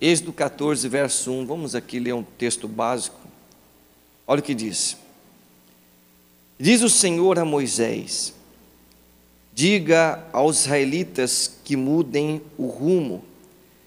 Êxodo 0.00 0.32
14, 0.32 0.88
verso 0.88 1.32
1. 1.32 1.46
Vamos 1.46 1.74
aqui 1.74 1.98
ler 1.98 2.14
um 2.14 2.22
texto 2.22 2.68
básico. 2.68 3.18
Olha 4.26 4.38
o 4.38 4.42
que 4.42 4.54
diz. 4.54 4.96
Diz 6.58 6.82
o 6.82 6.88
Senhor 6.88 7.38
a 7.38 7.44
Moisés: 7.44 8.32
Diga 9.52 10.24
aos 10.32 10.60
israelitas 10.60 11.58
que 11.64 11.76
mudem 11.76 12.40
o 12.56 12.66
rumo 12.66 13.24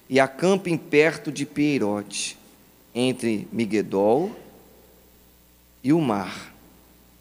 e 0.10 0.20
acampem 0.20 0.78
perto 0.78 1.32
de 1.32 1.46
Pierote, 1.46 2.38
entre 2.94 3.48
Miguedol 3.52 4.32
e 5.82 5.94
o 5.94 6.02
mar. 6.02 6.54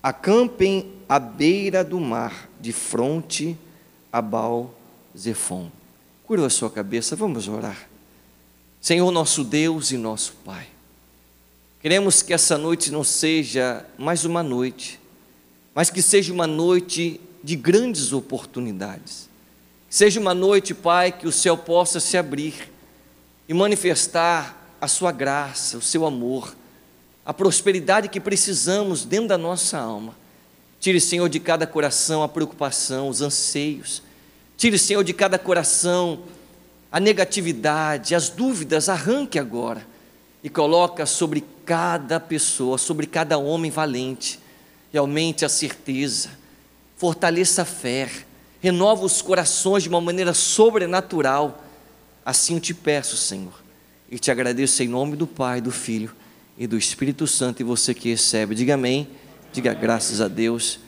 Acampem 0.03 0.91
à 1.09 1.19
beira 1.21 1.85
do 1.85 2.01
mar, 2.01 2.49
de 2.61 2.73
fronte 2.73 3.57
a 4.13 4.21
Baal 4.21 4.75
Zefon. 5.17 5.71
Curva 6.25 6.47
a 6.47 6.51
sua 6.51 6.71
cabeça, 6.71 7.15
vamos 7.15 7.47
orar. 7.47 7.90
Senhor 8.81 9.11
nosso 9.11 9.45
Deus 9.45 9.91
e 9.91 9.99
nosso 9.99 10.33
Pai, 10.43 10.67
queremos 11.83 12.23
que 12.23 12.33
essa 12.33 12.57
noite 12.57 12.91
não 12.91 13.05
seja 13.05 13.84
mais 13.98 14.25
uma 14.25 14.43
noite, 14.43 14.98
mas 15.75 15.91
que 15.91 16.01
seja 16.01 16.33
uma 16.33 16.47
noite 16.47 17.20
de 17.45 17.56
grandes 17.56 18.15
oportunidades. 18.15 19.29
Seja 19.89 20.19
uma 20.19 20.33
noite, 20.33 20.73
Pai, 20.73 21.12
que 21.12 21.27
o 21.27 21.33
céu 21.33 21.59
possa 21.59 22.01
se 22.01 22.16
abrir 22.16 22.73
e 23.47 23.53
manifestar 23.53 24.75
a 24.81 24.89
Sua 24.89 25.12
graça, 25.12 25.77
o 25.77 25.83
Seu 25.83 26.06
amor, 26.06 26.56
a 27.25 27.34
prosperidade 27.34 28.09
que 28.09 28.19
precisamos 28.19 29.05
dentro 29.05 29.28
da 29.28 29.37
nossa 29.37 29.78
alma. 29.78 30.15
Tire, 30.81 31.01
Senhor, 31.03 31.28
de 31.28 31.39
cada 31.39 31.67
coração 31.67 32.23
a 32.23 32.28
preocupação, 32.28 33.11
os 33.11 33.20
anseios. 33.20 34.03
Tire, 34.56 34.78
Senhor, 34.78 35.05
de 35.05 35.12
cada 35.12 35.39
coração 35.39 36.20
a 36.91 36.99
negatividade, 36.99 38.15
as 38.15 38.29
dúvidas, 38.29 38.89
arranque 38.89 39.39
agora 39.39 39.87
e 40.43 40.48
coloca 40.48 41.07
sobre 41.07 41.45
cada 41.65 42.19
pessoa, 42.19 42.79
sobre 42.79 43.06
cada 43.06 43.39
homem 43.39 43.70
valente, 43.70 44.41
e 44.92 44.98
aumente 44.98 45.45
a 45.45 45.48
certeza, 45.48 46.31
fortaleça 46.97 47.62
a 47.62 47.64
fé, 47.64 48.11
renova 48.61 49.05
os 49.05 49.23
corações 49.23 49.84
de 49.84 49.89
uma 49.89 50.01
maneira 50.01 50.34
sobrenatural. 50.34 51.62
Assim 52.25 52.55
eu 52.55 52.61
te 52.61 52.75
peço, 52.75 53.17
Senhor, 53.17 53.55
e 54.11 54.19
te 54.19 54.33
agradeço 54.33 54.83
em 54.83 54.89
nome 54.89 55.14
do 55.14 55.29
Pai, 55.29 55.61
do 55.61 55.70
Filho 55.70 56.12
e 56.59 56.67
do 56.67 56.77
Espírito 56.77 57.27
Santo, 57.27 57.61
e 57.61 57.64
você 57.64 57.95
que 57.95 58.11
recebe, 58.11 58.55
diga 58.55 58.75
amém, 58.75 59.09
diga 59.53 59.73
graças 59.73 60.20
a 60.20 60.27
Deus. 60.27 60.81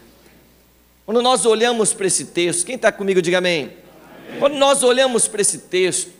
Quando 1.06 1.22
nós 1.22 1.46
olhamos 1.46 1.94
para 1.94 2.06
esse 2.06 2.26
texto, 2.26 2.66
quem 2.66 2.74
está 2.74 2.90
comigo, 2.90 3.22
diga 3.22 3.38
amém. 3.38 3.81
Quando 4.38 4.54
nós 4.54 4.82
olhamos 4.82 5.28
para 5.28 5.40
esse 5.40 5.58
texto, 5.58 6.10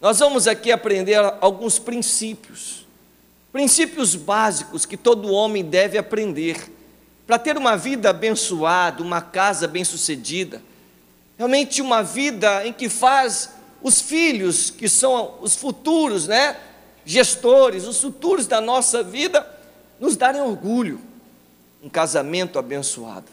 nós 0.00 0.18
vamos 0.18 0.48
aqui 0.48 0.72
aprender 0.72 1.14
alguns 1.40 1.78
princípios, 1.78 2.86
princípios 3.52 4.16
básicos 4.16 4.84
que 4.84 4.96
todo 4.96 5.30
homem 5.30 5.62
deve 5.64 5.96
aprender 5.96 6.72
para 7.26 7.38
ter 7.38 7.56
uma 7.56 7.76
vida 7.76 8.10
abençoada, 8.10 9.02
uma 9.02 9.20
casa 9.20 9.68
bem-sucedida, 9.68 10.60
realmente 11.38 11.80
uma 11.80 12.02
vida 12.02 12.66
em 12.66 12.72
que 12.72 12.88
faz 12.88 13.50
os 13.82 14.00
filhos, 14.00 14.70
que 14.70 14.88
são 14.88 15.38
os 15.40 15.54
futuros, 15.54 16.26
né, 16.26 16.56
gestores, 17.04 17.86
os 17.86 18.00
futuros 18.00 18.46
da 18.46 18.60
nossa 18.60 19.02
vida, 19.02 19.46
nos 20.00 20.16
darem 20.16 20.40
orgulho, 20.40 21.00
um 21.82 21.88
casamento 21.88 22.58
abençoado. 22.58 23.26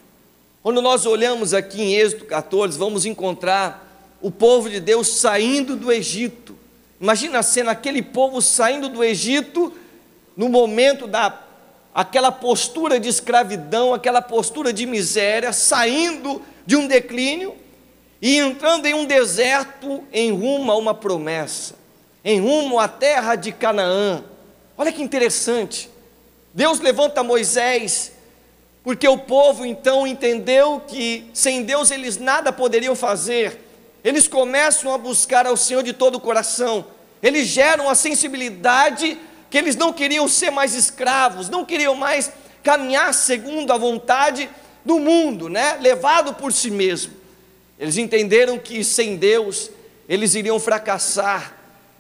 Quando 0.62 0.82
nós 0.82 1.06
olhamos 1.06 1.54
aqui 1.54 1.82
em 1.82 1.96
Êxodo 1.96 2.26
14, 2.26 2.78
vamos 2.78 3.06
encontrar 3.06 3.89
o 4.22 4.30
povo 4.30 4.70
de 4.70 4.80
Deus 4.80 5.08
saindo 5.08 5.76
do 5.76 5.92
Egito. 5.92 6.58
Imagina 7.00 7.40
a 7.40 7.44
cena, 7.44 7.72
aquele 7.72 8.02
povo 8.02 8.42
saindo 8.42 8.90
do 8.90 9.04
Egito 9.04 9.74
no 10.36 10.50
momento 10.50 11.08
da 11.08 11.44
aquela 11.94 12.32
postura 12.32 13.00
de 13.00 13.10
escravidão, 13.10 13.94
aquela 13.94 14.22
postura 14.22 14.72
de 14.72 14.86
miséria, 14.86 15.52
saindo 15.52 16.42
de 16.66 16.76
um 16.76 16.88
declínio 16.88 17.56
e 18.22 18.38
entrando 18.38 18.86
em 18.86 18.94
um 18.94 19.06
deserto 19.06 20.04
em 20.12 20.32
rumo 20.32 20.72
a 20.72 20.78
uma 20.78 20.94
promessa, 20.94 21.76
em 22.24 22.40
rumo 22.40 22.80
à 22.80 22.88
terra 22.88 23.36
de 23.36 23.52
Canaã. 23.52 24.24
Olha 24.78 24.92
que 24.92 25.02
interessante. 25.02 25.90
Deus 26.54 26.80
levanta 26.80 27.24
Moisés, 27.24 28.12
porque 28.84 29.08
o 29.08 29.18
povo 29.18 29.66
então 29.66 30.06
entendeu 30.06 30.82
que 30.88 31.30
sem 31.34 31.64
Deus 31.64 31.92
eles 31.92 32.18
nada 32.18 32.52
poderiam 32.52 32.96
fazer. 32.96 33.69
Eles 34.04 34.28
começam 34.28 34.94
a 34.94 34.98
buscar 34.98 35.46
ao 35.46 35.58
Senhor 35.58 35.84
de 35.84 35.94
todo 35.94 36.16
o 36.16 36.20
coração. 36.22 36.86
Eles 37.22 37.48
geram 37.48 37.90
a 37.90 37.96
sensibilidade 37.96 39.18
que 39.50 39.58
eles 39.58 39.76
não 39.76 39.92
queriam 39.92 40.28
ser 40.28 40.52
mais 40.52 40.74
escravos, 40.74 41.50
não 41.50 41.66
queriam 41.66 41.96
mais 41.96 42.32
caminhar 42.64 43.14
segundo 43.14 43.74
a 43.74 43.78
vontade 43.78 44.50
do 44.86 45.00
mundo, 45.00 45.50
né? 45.50 45.78
Levado 45.82 46.34
por 46.34 46.54
si 46.54 46.72
mesmo. 46.72 47.14
Eles 47.78 47.98
entenderam 47.98 48.58
que 48.58 48.84
sem 48.84 49.16
Deus 49.16 49.70
eles 50.08 50.34
iriam 50.34 50.60
fracassar, 50.60 51.56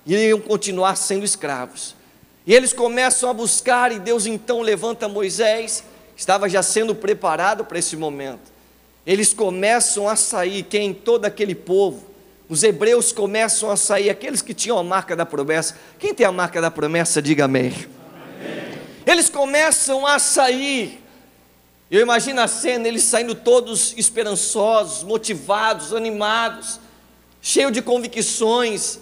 iriam 0.05 0.39
continuar 0.39 0.95
sendo 0.95 1.23
escravos. 1.23 1.95
E 2.45 2.53
eles 2.53 2.73
começam 2.73 3.29
a 3.29 3.33
buscar, 3.33 3.91
e 3.91 3.99
Deus 3.99 4.25
então 4.25 4.61
levanta 4.61 5.07
Moisés, 5.07 5.83
estava 6.17 6.49
já 6.49 6.63
sendo 6.63 6.95
preparado 6.95 7.63
para 7.63 7.77
esse 7.77 7.95
momento. 7.95 8.58
Eles 9.05 9.33
começam 9.33 10.07
a 10.07 10.15
sair, 10.15 10.63
quem? 10.63 10.93
Todo 10.93 11.25
aquele 11.25 11.55
povo. 11.55 12.09
Os 12.47 12.63
hebreus 12.63 13.11
começam 13.11 13.69
a 13.69 13.77
sair, 13.77 14.09
aqueles 14.09 14.41
que 14.41 14.53
tinham 14.53 14.77
a 14.77 14.83
marca 14.83 15.15
da 15.15 15.25
promessa. 15.25 15.77
Quem 15.99 16.13
tem 16.13 16.25
a 16.25 16.31
marca 16.31 16.59
da 16.59 16.71
promessa, 16.71 17.21
diga 17.21 17.45
amém. 17.45 17.67
amém. 17.67 18.79
Eles 19.05 19.29
começam 19.29 20.05
a 20.05 20.17
sair, 20.17 21.03
eu 21.91 22.01
imagino 22.01 22.41
a 22.41 22.47
cena, 22.47 22.87
eles 22.87 23.03
saindo 23.03 23.33
todos 23.33 23.93
esperançosos, 23.97 25.03
motivados, 25.03 25.93
animados, 25.93 26.79
cheios 27.41 27.71
de 27.71 27.81
convicções, 27.81 28.99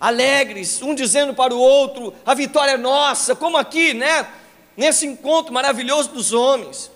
alegres, 0.00 0.80
um 0.82 0.94
dizendo 0.94 1.34
para 1.34 1.54
o 1.54 1.58
outro: 1.58 2.14
a 2.24 2.34
vitória 2.34 2.72
é 2.72 2.76
nossa, 2.76 3.34
como 3.34 3.56
aqui, 3.56 3.94
né? 3.94 4.26
Nesse 4.76 5.06
encontro 5.06 5.52
maravilhoso 5.52 6.10
dos 6.10 6.32
homens. 6.32 6.90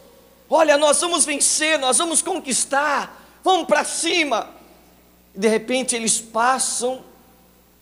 Olha, 0.48 0.76
nós 0.76 1.00
vamos 1.00 1.24
vencer, 1.24 1.78
nós 1.78 1.98
vamos 1.98 2.22
conquistar, 2.22 3.40
vamos 3.42 3.66
para 3.66 3.84
cima. 3.84 4.50
E 5.34 5.38
de 5.38 5.48
repente 5.48 5.96
eles 5.96 6.18
passam 6.18 7.02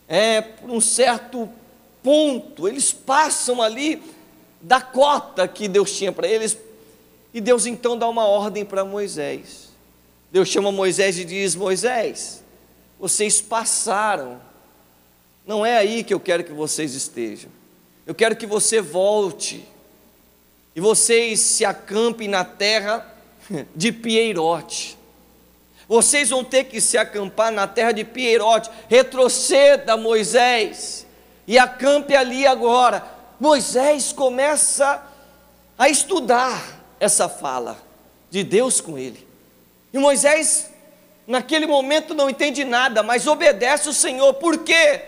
é, 0.06 0.40
por 0.40 0.70
um 0.70 0.80
certo 0.80 1.48
ponto, 2.02 2.66
eles 2.66 2.92
passam 2.92 3.60
ali 3.62 4.02
da 4.60 4.80
cota 4.80 5.46
que 5.48 5.68
Deus 5.68 5.96
tinha 5.96 6.12
para 6.12 6.28
eles, 6.28 6.56
e 7.32 7.40
Deus 7.40 7.66
então 7.66 7.96
dá 7.96 8.08
uma 8.08 8.26
ordem 8.26 8.64
para 8.64 8.84
Moisés. 8.84 9.70
Deus 10.30 10.48
chama 10.48 10.70
Moisés 10.70 11.18
e 11.18 11.24
diz: 11.24 11.54
Moisés, 11.54 12.42
vocês 12.98 13.40
passaram, 13.40 14.40
não 15.46 15.64
é 15.64 15.76
aí 15.76 16.04
que 16.04 16.12
eu 16.12 16.20
quero 16.20 16.44
que 16.44 16.52
vocês 16.52 16.94
estejam, 16.94 17.50
eu 18.06 18.14
quero 18.14 18.36
que 18.36 18.46
você 18.46 18.80
volte, 18.80 19.66
e 20.74 20.80
vocês 20.80 21.40
se 21.40 21.64
acampem 21.64 22.28
na 22.28 22.44
terra 22.44 23.06
de 23.74 23.90
Pieirote. 23.90 24.96
Vocês 25.88 26.30
vão 26.30 26.44
ter 26.44 26.64
que 26.64 26.80
se 26.80 26.96
acampar 26.96 27.50
na 27.50 27.66
terra 27.66 27.90
de 27.90 28.04
Pieirote. 28.04 28.70
Retroceda, 28.88 29.96
Moisés, 29.96 31.04
e 31.46 31.58
acampe 31.58 32.14
ali 32.14 32.46
agora. 32.46 33.04
Moisés 33.40 34.12
começa 34.12 35.02
a 35.76 35.88
estudar 35.88 36.80
essa 37.00 37.28
fala 37.28 37.76
de 38.30 38.44
Deus 38.44 38.80
com 38.80 38.96
ele. 38.96 39.26
E 39.92 39.98
Moisés, 39.98 40.70
naquele 41.26 41.66
momento, 41.66 42.14
não 42.14 42.30
entende 42.30 42.62
nada, 42.64 43.02
mas 43.02 43.26
obedece 43.26 43.88
o 43.88 43.92
Senhor, 43.92 44.34
porque 44.34 45.02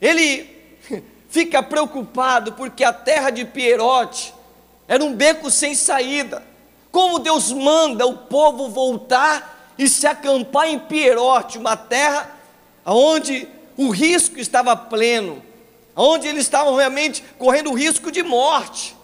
ele 0.00 0.48
fica 1.28 1.62
preocupado, 1.62 2.54
porque 2.54 2.82
a 2.82 2.94
terra 2.94 3.28
de 3.28 3.44
Pierote 3.44 4.37
era 4.88 5.04
um 5.04 5.14
beco 5.14 5.50
sem 5.50 5.74
saída. 5.74 6.42
Como 6.90 7.18
Deus 7.18 7.52
manda 7.52 8.06
o 8.06 8.16
povo 8.16 8.70
voltar 8.70 9.74
e 9.76 9.86
se 9.86 10.06
acampar 10.06 10.68
em 10.68 10.78
Pierote, 10.78 11.58
uma 11.58 11.76
terra 11.76 12.34
onde 12.84 13.46
o 13.76 13.90
risco 13.90 14.40
estava 14.40 14.74
pleno, 14.74 15.42
onde 15.94 16.26
eles 16.26 16.44
estavam 16.44 16.74
realmente 16.74 17.22
correndo 17.38 17.70
o 17.70 17.74
risco 17.74 18.10
de 18.10 18.22
morte 18.22 18.96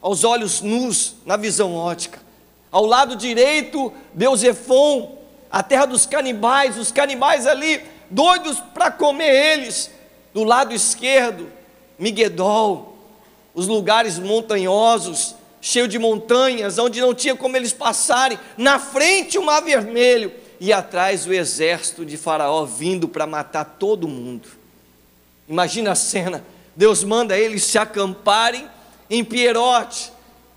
aos 0.00 0.22
olhos 0.22 0.60
nus, 0.60 1.16
na 1.26 1.36
visão 1.36 1.74
ótica. 1.74 2.22
Ao 2.70 2.86
lado 2.86 3.16
direito, 3.16 3.92
Beuzefon, 4.12 5.18
a 5.50 5.62
terra 5.62 5.86
dos 5.86 6.06
canibais, 6.06 6.78
os 6.78 6.92
canibais 6.92 7.46
ali, 7.46 7.82
doidos 8.10 8.60
para 8.72 8.90
comer 8.90 9.54
eles. 9.54 9.90
Do 10.32 10.44
lado 10.44 10.74
esquerdo, 10.74 11.50
Miguedol, 11.98 12.93
os 13.54 13.66
lugares 13.66 14.18
montanhosos, 14.18 15.34
cheio 15.60 15.86
de 15.86 15.98
montanhas, 15.98 16.78
onde 16.78 17.00
não 17.00 17.14
tinha 17.14 17.36
como 17.36 17.56
eles 17.56 17.72
passarem. 17.72 18.38
Na 18.56 18.78
frente, 18.78 19.38
o 19.38 19.44
mar 19.44 19.62
vermelho, 19.62 20.32
e 20.60 20.72
atrás, 20.72 21.26
o 21.26 21.32
exército 21.32 22.04
de 22.04 22.16
Faraó 22.16 22.64
vindo 22.64 23.08
para 23.08 23.26
matar 23.26 23.64
todo 23.78 24.08
mundo. 24.08 24.48
Imagina 25.48 25.92
a 25.92 25.94
cena: 25.94 26.44
Deus 26.74 27.04
manda 27.04 27.36
eles 27.36 27.64
se 27.64 27.78
acamparem 27.78 28.68
em 29.08 29.24
Pierote. 29.24 30.12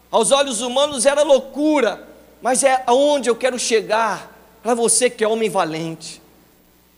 Aos 0.09 0.31
olhos 0.31 0.61
humanos 0.61 1.05
era 1.05 1.23
loucura, 1.23 2.07
mas 2.41 2.63
é 2.63 2.83
aonde 2.87 3.29
eu 3.29 3.35
quero 3.35 3.59
chegar 3.59 4.33
para 4.63 4.73
você 4.73 5.09
que 5.09 5.23
é 5.23 5.27
homem 5.27 5.49
valente. 5.49 6.21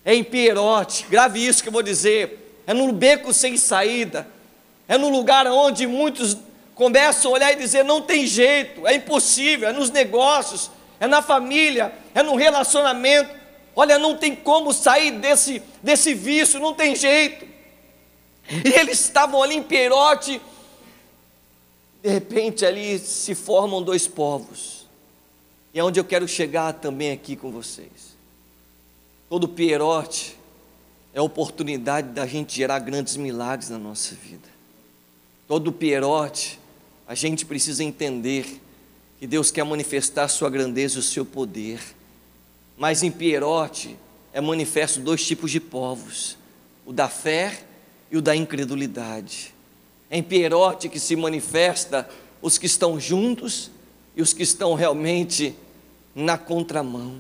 É 0.06 0.14
em 0.14 0.24
Pierote, 0.24 1.06
grave 1.10 1.46
isso 1.46 1.62
que 1.62 1.70
eu 1.70 1.74
vou 1.74 1.84
dizer, 1.84 2.62
é 2.66 2.74
num 2.74 2.92
beco 2.92 3.34
sem 3.34 3.58
saída, 3.58 4.28
é 4.90 4.98
no 4.98 5.08
lugar 5.08 5.46
onde 5.46 5.86
muitos 5.86 6.36
começam 6.74 7.30
a 7.30 7.34
olhar 7.36 7.54
e 7.54 7.56
dizer: 7.56 7.86
não 7.86 8.02
tem 8.02 8.26
jeito, 8.26 8.88
é 8.88 8.96
impossível, 8.96 9.70
é 9.70 9.72
nos 9.72 9.92
negócios, 9.92 10.72
é 11.00 11.06
na 11.06 11.22
família, 11.22 11.94
é 12.16 12.24
no 12.24 12.36
relacionamento. 12.36 13.38
Olha, 13.76 14.00
não 14.00 14.18
tem 14.18 14.36
como 14.36 14.74
sair 14.74 15.12
desse, 15.12 15.62
desse 15.82 16.16
vício, 16.16 16.60
não 16.60 16.74
tem 16.74 16.96
jeito. 16.96 17.48
E 18.50 18.80
eles 18.80 19.00
estavam 19.00 19.44
ali 19.44 19.56
em 19.56 19.64
Pierote, 19.64 20.42
de 22.02 22.10
repente 22.10 22.66
ali 22.66 22.98
se 22.98 23.36
formam 23.36 23.84
dois 23.84 24.08
povos. 24.08 24.88
E 25.72 25.80
é 25.80 25.84
onde 25.84 26.00
eu 26.00 26.04
quero 26.04 26.28
chegar 26.28 26.74
também 26.74 27.12
aqui 27.12 27.36
com 27.36 27.52
vocês. 27.52 28.18
Todo 29.30 29.48
Pierote 29.48 30.36
é 31.14 31.22
oportunidade 31.22 32.08
da 32.10 32.26
gente 32.26 32.56
gerar 32.56 32.80
grandes 32.80 33.16
milagres 33.16 33.70
na 33.70 33.78
nossa 33.78 34.16
vida. 34.16 34.49
Todo 35.50 35.72
Pierote, 35.72 36.60
a 37.08 37.16
gente 37.16 37.44
precisa 37.44 37.84
entender 37.84 38.62
que 39.20 39.26
Deus 39.26 39.50
quer 39.50 39.64
manifestar 39.64 40.28
sua 40.28 40.48
grandeza 40.48 40.98
e 40.98 41.00
o 41.00 41.02
seu 41.02 41.26
poder. 41.26 41.82
Mas 42.78 43.02
em 43.02 43.10
Pierote 43.10 43.98
é 44.32 44.40
manifesto 44.40 45.00
dois 45.00 45.26
tipos 45.26 45.50
de 45.50 45.60
povos: 45.60 46.38
o 46.86 46.94
da 46.94 47.10
fé 47.10 47.64
e 48.12 48.18
o 48.18 48.22
da 48.22 48.36
incredulidade. 48.36 49.52
É 50.08 50.20
em 50.20 50.22
Pierote 50.22 50.88
que 50.88 51.00
se 51.00 51.16
manifesta 51.16 52.08
os 52.44 52.60
que 52.60 52.68
estão 52.68 53.00
juntos 53.00 53.72
e 54.16 54.22
os 54.22 54.34
que 54.34 54.44
estão 54.44 54.76
realmente 54.76 55.56
na 56.14 56.38
contramão. 56.38 57.18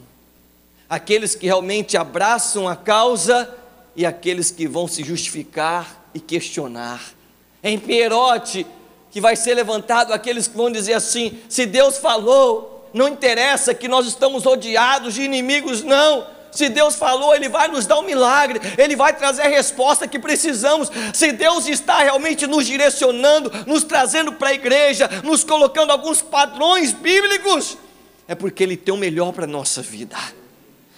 Aqueles 0.87 1.33
que 1.33 1.47
realmente 1.47 1.97
abraçam 1.97 2.67
a 2.67 2.75
causa 2.75 3.57
e 3.95 4.05
aqueles 4.05 4.51
que 4.51 4.67
vão 4.67 4.87
se 4.87 5.03
justificar 5.03 6.11
e 6.13 6.19
questionar. 6.19 7.17
Em 7.63 7.77
Pierote 7.77 8.65
que 9.11 9.19
vai 9.19 9.35
ser 9.35 9.55
levantado 9.55 10.13
aqueles 10.13 10.47
que 10.47 10.55
vão 10.55 10.71
dizer 10.71 10.93
assim: 10.93 11.39
se 11.49 11.65
Deus 11.65 11.97
falou, 11.97 12.89
não 12.93 13.07
interessa 13.07 13.73
que 13.73 13.87
nós 13.87 14.07
estamos 14.07 14.45
odiados 14.45 15.13
de 15.13 15.23
inimigos, 15.23 15.83
não 15.83 16.25
se 16.51 16.69
Deus 16.69 16.95
falou, 16.95 17.35
Ele 17.35 17.47
vai 17.47 17.67
nos 17.67 17.85
dar 17.85 17.99
um 17.99 18.03
milagre, 18.03 18.59
Ele 18.77 18.95
vai 18.95 19.13
trazer 19.13 19.43
a 19.43 19.47
resposta 19.47 20.07
que 20.07 20.19
precisamos. 20.19 20.89
Se 21.13 21.31
Deus 21.31 21.67
está 21.67 21.99
realmente 21.99 22.47
nos 22.47 22.65
direcionando, 22.65 23.51
nos 23.65 23.83
trazendo 23.83 24.33
para 24.33 24.49
a 24.49 24.53
igreja, 24.53 25.09
nos 25.23 25.43
colocando 25.43 25.91
alguns 25.91 26.21
padrões 26.21 26.91
bíblicos, 26.91 27.77
é 28.27 28.35
porque 28.35 28.63
Ele 28.63 28.77
tem 28.77 28.93
o 28.93 28.97
melhor 28.97 29.31
para 29.31 29.45
a 29.45 29.47
nossa 29.47 29.81
vida. 29.81 30.17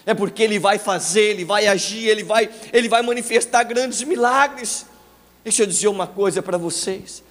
É 0.05 0.13
porque 0.13 0.41
Ele 0.41 0.57
vai 0.57 0.79
fazer, 0.79 1.21
Ele 1.21 1.45
vai 1.45 1.67
agir, 1.67 2.07
Ele 2.07 2.23
vai, 2.23 2.49
Ele 2.73 2.89
vai 2.89 3.01
manifestar 3.01 3.63
grandes 3.63 4.01
milagres. 4.03 4.85
Deixa 5.43 5.63
eu 5.63 5.67
dizer 5.67 5.87
uma 5.87 6.07
coisa 6.07 6.41
para 6.41 6.57
vocês. 6.57 7.23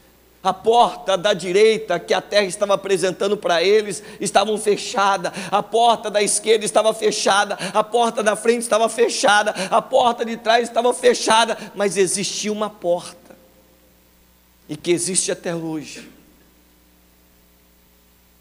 A 0.42 0.54
porta 0.54 1.18
da 1.18 1.34
direita 1.34 2.00
que 2.00 2.14
a 2.14 2.20
terra 2.20 2.46
estava 2.46 2.72
apresentando 2.72 3.36
para 3.36 3.62
eles 3.62 4.02
estava 4.18 4.56
fechada, 4.56 5.30
a 5.50 5.62
porta 5.62 6.10
da 6.10 6.22
esquerda 6.22 6.64
estava 6.64 6.94
fechada, 6.94 7.56
a 7.74 7.84
porta 7.84 8.22
da 8.22 8.34
frente 8.34 8.62
estava 8.62 8.88
fechada, 8.88 9.50
a 9.70 9.82
porta 9.82 10.24
de 10.24 10.38
trás 10.38 10.66
estava 10.66 10.94
fechada, 10.94 11.58
mas 11.74 11.98
existia 11.98 12.50
uma 12.50 12.70
porta, 12.70 13.36
e 14.66 14.78
que 14.78 14.90
existe 14.90 15.30
até 15.30 15.54
hoje. 15.54 16.08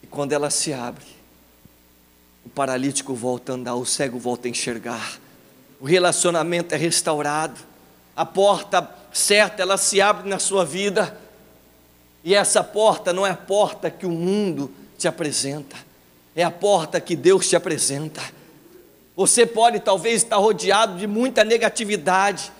E 0.01 0.07
quando 0.07 0.31
ela 0.31 0.49
se 0.49 0.71
abre, 0.71 1.03
o 2.45 2.49
paralítico 2.49 3.13
volta 3.13 3.51
a 3.51 3.55
andar, 3.55 3.75
o 3.75 3.85
cego 3.85 4.17
volta 4.17 4.47
a 4.47 4.51
enxergar, 4.51 5.19
o 5.81 5.85
relacionamento 5.85 6.73
é 6.73 6.77
restaurado, 6.77 7.59
a 8.15 8.25
porta 8.25 8.98
certa 9.11 9.61
ela 9.61 9.77
se 9.77 10.01
abre 10.01 10.29
na 10.29 10.39
sua 10.39 10.65
vida 10.65 11.17
e 12.23 12.35
essa 12.35 12.63
porta 12.63 13.13
não 13.13 13.25
é 13.25 13.31
a 13.31 13.35
porta 13.35 13.89
que 13.89 14.05
o 14.05 14.09
mundo 14.09 14.71
te 14.97 15.07
apresenta, 15.07 15.75
é 16.35 16.43
a 16.43 16.51
porta 16.51 16.99
que 16.99 17.15
Deus 17.15 17.47
te 17.47 17.55
apresenta. 17.55 18.21
Você 19.15 19.45
pode 19.45 19.79
talvez 19.79 20.23
estar 20.23 20.37
rodeado 20.37 20.97
de 20.97 21.07
muita 21.07 21.43
negatividade, 21.43 22.51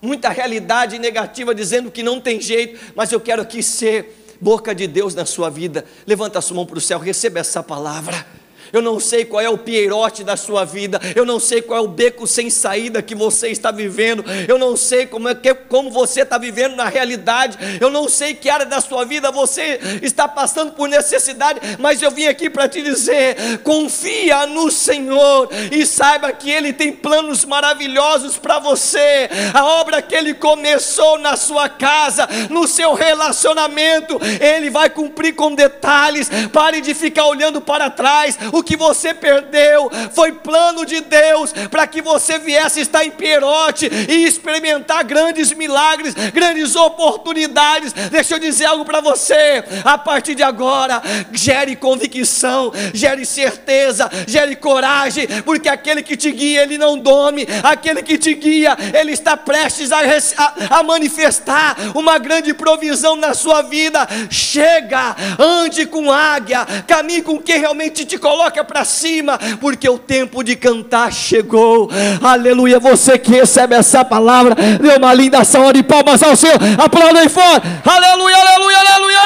muita 0.00 0.28
realidade 0.28 0.98
negativa 0.98 1.54
dizendo 1.54 1.90
que 1.90 2.02
não 2.02 2.20
tem 2.20 2.40
jeito, 2.40 2.92
mas 2.94 3.12
eu 3.12 3.20
quero 3.20 3.42
aqui 3.42 3.62
ser 3.62 4.36
boca 4.40 4.74
de 4.74 4.86
Deus 4.86 5.14
na 5.14 5.26
sua 5.26 5.50
vida. 5.50 5.84
Levanta 6.06 6.38
a 6.38 6.42
sua 6.42 6.56
mão 6.56 6.66
para 6.66 6.78
o 6.78 6.80
céu, 6.80 6.98
receba 6.98 7.38
essa 7.38 7.62
palavra 7.62 8.26
eu 8.72 8.82
não 8.82 9.00
sei 9.00 9.24
qual 9.24 9.40
é 9.40 9.48
o 9.48 9.58
pierote 9.58 10.24
da 10.24 10.36
sua 10.36 10.64
vida, 10.64 11.00
eu 11.14 11.24
não 11.24 11.40
sei 11.40 11.62
qual 11.62 11.78
é 11.78 11.82
o 11.82 11.88
beco 11.88 12.26
sem 12.26 12.50
saída 12.50 13.02
que 13.02 13.14
você 13.14 13.48
está 13.48 13.70
vivendo, 13.70 14.24
eu 14.48 14.58
não 14.58 14.76
sei 14.76 15.06
como, 15.06 15.28
é 15.28 15.34
que, 15.34 15.52
como 15.54 15.90
você 15.90 16.22
está 16.22 16.38
vivendo 16.38 16.76
na 16.76 16.88
realidade, 16.88 17.58
eu 17.80 17.90
não 17.90 18.08
sei 18.08 18.34
que 18.34 18.48
área 18.48 18.66
da 18.66 18.80
sua 18.80 19.04
vida 19.04 19.30
você 19.30 19.80
está 20.02 20.28
passando 20.28 20.72
por 20.72 20.88
necessidade, 20.88 21.60
mas 21.78 22.00
eu 22.02 22.10
vim 22.10 22.26
aqui 22.26 22.48
para 22.48 22.68
te 22.68 22.82
dizer: 22.82 23.58
confia 23.62 24.46
no 24.46 24.70
Senhor 24.70 25.48
e 25.70 25.84
saiba 25.86 26.32
que 26.32 26.50
Ele 26.50 26.72
tem 26.72 26.92
planos 26.92 27.44
maravilhosos 27.44 28.36
para 28.36 28.58
você, 28.58 29.28
a 29.52 29.64
obra 29.64 30.02
que 30.02 30.14
Ele 30.14 30.34
começou 30.34 31.18
na 31.18 31.36
sua 31.36 31.68
casa, 31.68 32.28
no 32.48 32.66
seu 32.66 32.94
relacionamento, 32.94 34.20
Ele 34.40 34.70
vai 34.70 34.90
cumprir 34.90 35.34
com 35.34 35.54
detalhes, 35.54 36.30
pare 36.52 36.80
de 36.80 36.94
ficar 36.94 37.26
olhando 37.26 37.60
para 37.60 37.90
trás, 37.90 38.38
o 38.52 38.59
que 38.62 38.76
você 38.76 39.14
perdeu 39.14 39.90
foi 40.12 40.32
plano 40.32 40.84
de 40.84 41.00
Deus 41.00 41.52
para 41.70 41.86
que 41.86 42.02
você 42.02 42.38
viesse 42.38 42.80
estar 42.80 43.04
em 43.04 43.10
Pierote 43.10 43.86
e 44.08 44.24
experimentar 44.24 45.04
grandes 45.04 45.52
milagres, 45.52 46.14
grandes 46.32 46.74
oportunidades. 46.76 47.92
Deixa 47.92 48.34
eu 48.34 48.38
dizer 48.38 48.66
algo 48.66 48.84
para 48.84 49.00
você. 49.00 49.62
A 49.84 49.98
partir 49.98 50.34
de 50.34 50.42
agora, 50.42 51.02
gere 51.32 51.76
convicção, 51.76 52.72
gere 52.92 53.24
certeza, 53.24 54.10
gere 54.26 54.56
coragem, 54.56 55.26
porque 55.44 55.68
aquele 55.68 56.02
que 56.02 56.16
te 56.16 56.30
guia, 56.30 56.62
ele 56.62 56.78
não 56.78 56.98
dorme, 56.98 57.46
aquele 57.62 58.02
que 58.02 58.18
te 58.18 58.34
guia, 58.34 58.76
ele 58.98 59.12
está 59.12 59.36
prestes 59.36 59.90
a, 59.92 60.00
a, 60.00 60.78
a 60.78 60.82
manifestar 60.82 61.76
uma 61.94 62.18
grande 62.18 62.52
provisão 62.54 63.16
na 63.16 63.34
sua 63.34 63.62
vida. 63.62 64.06
Chega, 64.30 65.16
ande 65.38 65.86
com 65.86 66.10
águia, 66.10 66.66
caminhe 66.86 67.22
com 67.22 67.38
quem 67.38 67.58
realmente 67.58 68.04
te 68.04 68.18
coloca 68.18 68.49
coloca 68.50 68.64
para 68.64 68.84
cima, 68.84 69.38
porque 69.60 69.88
o 69.88 69.98
tempo 69.98 70.42
de 70.42 70.56
cantar 70.56 71.12
chegou. 71.12 71.88
Aleluia. 72.20 72.78
Você 72.80 73.16
que 73.16 73.30
recebe 73.30 73.74
essa 73.74 74.04
palavra, 74.04 74.54
dê 74.54 74.96
uma 74.96 75.14
linda 75.14 75.44
salva 75.44 75.72
de 75.72 75.82
palmas 75.82 76.22
ao 76.22 76.36
Senhor. 76.36 76.58
Aplauda 76.78 77.20
aí 77.20 77.28
fora. 77.28 77.62
Aleluia, 77.84 78.36
aleluia, 78.36 78.78
aleluia. 78.78 79.20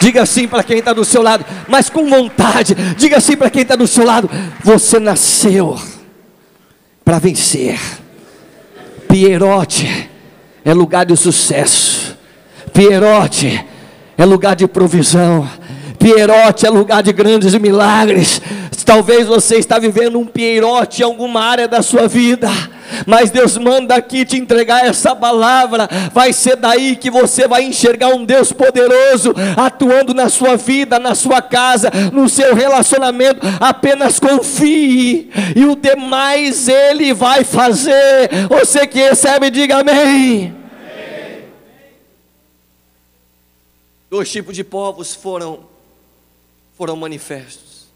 Diga 0.00 0.22
assim 0.22 0.46
para 0.46 0.62
quem 0.62 0.78
está 0.78 0.92
do 0.92 1.04
seu 1.04 1.22
lado, 1.22 1.44
mas 1.68 1.90
com 1.90 2.08
vontade. 2.08 2.74
Diga 2.96 3.18
assim 3.18 3.36
para 3.36 3.50
quem 3.50 3.62
está 3.62 3.76
do 3.76 3.86
seu 3.86 4.04
lado: 4.04 4.30
Você 4.62 4.98
nasceu 4.98 5.78
para 7.04 7.18
vencer. 7.18 7.78
Pierote 9.08 10.10
é 10.64 10.74
lugar 10.74 11.06
de 11.06 11.16
sucesso. 11.16 12.16
Pierote 12.72 13.64
é 14.18 14.24
lugar 14.24 14.56
de 14.56 14.66
provisão. 14.66 15.48
Pierote 16.06 16.64
é 16.64 16.70
lugar 16.70 17.02
de 17.02 17.12
grandes 17.12 17.52
milagres. 17.56 18.40
Talvez 18.84 19.26
você 19.26 19.56
está 19.56 19.76
vivendo 19.76 20.20
um 20.20 20.24
pierote 20.24 21.02
em 21.02 21.04
alguma 21.04 21.40
área 21.40 21.66
da 21.66 21.82
sua 21.82 22.06
vida. 22.06 22.48
Mas 23.04 23.30
Deus 23.30 23.58
manda 23.58 23.96
aqui 23.96 24.24
te 24.24 24.36
entregar 24.36 24.86
essa 24.86 25.16
palavra. 25.16 25.88
Vai 26.12 26.32
ser 26.32 26.54
daí 26.54 26.94
que 26.94 27.10
você 27.10 27.48
vai 27.48 27.64
enxergar 27.64 28.10
um 28.10 28.24
Deus 28.24 28.52
poderoso 28.52 29.34
atuando 29.56 30.14
na 30.14 30.28
sua 30.28 30.56
vida, 30.56 31.00
na 31.00 31.16
sua 31.16 31.42
casa, 31.42 31.90
no 32.12 32.28
seu 32.28 32.54
relacionamento. 32.54 33.40
Apenas 33.58 34.20
confie 34.20 35.28
e 35.56 35.64
o 35.64 35.74
demais 35.74 36.68
Ele 36.68 37.12
vai 37.12 37.42
fazer. 37.42 38.30
Você 38.48 38.86
que 38.86 39.00
recebe, 39.00 39.50
diga 39.50 39.78
amém. 39.78 40.54
Dois 44.08 44.30
tipos 44.30 44.54
de 44.54 44.62
povos 44.62 45.12
foram 45.12 45.74
foram 46.76 46.96
manifestos. 46.96 47.86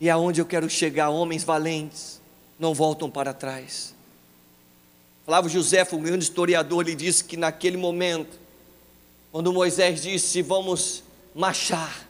E 0.00 0.08
aonde 0.08 0.40
eu 0.40 0.46
quero 0.46 0.68
chegar, 0.70 1.10
homens 1.10 1.44
valentes 1.44 2.20
não 2.58 2.74
voltam 2.74 3.10
para 3.10 3.32
trás. 3.32 3.94
Flávio 5.24 5.50
José, 5.50 5.86
um 5.92 6.00
grande 6.00 6.24
historiador, 6.24 6.86
ele 6.86 6.96
disse 6.96 7.22
que 7.22 7.36
naquele 7.36 7.76
momento, 7.76 8.38
quando 9.30 9.52
Moisés 9.52 10.02
disse: 10.02 10.40
Vamos 10.40 11.02
marchar, 11.34 12.08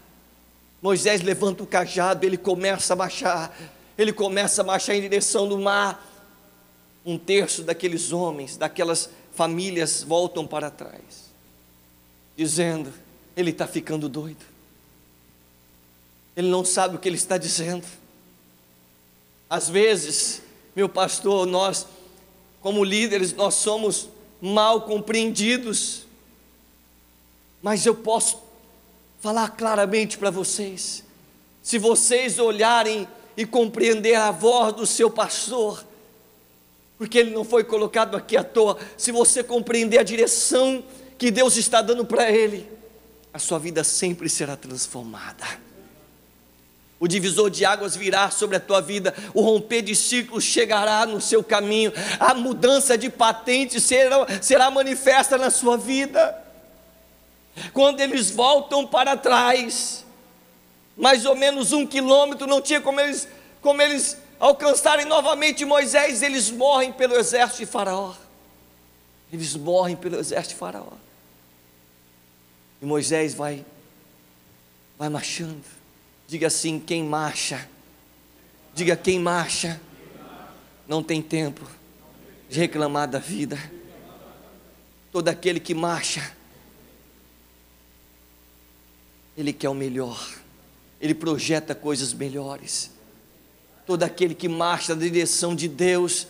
Moisés 0.81 1.23
levanta 1.23 1.63
o 1.63 1.67
cajado, 1.67 2.25
ele 2.25 2.37
começa 2.37 2.93
a 2.93 2.97
marchar, 2.97 3.57
ele 3.97 4.13
começa 4.13 4.63
a 4.63 4.65
marchar 4.65 4.95
em 4.95 5.01
direção 5.01 5.49
do 5.49 5.59
mar. 5.59 6.07
um 7.05 7.19
terço 7.19 7.63
daqueles 7.63 8.13
homens, 8.13 8.57
daquelas 8.57 9.09
famílias 9.33 10.03
voltam 10.03 10.47
para 10.47 10.71
trás, 10.71 11.33
dizendo: 12.37 12.93
ele 13.37 13.51
está 13.51 13.67
ficando 13.67 14.09
doido, 14.09 14.45
ele 16.39 16.49
não 16.49 16.65
sabe 16.65 16.95
o 16.95 16.99
que 17.01 17.09
ele 17.09 17.17
está 17.17 17.37
dizendo. 17.37 17.85
Às 19.51 19.69
vezes, 19.69 20.41
meu 20.77 20.89
pastor, 20.89 21.45
nós, 21.45 21.85
como 22.61 22.85
líderes, 22.85 23.33
nós 23.33 23.55
somos 23.55 24.09
mal 24.41 24.83
compreendidos, 24.83 26.07
mas 27.61 27.85
eu 27.85 27.95
posso 27.97 28.41
falar 29.19 29.49
claramente 29.49 30.17
para 30.17 30.31
vocês: 30.31 31.03
se 31.61 31.77
vocês 31.77 32.39
olharem 32.39 33.09
e 33.37 33.45
compreender 33.45 34.15
a 34.15 34.31
voz 34.31 34.73
do 34.73 34.87
seu 34.87 35.11
pastor, 35.11 35.85
porque 36.97 37.19
ele 37.19 37.33
não 37.33 37.43
foi 37.43 37.65
colocado 37.65 38.17
aqui 38.17 38.37
à 38.37 38.45
toa, 38.45 38.79
se 38.97 39.11
você 39.11 39.43
compreender 39.43 39.99
a 39.99 40.05
direção 40.05 40.85
que 41.19 41.33
Deus 41.33 41.57
está 41.57 41.83
dando 41.83 42.05
para 42.05 42.31
ele, 42.31 42.71
a 43.35 43.41
sua 43.41 43.59
vida 43.59 43.83
sempre 43.83 44.29
será 44.29 44.57
transformada. 44.57 45.67
O 47.01 47.07
divisor 47.07 47.49
de 47.49 47.65
águas 47.65 47.95
virá 47.95 48.29
sobre 48.31 48.57
a 48.57 48.61
tua 48.61 48.81
vida, 48.81 49.15
o 49.33 49.41
romper 49.41 49.83
de 49.83 49.95
ciclos 49.95 50.43
chegará 50.43 51.07
no 51.07 51.21
seu 51.21 51.45
caminho, 51.45 51.93
a 52.19 52.35
mudança 52.35 52.99
de 52.99 53.09
patente 53.09 53.81
será, 53.81 54.27
será 54.43 54.71
manifesta 54.71 55.39
na 55.39 55.49
sua 55.49 55.77
vida. 55.77 56.37
Quando 57.73 58.01
eles 58.01 58.31
voltam 58.31 58.85
para 58.85 59.17
trás, 59.17 60.05
mais 60.97 61.25
ou 61.25 61.37
menos 61.37 61.73
um 61.73 61.87
quilômetro, 61.87 62.49
não 62.49 62.61
tinha 62.61 62.81
como 62.81 63.01
eles, 63.01 63.29
como 63.61 63.81
eles 63.81 64.19
alcançarem 64.41 65.07
novamente 65.07 65.65
Moisés, 65.65 66.23
eles 66.23 66.51
morrem 66.51 66.93
pelo 66.93 67.15
exército 67.15 67.61
de 67.61 67.67
Faraó. 67.67 68.15
Eles 69.33 69.55
morrem 69.55 69.95
pelo 69.95 70.19
exército 70.19 70.55
de 70.55 70.59
Faraó. 70.59 70.93
E 72.83 72.87
Moisés 72.87 73.35
vai, 73.35 73.65
vai 74.99 75.09
marchando. 75.09 75.78
Diga 76.29 76.49
assim: 76.49 76.79
quem 76.79 77.03
marcha, 77.03 77.67
diga 78.75 78.95
quem 78.95 79.19
marcha, 79.19 79.81
não 80.87 81.03
tem 81.03 81.23
tempo 81.23 81.67
de 82.51 82.61
reclamar 82.61 83.09
da 83.09 83.19
vida. 83.19 83.59
Todo 85.11 85.29
aquele 85.29 85.59
que 85.59 85.75
marcha, 85.75 86.37
ele 89.35 89.55
quer 89.55 89.71
o 89.71 89.75
melhor, 89.75 90.23
ele 91.01 91.15
projeta 91.15 91.75
coisas 91.75 92.13
melhores. 92.13 92.91
Todo 93.87 94.03
aquele 94.03 94.35
que 94.35 94.51
marcha 94.51 94.95
na 94.95 95.01
direção 95.01 95.57
de 95.57 95.67
Deus, 95.67 96.27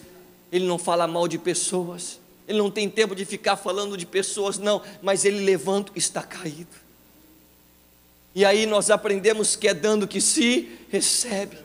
ele 0.53 0.65
não 0.65 0.79
fala 0.79 1.09
mal 1.09 1.27
de 1.27 1.39
pessoas, 1.39 2.21
ele 2.47 2.59
não 2.59 2.71
tem 2.71 2.89
tempo 2.89 3.17
de 3.17 3.25
ficar 3.25 3.57
falando 3.57 3.97
de 3.97 4.07
pessoas, 4.07 4.59
não, 4.59 4.81
mas 5.03 5.25
ele 5.25 5.41
levanta 5.41 5.91
e 5.97 5.99
está 5.99 6.23
caído. 6.23 6.88
E 8.39 8.45
aí 8.45 8.67
nós 8.67 8.89
aprendemos 8.89 9.57
que 9.57 9.67
é 9.67 9.75
dando 9.75 10.07
que 10.07 10.21
se 10.21 10.79
recebe. 10.93 11.59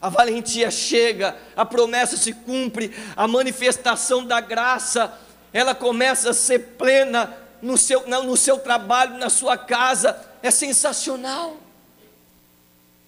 A 0.00 0.08
valentia 0.08 0.70
chega, 0.70 1.36
a 1.56 1.66
promessa 1.66 2.16
se 2.16 2.32
cumpre, 2.32 2.92
a 3.16 3.26
manifestação 3.26 4.24
da 4.24 4.40
graça, 4.40 5.12
ela 5.52 5.74
começa 5.74 6.30
a 6.30 6.32
ser 6.32 6.60
plena 6.78 7.36
no 7.60 7.76
seu, 7.76 8.06
no 8.06 8.36
seu 8.36 8.56
trabalho, 8.56 9.18
na 9.18 9.28
sua 9.28 9.58
casa, 9.58 10.16
é 10.44 10.50
sensacional. 10.52 11.56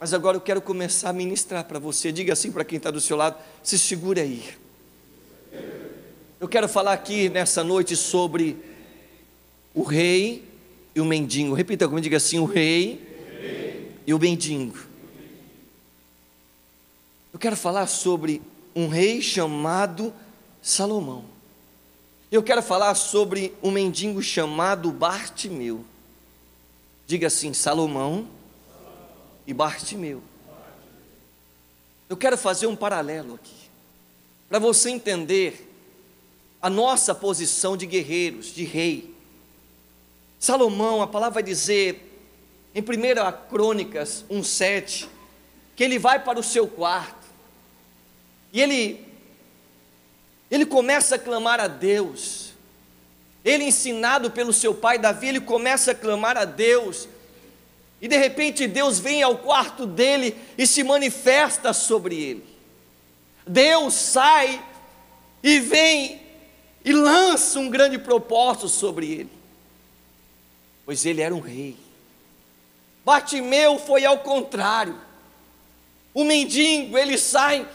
Mas 0.00 0.12
agora 0.12 0.36
eu 0.36 0.40
quero 0.40 0.60
começar 0.60 1.10
a 1.10 1.12
ministrar 1.12 1.62
para 1.66 1.78
você. 1.78 2.10
Diga 2.10 2.32
assim 2.32 2.50
para 2.50 2.64
quem 2.64 2.78
está 2.78 2.90
do 2.90 3.00
seu 3.00 3.16
lado: 3.16 3.36
se 3.62 3.78
segure 3.78 4.20
aí. 4.20 4.56
Eu 6.40 6.48
quero 6.48 6.68
falar 6.68 6.94
aqui 6.94 7.28
nessa 7.28 7.62
noite 7.62 7.94
sobre 7.94 8.56
o 9.72 9.84
rei 9.84 10.47
e 10.98 11.00
o 11.00 11.04
mendigo. 11.04 11.54
Repita 11.54 11.86
comigo, 11.86 12.02
diga 12.02 12.16
assim: 12.16 12.40
o 12.40 12.44
rei, 12.44 12.94
o 12.94 13.40
rei. 13.40 13.92
e 14.04 14.14
o 14.14 14.18
mendigo. 14.18 14.76
Eu 17.32 17.38
quero 17.38 17.56
falar 17.56 17.86
sobre 17.86 18.42
um 18.74 18.88
rei 18.88 19.22
chamado 19.22 20.12
Salomão. 20.60 21.24
Eu 22.32 22.42
quero 22.42 22.60
falar 22.62 22.94
sobre 22.96 23.54
um 23.62 23.70
mendigo 23.70 24.20
chamado 24.20 24.90
Bartimeu. 24.90 25.84
Diga 27.06 27.28
assim: 27.28 27.52
Salomão 27.52 28.28
e 29.46 29.54
Bartimeu. 29.54 30.20
Eu 32.08 32.16
quero 32.16 32.36
fazer 32.36 32.66
um 32.66 32.74
paralelo 32.74 33.34
aqui, 33.34 33.68
para 34.48 34.58
você 34.58 34.90
entender 34.90 35.64
a 36.60 36.68
nossa 36.68 37.14
posição 37.14 37.76
de 37.76 37.86
guerreiros, 37.86 38.46
de 38.46 38.64
rei. 38.64 39.17
Salomão, 40.38 41.02
a 41.02 41.06
palavra 41.06 41.34
vai 41.34 41.42
dizer, 41.42 42.04
em 42.74 42.80
1 42.80 42.84
Crônicas 43.48 44.24
1,7, 44.30 45.08
que 45.74 45.82
ele 45.82 45.98
vai 45.98 46.22
para 46.22 46.38
o 46.38 46.42
seu 46.42 46.66
quarto, 46.66 47.26
e 48.52 48.60
ele, 48.60 49.06
ele 50.50 50.64
começa 50.64 51.16
a 51.16 51.18
clamar 51.18 51.60
a 51.60 51.68
Deus, 51.68 52.52
ele 53.44 53.64
ensinado 53.64 54.30
pelo 54.30 54.52
seu 54.52 54.74
pai 54.74 54.98
Davi, 54.98 55.28
ele 55.28 55.40
começa 55.40 55.92
a 55.92 55.94
clamar 55.94 56.36
a 56.36 56.44
Deus, 56.44 57.08
e 58.00 58.06
de 58.06 58.16
repente 58.16 58.66
Deus 58.66 58.98
vem 58.98 59.22
ao 59.22 59.38
quarto 59.38 59.86
dele 59.86 60.36
e 60.56 60.66
se 60.66 60.84
manifesta 60.84 61.72
sobre 61.72 62.14
ele. 62.14 62.44
Deus 63.46 63.94
sai 63.94 64.62
e 65.42 65.58
vem 65.58 66.20
e 66.84 66.92
lança 66.92 67.58
um 67.58 67.68
grande 67.68 67.98
propósito 67.98 68.68
sobre 68.68 69.06
ele, 69.06 69.30
pois 70.88 71.04
ele 71.04 71.20
era 71.20 71.34
um 71.34 71.40
rei. 71.40 71.76
Bartimeu 73.04 73.78
foi 73.78 74.06
ao 74.06 74.20
contrário. 74.20 74.98
O 76.14 76.24
mendigo, 76.24 76.96
ele 76.96 77.18
sai 77.18 77.68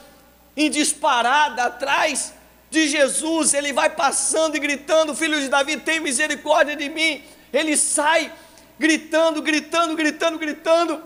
em 0.58 0.67
disparada 0.67 1.65
atrás 1.65 2.34
de 2.72 2.88
Jesus, 2.88 3.53
ele 3.53 3.72
vai 3.72 3.88
passando 3.88 4.55
e 4.55 4.60
gritando: 4.60 5.13
Filho 5.13 5.39
de 5.39 5.48
Davi, 5.48 5.77
tem 5.79 6.00
misericórdia 6.00 6.75
de 6.75 6.89
mim. 6.89 7.24
Ele 7.53 7.77
sai 7.77 8.34
gritando, 8.79 9.43
gritando, 9.43 9.96
gritando, 9.96 10.39
gritando. 10.39 11.03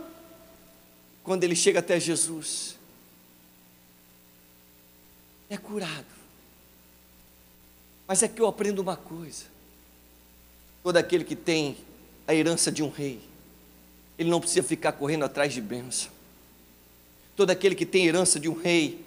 Quando 1.26 1.44
ele 1.44 1.58
chega 1.58 1.80
até 1.80 2.00
Jesus, 2.00 2.78
é 5.50 5.58
curado. 5.58 6.06
Mas 8.08 8.24
é 8.24 8.30
que 8.30 8.42
eu 8.42 8.48
aprendo 8.48 8.80
uma 8.80 8.96
coisa: 8.96 9.44
todo 10.82 10.96
aquele 10.96 11.26
que 11.26 11.36
tem 11.36 11.86
a 12.28 12.36
herança 12.36 12.72
de 12.72 12.84
um 12.84 12.90
rei, 12.90 13.20
ele 14.20 14.30
não 14.30 14.40
precisa 14.40 14.62
ficar 14.62 14.92
correndo 14.92 15.24
atrás 15.24 15.54
de 15.54 15.62
bênção. 15.62 16.10
Todo 17.36 17.52
aquele 17.52 17.74
que 17.74 17.86
tem 17.86 18.06
herança 18.06 18.40
de 18.40 18.50
um 18.50 18.54
rei, 18.54 19.04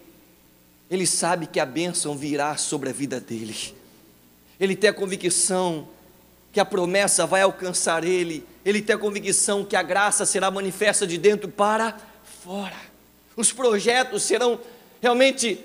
ele 0.91 1.07
sabe 1.07 1.47
que 1.47 1.61
a 1.61 1.67
bênção 1.67 2.17
virá 2.17 2.57
sobre 2.57 2.89
a 2.89 2.93
vida 2.93 3.21
dele. 3.21 3.75
Ele 4.59 4.75
tem 4.75 4.91
a 4.91 4.95
convicção 4.95 5.89
que 6.53 6.59
a 6.59 6.65
promessa 6.65 7.27
vai 7.27 7.43
alcançar 7.43 8.05
ele, 8.05 8.45
ele 8.65 8.83
tem 8.83 8.97
a 8.97 8.99
convicção 8.99 9.65
que 9.65 9.77
a 9.77 9.83
graça 9.83 10.27
será 10.27 10.51
manifesta 10.51 11.07
de 11.07 11.17
dentro 11.17 11.49
para 11.49 11.97
fora. 12.43 12.77
Os 13.37 13.53
projetos 13.53 14.23
serão 14.23 14.61
realmente 15.01 15.65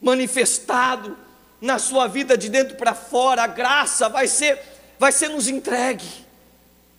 manifestados 0.00 1.12
na 1.60 1.78
sua 1.78 2.06
vida 2.08 2.36
de 2.36 2.48
dentro 2.48 2.76
para 2.76 2.94
fora. 2.94 3.44
A 3.44 3.46
graça 3.46 4.08
vai 4.08 4.26
ser 4.26 4.58
vai 4.98 5.10
ser 5.10 5.28
nos 5.28 5.48
entregue. 5.48 6.06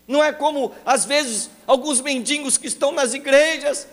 Não 0.08 0.24
é 0.24 0.32
como 0.32 0.74
às 0.86 1.06
vezes 1.06 1.50
alguns 1.66 2.02
mendigos 2.02 2.58
que 2.58 2.68
estão 2.68 2.92
nas 2.92 3.14
igrejas 3.14 3.88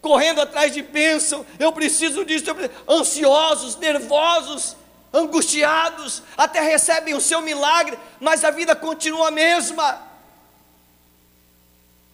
correndo 0.00 0.40
atrás 0.40 0.72
de 0.72 0.82
bênção, 0.82 1.44
eu 1.58 1.72
preciso 1.72 2.24
disso, 2.24 2.48
eu 2.48 2.54
preciso, 2.54 2.80
ansiosos, 2.88 3.76
nervosos, 3.76 4.76
angustiados, 5.12 6.22
até 6.36 6.60
recebem 6.60 7.14
o 7.14 7.20
seu 7.20 7.40
milagre, 7.40 7.98
mas 8.20 8.44
a 8.44 8.50
vida 8.52 8.76
continua 8.76 9.28
a 9.28 9.32
mesma. 9.32 10.00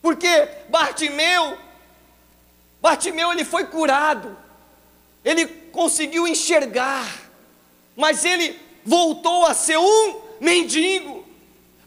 Porque 0.00 0.48
Bartimeu, 0.70 1.58
Bartimeu 2.80 3.30
ele 3.30 3.44
foi 3.44 3.66
curado, 3.66 4.38
ele 5.22 5.46
conseguiu 5.46 6.26
enxergar, 6.26 7.06
mas 7.94 8.24
ele 8.24 8.58
voltou 8.84 9.44
a 9.44 9.52
ser 9.52 9.78
um 9.78 10.22
mendigo, 10.40 11.26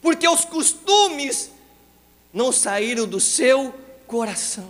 porque 0.01 0.27
os 0.27 0.45
costumes 0.45 1.51
não 2.35 2.51
saíram 2.51 3.07
do 3.07 3.19
seu 3.19 3.73
coração. 4.05 4.69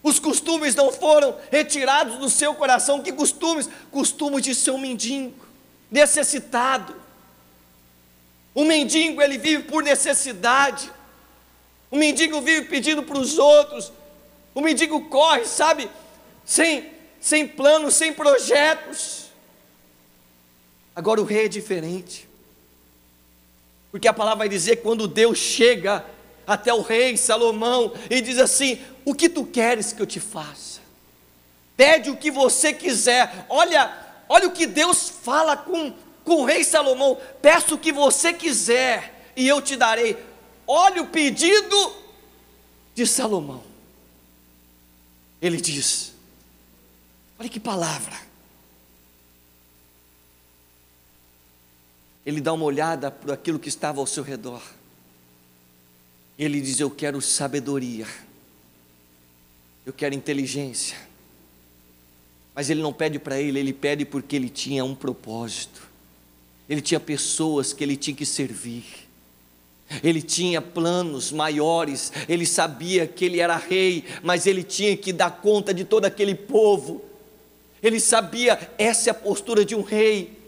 Os 0.00 0.20
costumes 0.20 0.74
não 0.76 0.92
foram 0.92 1.36
retirados 1.50 2.18
do 2.18 2.30
seu 2.30 2.54
coração. 2.54 3.02
Que 3.02 3.12
costumes? 3.12 3.68
Costumes 3.90 4.42
de 4.42 4.54
ser 4.54 4.70
um 4.70 4.78
mendigo, 4.78 5.34
necessitado. 5.90 6.94
O 8.54 8.64
mendigo, 8.64 9.20
ele 9.20 9.38
vive 9.38 9.64
por 9.64 9.82
necessidade. 9.82 10.88
O 11.90 11.96
mendigo 11.96 12.40
vive 12.40 12.68
pedindo 12.68 13.02
para 13.02 13.18
os 13.18 13.36
outros. 13.36 13.92
O 14.54 14.60
mendigo 14.60 15.08
corre, 15.08 15.44
sabe, 15.46 15.90
sem, 16.44 16.92
sem 17.20 17.48
planos, 17.48 17.94
sem 17.94 18.12
projetos. 18.12 19.24
Agora 20.94 21.20
o 21.20 21.24
rei 21.24 21.46
é 21.46 21.48
diferente. 21.48 22.28
Porque 23.94 24.08
a 24.08 24.12
palavra 24.12 24.38
vai 24.38 24.48
dizer 24.48 24.82
quando 24.82 25.06
Deus 25.06 25.38
chega 25.38 26.04
até 26.44 26.74
o 26.74 26.80
rei 26.80 27.16
Salomão 27.16 27.92
e 28.10 28.20
diz 28.20 28.38
assim: 28.38 28.80
O 29.04 29.14
que 29.14 29.28
tu 29.28 29.46
queres 29.46 29.92
que 29.92 30.02
eu 30.02 30.06
te 30.06 30.18
faça? 30.18 30.80
Pede 31.76 32.10
o 32.10 32.16
que 32.16 32.28
você 32.28 32.72
quiser. 32.72 33.46
Olha, 33.48 33.96
olha 34.28 34.48
o 34.48 34.50
que 34.50 34.66
Deus 34.66 35.08
fala 35.08 35.56
com, 35.56 35.92
com 36.24 36.42
o 36.42 36.44
rei 36.44 36.64
Salomão: 36.64 37.16
Peço 37.40 37.76
o 37.76 37.78
que 37.78 37.92
você 37.92 38.32
quiser 38.32 39.30
e 39.36 39.46
eu 39.46 39.62
te 39.62 39.76
darei. 39.76 40.16
Olha 40.66 41.00
o 41.00 41.06
pedido 41.06 41.94
de 42.96 43.06
Salomão. 43.06 43.62
Ele 45.40 45.60
diz: 45.60 46.12
Olha 47.38 47.48
que 47.48 47.60
palavra. 47.60 48.23
Ele 52.24 52.40
dá 52.40 52.52
uma 52.52 52.64
olhada 52.64 53.10
por 53.10 53.32
aquilo 53.32 53.58
que 53.58 53.68
estava 53.68 54.00
ao 54.00 54.06
seu 54.06 54.22
redor. 54.22 54.62
Ele 56.38 56.60
diz: 56.60 56.80
Eu 56.80 56.90
quero 56.90 57.20
sabedoria, 57.20 58.06
eu 59.84 59.92
quero 59.92 60.14
inteligência. 60.14 60.96
Mas 62.54 62.70
ele 62.70 62.80
não 62.80 62.92
pede 62.92 63.18
para 63.18 63.40
ele, 63.40 63.58
ele 63.58 63.72
pede 63.72 64.04
porque 64.04 64.36
ele 64.36 64.48
tinha 64.48 64.84
um 64.84 64.94
propósito. 64.94 65.82
Ele 66.68 66.80
tinha 66.80 67.00
pessoas 67.00 67.72
que 67.72 67.82
ele 67.82 67.96
tinha 67.96 68.16
que 68.16 68.24
servir. 68.24 68.84
Ele 70.02 70.22
tinha 70.22 70.62
planos 70.62 71.30
maiores, 71.30 72.10
ele 72.28 72.46
sabia 72.46 73.06
que 73.06 73.24
ele 73.24 73.38
era 73.38 73.56
rei, 73.56 74.04
mas 74.22 74.46
ele 74.46 74.62
tinha 74.62 74.96
que 74.96 75.12
dar 75.12 75.30
conta 75.30 75.74
de 75.74 75.84
todo 75.84 76.06
aquele 76.06 76.34
povo. 76.34 77.04
Ele 77.82 78.00
sabia, 78.00 78.72
essa 78.78 79.10
é 79.10 79.12
a 79.12 79.14
postura 79.14 79.64
de 79.64 79.74
um 79.74 79.82
rei. 79.82 80.38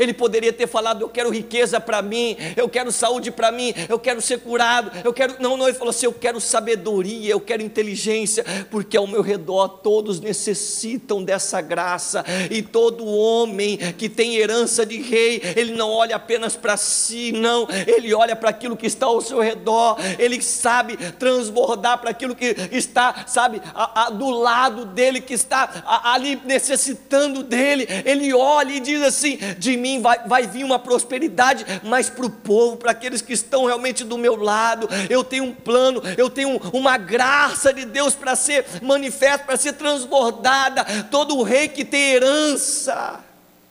Ele 0.00 0.14
poderia 0.14 0.52
ter 0.52 0.66
falado: 0.66 1.02
Eu 1.02 1.08
quero 1.10 1.30
riqueza 1.30 1.78
para 1.78 2.00
mim, 2.00 2.36
eu 2.56 2.68
quero 2.68 2.90
saúde 2.90 3.30
para 3.30 3.52
mim, 3.52 3.74
eu 3.88 3.98
quero 3.98 4.20
ser 4.22 4.40
curado, 4.40 4.90
eu 5.04 5.12
quero. 5.12 5.36
Não, 5.38 5.56
não, 5.56 5.68
ele 5.68 5.76
falou 5.76 5.90
assim: 5.90 6.06
Eu 6.06 6.12
quero 6.12 6.40
sabedoria, 6.40 7.30
eu 7.30 7.40
quero 7.40 7.62
inteligência, 7.62 8.44
porque 8.70 8.96
ao 8.96 9.06
meu 9.06 9.20
redor 9.20 9.68
todos 9.68 10.18
necessitam 10.18 11.22
dessa 11.22 11.60
graça, 11.60 12.24
e 12.50 12.62
todo 12.62 13.04
homem 13.04 13.76
que 13.98 14.08
tem 14.08 14.36
herança 14.36 14.86
de 14.86 14.96
rei, 15.02 15.42
ele 15.54 15.72
não 15.72 15.90
olha 15.90 16.16
apenas 16.16 16.56
para 16.56 16.76
si, 16.78 17.32
não, 17.32 17.68
ele 17.86 18.14
olha 18.14 18.34
para 18.34 18.48
aquilo 18.48 18.76
que 18.76 18.86
está 18.86 19.06
ao 19.06 19.20
seu 19.20 19.40
redor, 19.40 19.98
ele 20.18 20.40
sabe 20.40 20.96
transbordar 21.18 21.98
para 21.98 22.10
aquilo 22.10 22.34
que 22.34 22.56
está, 22.72 23.24
sabe, 23.26 23.60
a, 23.74 24.06
a, 24.06 24.10
do 24.10 24.30
lado 24.30 24.86
dele, 24.86 25.20
que 25.20 25.34
está 25.34 25.82
a, 25.84 26.14
ali 26.14 26.40
necessitando 26.44 27.42
dele, 27.42 27.86
ele 28.04 28.32
olha 28.32 28.72
e 28.72 28.80
diz 28.80 29.02
assim: 29.02 29.38
De 29.58 29.76
mim 29.76 29.89
vai, 29.98 30.26
vai 30.26 30.46
vir 30.46 30.64
uma 30.64 30.78
prosperidade, 30.78 31.64
mas 31.82 32.08
para 32.08 32.26
o 32.26 32.30
povo, 32.30 32.76
para 32.76 32.92
aqueles 32.92 33.22
que 33.22 33.32
estão 33.32 33.64
realmente 33.64 34.04
do 34.04 34.18
meu 34.18 34.36
lado, 34.36 34.88
eu 35.08 35.24
tenho 35.24 35.44
um 35.44 35.54
plano, 35.54 36.02
eu 36.16 36.28
tenho 36.28 36.56
uma 36.72 36.96
graça 36.98 37.72
de 37.72 37.84
Deus 37.84 38.14
para 38.14 38.36
ser 38.36 38.64
manifesta, 38.82 39.44
para 39.44 39.56
ser 39.56 39.72
transbordada. 39.72 40.84
Todo 41.10 41.42
rei 41.42 41.68
que 41.68 41.84
tem 41.84 42.12
herança, 42.12 43.24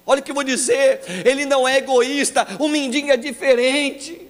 olha 0.06 0.20
o 0.20 0.24
que 0.24 0.32
eu 0.32 0.36
vou 0.36 0.44
dizer, 0.44 1.02
ele 1.26 1.46
não 1.46 1.68
é 1.68 1.78
egoísta, 1.78 2.48
o 2.60 2.68
mendigo 2.68 3.10
é 3.10 3.18
diferente. 3.18 4.28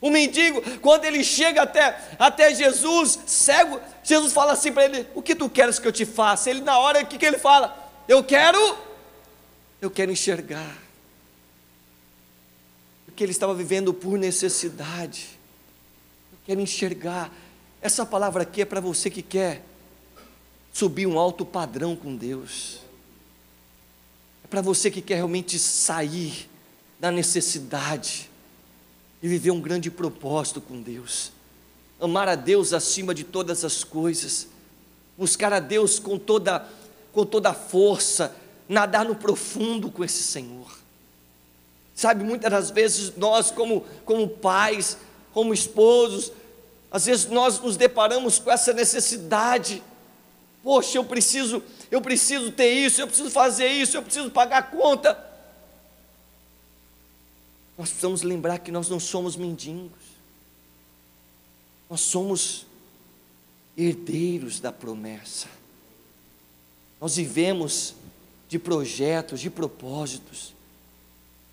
O 0.00 0.10
mendigo, 0.10 0.60
quando 0.80 1.04
ele 1.04 1.22
chega 1.22 1.62
até, 1.62 1.96
até 2.18 2.52
Jesus, 2.52 3.20
cego, 3.24 3.80
Jesus 4.02 4.32
fala 4.32 4.52
assim 4.52 4.72
para 4.72 4.84
ele: 4.84 5.06
O 5.14 5.22
que 5.22 5.32
tu 5.32 5.48
queres 5.48 5.78
que 5.78 5.86
eu 5.86 5.92
te 5.92 6.04
faça? 6.04 6.50
Ele, 6.50 6.60
na 6.60 6.76
hora, 6.76 7.02
o 7.02 7.06
que, 7.06 7.16
que 7.16 7.24
ele 7.24 7.38
fala? 7.38 7.72
Eu 8.08 8.24
quero 8.24 8.58
eu 9.82 9.90
quero 9.90 10.12
enxergar. 10.12 10.81
Porque 13.22 13.26
ele 13.26 13.36
estava 13.36 13.54
vivendo 13.54 13.94
por 13.94 14.18
necessidade. 14.18 15.38
Eu 16.32 16.38
quero 16.44 16.60
enxergar. 16.60 17.32
Essa 17.80 18.04
palavra 18.04 18.42
aqui 18.42 18.62
é 18.62 18.64
para 18.64 18.80
você 18.80 19.08
que 19.08 19.22
quer 19.22 19.64
subir 20.72 21.06
um 21.06 21.16
alto 21.16 21.46
padrão 21.46 21.94
com 21.94 22.16
Deus. 22.16 22.80
É 24.42 24.48
para 24.48 24.60
você 24.60 24.90
que 24.90 25.00
quer 25.00 25.14
realmente 25.14 25.56
sair 25.56 26.50
da 26.98 27.12
necessidade 27.12 28.28
e 29.22 29.28
viver 29.28 29.52
um 29.52 29.60
grande 29.60 29.88
propósito 29.88 30.60
com 30.60 30.82
Deus. 30.82 31.30
Amar 32.00 32.28
a 32.28 32.34
Deus 32.34 32.72
acima 32.72 33.14
de 33.14 33.22
todas 33.22 33.64
as 33.64 33.84
coisas. 33.84 34.48
Buscar 35.16 35.52
a 35.52 35.60
Deus 35.60 36.00
com 36.00 36.18
toda 36.18 36.68
com 37.12 37.24
toda 37.24 37.50
a 37.50 37.54
força, 37.54 38.34
nadar 38.68 39.04
no 39.04 39.14
profundo 39.14 39.92
com 39.92 40.02
esse 40.02 40.24
Senhor. 40.24 40.81
Sabe, 41.94 42.24
muitas 42.24 42.50
das 42.50 42.70
vezes 42.70 43.16
nós, 43.16 43.50
como, 43.50 43.84
como 44.04 44.28
pais, 44.28 44.96
como 45.32 45.52
esposos, 45.52 46.32
às 46.90 47.06
vezes 47.06 47.26
nós 47.26 47.58
nos 47.60 47.76
deparamos 47.76 48.38
com 48.38 48.50
essa 48.50 48.72
necessidade. 48.72 49.82
Poxa, 50.62 50.98
eu 50.98 51.04
preciso, 51.04 51.62
eu 51.90 52.00
preciso 52.00 52.52
ter 52.52 52.72
isso, 52.72 53.00
eu 53.00 53.06
preciso 53.06 53.30
fazer 53.30 53.68
isso, 53.68 53.96
eu 53.96 54.02
preciso 54.02 54.30
pagar 54.30 54.58
a 54.58 54.62
conta. 54.62 55.32
Nós 57.76 57.88
precisamos 57.88 58.22
lembrar 58.22 58.58
que 58.58 58.70
nós 58.70 58.88
não 58.88 59.00
somos 59.00 59.36
mendigos. 59.36 60.12
Nós 61.88 62.00
somos 62.00 62.66
herdeiros 63.76 64.60
da 64.60 64.70
promessa. 64.70 65.48
Nós 67.00 67.16
vivemos 67.16 67.94
de 68.48 68.58
projetos, 68.58 69.40
de 69.40 69.50
propósitos. 69.50 70.54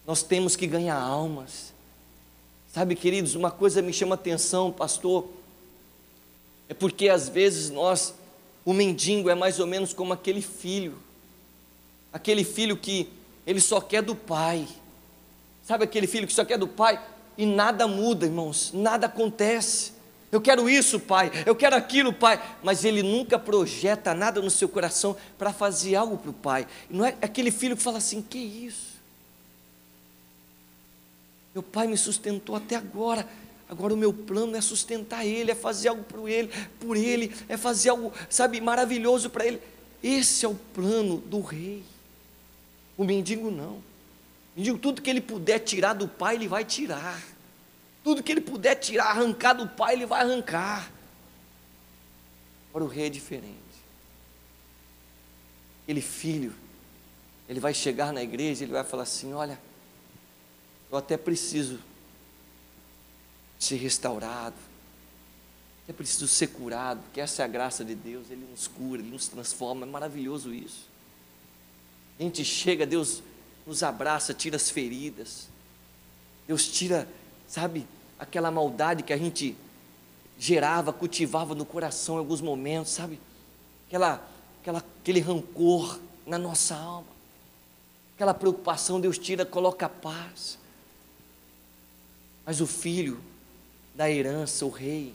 Nós 0.10 0.24
temos 0.24 0.56
que 0.56 0.66
ganhar 0.66 1.00
almas. 1.00 1.72
Sabe, 2.74 2.96
queridos, 2.96 3.36
uma 3.36 3.52
coisa 3.52 3.80
me 3.80 3.94
chama 3.94 4.16
atenção, 4.16 4.72
pastor, 4.72 5.30
é 6.68 6.74
porque 6.74 7.10
às 7.10 7.30
vezes 7.30 7.70
nós, 7.70 8.16
o 8.66 8.74
mendigo 8.74 9.30
é 9.30 9.36
mais 9.36 9.60
ou 9.60 9.68
menos 9.68 9.94
como 9.94 10.12
aquele 10.12 10.42
filho, 10.42 10.98
aquele 12.12 12.44
filho 12.44 12.76
que 12.76 13.08
ele 13.46 13.62
só 13.62 13.80
quer 13.80 14.02
do 14.02 14.16
pai. 14.16 14.68
Sabe 15.62 15.84
aquele 15.84 16.08
filho 16.08 16.26
que 16.26 16.34
só 16.34 16.44
quer 16.44 16.58
do 16.58 16.68
pai 16.68 17.00
e 17.38 17.46
nada 17.46 17.88
muda, 17.88 18.26
irmãos, 18.26 18.72
nada 18.74 19.06
acontece. 19.06 19.94
Eu 20.32 20.42
quero 20.42 20.68
isso, 20.68 21.00
pai. 21.00 21.32
Eu 21.46 21.56
quero 21.56 21.76
aquilo, 21.76 22.12
pai. 22.12 22.42
Mas 22.64 22.84
ele 22.84 23.04
nunca 23.04 23.38
projeta 23.38 24.16
nada 24.16 24.42
no 24.42 24.50
seu 24.50 24.68
coração 24.68 25.16
para 25.38 25.54
fazer 25.54 25.94
algo 25.94 26.18
para 26.18 26.32
o 26.32 26.34
pai. 26.34 26.66
Não 26.90 27.06
é 27.06 27.16
aquele 27.22 27.52
filho 27.52 27.78
que 27.78 27.84
fala 27.84 28.00
assim: 28.00 28.24
que 28.24 28.40
isso? 28.40 28.89
Meu 31.54 31.64
pai 31.64 31.88
me 31.88 31.98
sustentou 31.98 32.56
até 32.56 32.76
agora. 32.76 33.28
Agora 33.70 33.94
o 33.94 33.98
meu 33.98 34.12
plano 34.12 34.56
é 34.56 34.62
sustentar 34.62 35.26
ele, 35.26 35.52
é 35.52 35.56
fazer 35.56 35.90
algo 35.90 36.04
por 36.04 36.28
ele, 36.28 36.50
por 36.80 36.98
ele, 36.98 37.36
é 37.48 37.56
fazer 37.56 37.90
algo, 37.90 38.12
sabe, 38.28 38.60
maravilhoso 38.60 39.30
para 39.30 39.46
ele. 39.46 39.62
Esse 40.02 40.44
é 40.46 40.50
o 40.50 40.56
plano 40.56 41.18
do 41.18 41.40
rei. 41.42 41.84
O 42.98 43.04
mendigo 43.04 43.52
não. 43.52 43.74
O 43.74 43.84
mendigo, 44.58 44.78
tudo 44.80 45.02
que 45.02 45.10
ele 45.10 45.22
puder 45.22 45.60
tirar 45.60 45.94
do 45.94 46.08
pai, 46.08 46.36
ele 46.36 46.48
vai 46.48 46.66
tirar. 46.66 47.22
Tudo 48.04 48.24
que 48.24 48.32
ele 48.32 48.42
puder 48.42 48.76
tirar, 48.76 49.06
arrancar 49.06 49.54
do 49.54 49.68
pai, 49.68 49.94
ele 49.94 50.06
vai 50.06 50.22
arrancar. 50.22 50.92
Agora 52.70 52.86
o 52.86 52.88
rei 52.88 53.06
é 53.06 53.10
diferente. 53.10 53.56
Aquele 55.84 56.02
filho, 56.02 56.54
ele 57.48 57.60
vai 57.60 57.74
chegar 57.74 58.12
na 58.14 58.24
igreja, 58.24 58.64
ele 58.64 58.72
vai 58.72 58.84
falar 58.84 59.04
assim: 59.04 59.34
Olha, 59.34 59.60
eu 60.92 60.98
até 60.98 61.18
preciso 61.18 61.80
ser 63.58 63.76
restaurado, 63.76 64.56
até 65.84 65.94
preciso 65.94 66.28
ser 66.28 66.48
curado, 66.48 67.02
porque 67.04 67.20
essa 67.20 67.42
é 67.42 67.46
a 67.46 67.48
graça 67.48 67.84
de 67.84 67.96
Deus, 67.96 68.30
Ele 68.30 68.46
nos 68.50 68.68
cura, 68.68 69.02
Ele 69.02 69.12
nos 69.12 69.28
transforma, 69.28 69.86
é 69.86 69.90
maravilhoso 69.90 70.54
isso. 70.54 70.88
A 72.20 72.24
gente 72.24 72.44
chega, 72.44 72.86
Deus 72.86 73.24
nos 73.66 73.84
abraça, 73.84 74.34
tira 74.34 74.56
as 74.56 74.70
feridas, 74.70 75.48
Deus 76.48 76.68
tira 76.68 77.08
sabe, 77.50 77.88
aquela 78.20 78.52
maldade 78.52 79.02
que 79.02 79.12
a 79.12 79.18
gente 79.18 79.58
gerava, 80.38 80.94
cultivava 80.94 81.56
no 81.56 81.66
coração 81.66 82.16
em 82.16 82.20
alguns 82.20 82.40
momentos, 82.40 82.92
sabe? 82.92 83.20
Aquela, 83.88 84.24
aquela, 84.62 84.80
aquele 85.02 85.20
rancor 85.20 86.00
na 86.28 86.38
nossa 86.38 86.76
alma, 86.76 87.08
aquela 88.14 88.34
preocupação, 88.34 89.02
Deus 89.02 89.18
tira, 89.18 89.46
coloca 89.46 89.90
paz. 89.90 90.59
Mas 92.50 92.62
o 92.62 92.66
filho 92.66 93.24
da 93.94 94.10
herança, 94.10 94.66
o 94.66 94.72
rei, 94.72 95.14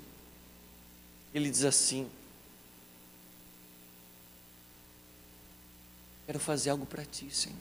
ele 1.35 1.51
diz 1.51 1.65
assim: 1.65 2.09
Quero 6.27 6.39
fazer 6.39 6.71
algo 6.71 6.87
para 6.87 7.05
ti, 7.05 7.29
Senhor. 7.35 7.59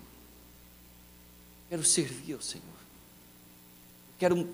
Quero 1.69 1.83
servir 1.83 2.35
ao 2.35 2.41
Senhor. 2.43 2.63
Quero 4.19 4.47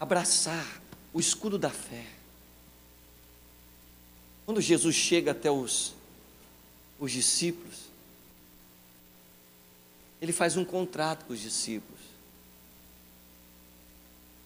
abraçar 0.00 0.82
o 1.12 1.20
escudo 1.20 1.56
da 1.56 1.70
fé. 1.70 2.04
Quando 4.44 4.60
Jesus 4.60 4.96
chega 4.96 5.30
até 5.30 5.48
os, 5.48 5.94
os 6.98 7.12
discípulos, 7.12 7.84
ele 10.20 10.32
faz 10.32 10.56
um 10.56 10.64
contrato 10.64 11.24
com 11.24 11.32
os 11.32 11.38
discípulos. 11.38 11.97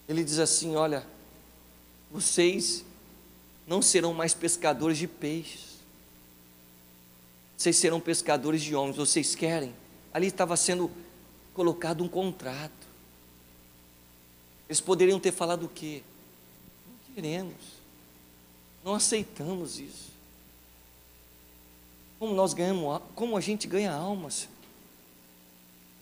Ele 0.08 0.24
diz 0.24 0.38
assim: 0.38 0.76
Olha, 0.76 1.06
vocês 2.10 2.84
não 3.66 3.80
serão 3.80 4.12
mais 4.12 4.34
pescadores 4.34 4.98
de 4.98 5.06
peixes, 5.06 5.72
vocês 7.56 7.76
serão 7.76 8.00
pescadores 8.00 8.62
de 8.62 8.74
homens, 8.74 8.96
vocês 8.96 9.34
querem? 9.34 9.74
Ali 10.12 10.26
estava 10.26 10.56
sendo 10.56 10.90
colocado 11.54 12.02
um 12.02 12.08
contrato. 12.08 12.72
Eles 14.68 14.80
poderiam 14.80 15.20
ter 15.20 15.32
falado 15.32 15.66
o 15.66 15.68
quê? 15.68 16.02
Não 16.86 17.14
queremos, 17.14 17.62
não 18.84 18.94
aceitamos 18.94 19.78
isso. 19.78 20.10
Como 22.18 22.34
nós 22.34 22.54
ganhamos, 22.54 23.00
como 23.14 23.36
a 23.36 23.40
gente 23.40 23.66
ganha 23.66 23.92
almas, 23.92 24.48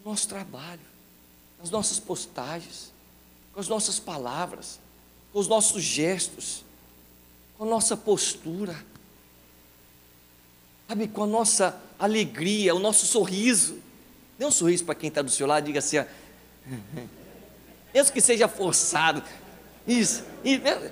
no 0.05 0.11
nosso 0.11 0.29
trabalho, 0.29 0.81
nas 1.59 1.71
nossas 1.71 1.99
postagens, 1.99 2.93
com 3.53 3.61
as 3.61 3.69
nossas 3.69 3.99
palavras, 3.99 4.79
com 5.33 5.39
os 5.39 5.49
nossos 5.49 5.83
gestos, 5.83 6.65
com 7.57 7.65
a 7.65 7.67
nossa 7.67 7.97
postura, 7.97 8.77
sabe, 10.89 11.09
com 11.09 11.25
a 11.25 11.27
nossa 11.27 11.81
alegria, 11.99 12.75
o 12.75 12.79
nosso 12.79 13.07
sorriso. 13.07 13.79
Dê 14.39 14.47
um 14.47 14.51
sorriso 14.51 14.85
para 14.85 14.95
quem 14.95 15.09
está 15.09 15.23
do 15.23 15.31
seu 15.31 15.47
lado, 15.47 15.65
diga 15.65 15.79
assim, 15.79 15.99
ó, 15.99 16.05
mesmo 17.93 18.13
que 18.13 18.21
seja 18.21 18.49
forçado, 18.49 19.23
isso, 19.87 20.25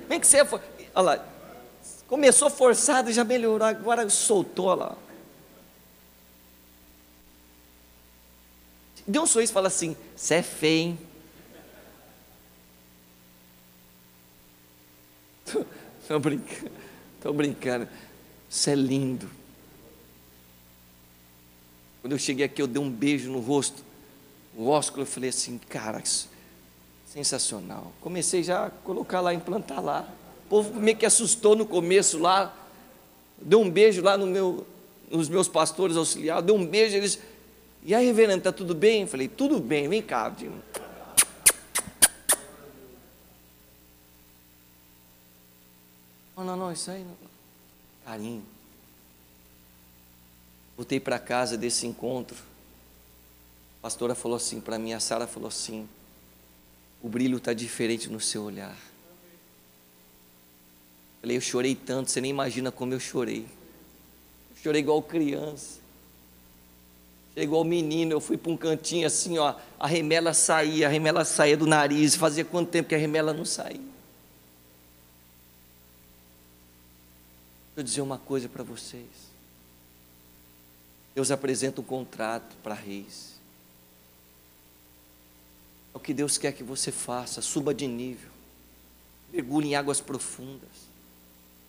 nem 0.09 0.21
que 0.21 0.27
seja, 0.27 0.44
olha 0.94 1.03
lá, 1.03 1.29
começou 2.07 2.51
forçado 2.51 3.11
e 3.11 3.12
já 3.12 3.25
melhorou, 3.25 3.66
agora 3.66 4.09
soltou 4.11 4.75
lá. 4.75 4.97
Dê 9.09 9.18
um 9.18 9.27
sorriso 9.27 9.53
e 9.53 9.55
fala 9.55 9.68
assim: 9.68 9.97
Você 10.14 10.35
é 10.35 10.42
feio, 10.42 10.90
hein? 10.90 10.99
Estou 16.01 16.21
brincando, 16.21 16.71
estou 17.17 17.33
brincando. 17.33 17.89
Você 18.49 18.71
é 18.71 18.75
lindo. 18.75 19.29
Quando 22.01 22.13
eu 22.13 22.19
cheguei 22.19 22.47
aqui, 22.47 22.63
eu 22.63 22.67
dei 22.67 22.81
um 22.81 22.91
beijo 22.91 23.31
no 23.31 23.41
rosto. 23.41 23.85
O 24.57 24.69
ósculo, 24.69 25.03
eu 25.03 25.07
falei 25.07 25.31
assim, 25.31 25.59
cara, 25.69 26.03
sensacional. 27.07 27.93
Comecei 28.01 28.43
já 28.43 28.67
a 28.67 28.71
colocar 28.71 29.21
lá, 29.21 29.35
implantar 29.35 29.83
lá. 29.83 30.09
O 30.47 30.49
povo 30.49 30.81
meio 30.81 30.97
que 30.97 31.05
assustou 31.05 31.55
no 31.55 31.67
começo 31.67 32.19
lá. 32.19 32.55
Deu 33.41 33.61
um 33.61 33.71
beijo 33.71 34.03
lá 34.03 34.17
no 34.17 34.27
meu, 34.27 34.67
nos 35.11 35.29
meus 35.29 35.49
pastores 35.49 35.97
auxiliares. 35.97 36.45
Deu 36.45 36.55
um 36.55 36.67
beijo, 36.67 36.97
eles. 36.97 37.19
E 37.85 37.95
aí, 37.95 38.07
reverendo, 38.07 38.39
está 38.39 38.53
tudo 38.53 38.75
bem? 38.75 39.03
Eu 39.03 39.09
falei, 39.09 39.29
tudo 39.29 39.61
bem, 39.61 39.89
vem 39.89 40.03
cá. 40.03 40.29
Digo. 40.31 40.55
Não, 46.38 46.44
não, 46.44 46.57
não, 46.57 46.72
isso 46.72 46.88
aí 46.88 47.03
não. 47.03 47.16
Carinho. 48.05 48.44
Voltei 50.77 51.01
para 51.01 51.18
casa 51.18 51.57
desse 51.57 51.85
encontro. 51.85 52.37
A 53.81 53.83
pastora 53.83 54.14
falou 54.14 54.37
assim 54.37 54.61
para 54.61 54.79
mim, 54.79 54.92
a 54.92 55.01
Sara 55.01 55.27
falou 55.27 55.48
assim: 55.48 55.88
o 57.03 57.09
brilho 57.09 57.38
está 57.38 57.53
diferente 57.53 58.09
no 58.09 58.20
seu 58.20 58.44
olhar. 58.44 58.77
Falei, 61.20 61.37
eu 61.37 61.40
chorei 61.40 61.74
tanto, 61.74 62.09
você 62.09 62.20
nem 62.20 62.31
imagina 62.31 62.70
como 62.70 62.94
eu 62.94 63.01
chorei. 63.01 63.44
Eu 64.51 64.62
chorei 64.62 64.81
igual 64.81 65.03
criança. 65.03 65.81
Chorei 67.31 67.44
igual 67.44 67.64
menino, 67.64 68.12
eu 68.12 68.20
fui 68.20 68.37
para 68.37 68.53
um 68.53 68.57
cantinho 68.57 69.09
assim, 69.09 69.38
ó, 69.38 69.57
a 69.77 69.88
remela 69.88 70.33
saía, 70.33 70.87
a 70.87 70.90
remela 70.90 71.24
saía 71.24 71.57
do 71.57 71.66
nariz, 71.66 72.14
fazia 72.14 72.44
quanto 72.44 72.70
tempo 72.70 72.88
que 72.88 72.94
a 72.94 72.98
remela 72.98 73.33
não 73.33 73.44
saía. 73.44 73.88
Vou 77.79 77.85
dizer 77.85 78.01
uma 78.01 78.19
coisa 78.19 78.49
para 78.49 78.64
vocês. 78.64 79.07
Deus 81.14 81.31
apresenta 81.31 81.81
um 81.81 81.85
contrato 81.85 82.57
para 82.61 82.75
reis. 82.75 83.35
É 85.95 85.97
o 85.97 86.01
que 86.01 86.12
Deus 86.12 86.37
quer 86.37 86.51
que 86.51 86.64
você 86.64 86.91
faça, 86.91 87.41
suba 87.41 87.73
de 87.73 87.87
nível. 87.87 88.31
Mergulhe 89.33 89.69
em 89.69 89.75
águas 89.77 90.01
profundas. 90.01 90.88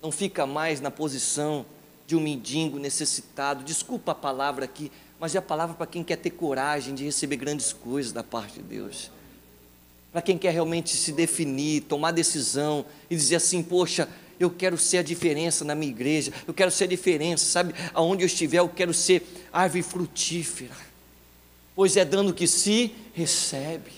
Não 0.01 0.11
fica 0.11 0.47
mais 0.47 0.81
na 0.81 0.89
posição 0.89 1.63
de 2.07 2.15
um 2.15 2.19
mendigo 2.19 2.79
necessitado. 2.79 3.63
Desculpa 3.63 4.13
a 4.13 4.15
palavra 4.15 4.65
aqui, 4.65 4.91
mas 5.19 5.35
é 5.35 5.37
a 5.37 5.43
palavra 5.43 5.75
para 5.75 5.85
quem 5.85 6.03
quer 6.03 6.17
ter 6.17 6.31
coragem 6.31 6.95
de 6.95 7.03
receber 7.03 7.35
grandes 7.35 7.71
coisas 7.71 8.11
da 8.11 8.23
parte 8.23 8.55
de 8.55 8.63
Deus. 8.63 9.11
Para 10.11 10.23
quem 10.23 10.39
quer 10.39 10.53
realmente 10.53 10.97
se 10.97 11.11
definir, 11.11 11.81
tomar 11.81 12.09
decisão 12.09 12.83
e 13.11 13.15
dizer 13.15 13.35
assim: 13.35 13.61
Poxa, 13.61 14.09
eu 14.39 14.49
quero 14.49 14.77
ser 14.77 14.99
a 14.99 15.03
diferença 15.03 15.65
na 15.65 15.75
minha 15.75 15.91
igreja, 15.91 16.31
eu 16.47 16.53
quero 16.53 16.71
ser 16.71 16.85
a 16.85 16.87
diferença, 16.87 17.45
sabe? 17.45 17.73
Aonde 17.93 18.23
eu 18.23 18.27
estiver, 18.27 18.59
eu 18.59 18.69
quero 18.69 18.93
ser 18.93 19.23
árvore 19.51 19.83
frutífera, 19.83 20.75
pois 21.75 21.97
é 21.97 22.05
dando 22.05 22.33
que 22.33 22.47
se 22.47 22.93
recebe. 23.13 23.91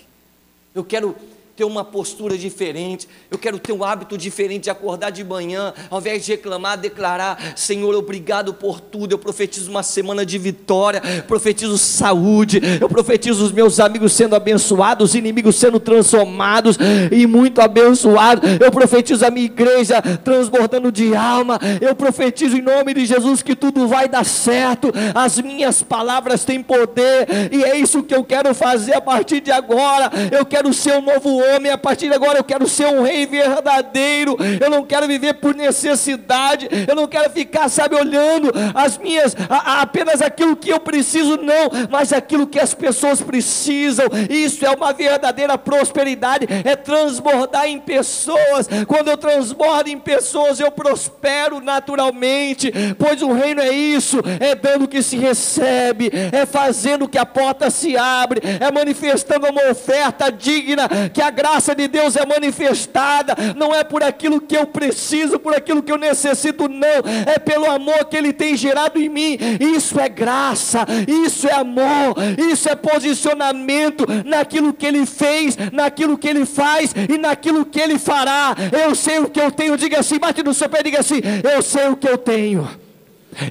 Eu 0.73 0.84
quero 0.84 1.15
ter 1.55 1.63
uma 1.63 1.83
postura 1.83 2.37
diferente, 2.37 3.07
eu 3.29 3.37
quero 3.37 3.59
ter 3.59 3.73
um 3.73 3.83
hábito 3.83 4.17
diferente 4.17 4.63
de 4.63 4.69
acordar 4.69 5.09
de 5.09 5.23
manhã, 5.23 5.73
ao 5.89 5.99
invés 5.99 6.25
de 6.25 6.31
reclamar, 6.31 6.77
declarar: 6.77 7.53
Senhor, 7.55 7.93
obrigado 7.95 8.53
por 8.53 8.79
tudo. 8.79 9.13
Eu 9.13 9.19
profetizo 9.19 9.69
uma 9.69 9.83
semana 9.83 10.25
de 10.25 10.37
vitória, 10.37 11.01
profetizo 11.27 11.77
saúde, 11.77 12.61
eu 12.79 12.87
profetizo 12.87 13.43
os 13.43 13.51
meus 13.51 13.79
amigos 13.79 14.13
sendo 14.13 14.35
abençoados, 14.35 15.15
inimigos 15.15 15.55
sendo 15.55 15.79
transformados 15.79 16.77
e 17.11 17.27
muito 17.27 17.61
abençoados. 17.61 18.49
Eu 18.59 18.71
profetizo 18.71 19.25
a 19.25 19.31
minha 19.31 19.45
igreja 19.45 20.01
transbordando 20.23 20.91
de 20.91 21.15
alma. 21.15 21.59
Eu 21.79 21.95
profetizo 21.95 22.57
em 22.57 22.61
nome 22.61 22.93
de 22.93 23.05
Jesus 23.05 23.41
que 23.41 23.55
tudo 23.55 23.87
vai 23.87 24.07
dar 24.07 24.25
certo. 24.25 24.91
As 25.13 25.39
minhas 25.39 25.83
palavras 25.83 26.45
têm 26.45 26.63
poder 26.63 27.27
e 27.51 27.63
é 27.63 27.77
isso 27.77 28.03
que 28.03 28.15
eu 28.15 28.23
quero 28.23 28.53
fazer 28.55 28.93
a 28.93 29.01
partir 29.01 29.41
de 29.41 29.51
agora. 29.51 30.09
Eu 30.31 30.45
quero 30.45 30.73
ser 30.73 30.93
um 30.93 31.01
novo 31.01 31.40
homem 31.41 31.71
a 31.71 31.77
partir 31.77 32.08
de 32.08 32.13
agora 32.13 32.39
eu 32.39 32.43
quero 32.43 32.67
ser 32.67 32.88
um 32.88 33.01
rei 33.01 33.25
verdadeiro, 33.25 34.38
eu 34.60 34.69
não 34.69 34.86
quero 34.86 35.08
viver 35.08 35.36
por 35.36 35.56
necessidade, 35.56 36.67
eu 36.88 36.95
não 36.95 37.08
quero 37.08 37.30
ficar, 37.32 37.69
sabe, 37.69 37.95
olhando 37.95 38.51
as 38.73 38.97
minhas, 38.97 39.36
a, 39.49 39.56
a, 39.56 39.82
apenas 39.82 40.21
aquilo 40.21 40.56
que 40.56 40.69
eu 40.69 40.80
preciso, 40.80 41.38
não, 41.38 41.69
mas 41.89 42.13
aquilo 42.13 42.47
que 42.47 42.60
as 42.60 42.73
pessoas 42.73 43.21
precisam, 43.21 44.06
isso 44.30 44.65
é 44.65 44.71
uma 44.71 44.93
verdadeira 44.93 45.58
prosperidade, 45.58 46.47
é 46.63 46.75
transbordar 46.75 47.67
em 47.67 47.80
pessoas, 47.80 48.67
quando 48.88 49.10
eu 49.10 49.17
transbordo 49.17 49.89
em 49.89 49.97
pessoas, 49.97 50.60
eu 50.60 50.71
prospero 50.71 51.60
naturalmente, 51.60 52.71
pois 52.97 53.21
o 53.21 53.32
reino 53.34 53.62
é 53.62 53.71
isso, 53.71 54.19
é 54.39 54.56
dando 54.56 54.88
que 54.88 55.01
se 55.01 55.17
recebe, 55.17 56.12
é 56.32 56.45
fazendo 56.45 57.08
que 57.08 57.17
a 57.17 57.25
porta 57.25 57.69
se 57.69 57.97
abre, 57.97 58.41
é 58.60 58.71
manifestando 58.71 59.47
uma 59.47 59.71
oferta 59.71 60.32
digna, 60.32 60.88
que 61.13 61.21
a 61.21 61.30
graça 61.32 61.74
de 61.74 61.88
Deus 61.88 62.15
é 62.15 62.26
manifestada, 62.26 63.36
não 63.56 63.74
é 63.74 63.84
por 63.84 64.04
aquilo 64.04 64.39
que 64.39 64.56
eu 64.56 64.67
preciso, 64.67 65.39
por 65.39 65.56
aquilo 65.56 65.82
que 65.82 65.91
eu 65.91 65.98
necessito, 65.98 66.70
não, 66.70 66.88
é 67.26 67.39
pelo 67.39 67.70
amor 67.70 68.06
que 68.06 68.17
Ele 68.17 68.32
tem 68.32 68.56
gerado 68.56 69.00
em 69.00 69.10
mim. 69.10 69.38
Isso 69.60 70.00
é 70.00 70.08
graça, 70.08 70.86
isso 71.08 71.48
é 71.48 71.54
amor, 71.54 72.15
isso 72.52 72.70
é 72.70 72.76
posicionamento 72.76 74.06
naquilo 74.26 74.74
que 74.74 74.86
Ele 74.86 75.06
fez, 75.06 75.58
naquilo 75.72 76.17
que 76.17 76.28
Ele 76.28 76.46
faz 76.46 76.94
e 77.10 77.17
naquilo 77.17 77.65
que 77.65 77.80
Ele 77.80 77.98
fará. 77.98 78.56
Eu 78.86 78.94
sei 78.94 79.20
o 79.20 79.30
que 79.30 79.39
eu 79.39 79.52
tenho, 79.52 79.78
diga 79.78 80.00
assim, 80.00 80.20
bate 80.20 80.44
no 80.44 80.54
seu 80.54 80.70
pé, 80.70 80.84
diga 80.84 81.00
assim: 81.00 81.22
eu 81.44 81.62
sei 81.62 81.88
o 81.88 81.96
que 81.96 82.08
eu 82.08 82.17
tenho, 82.17 82.70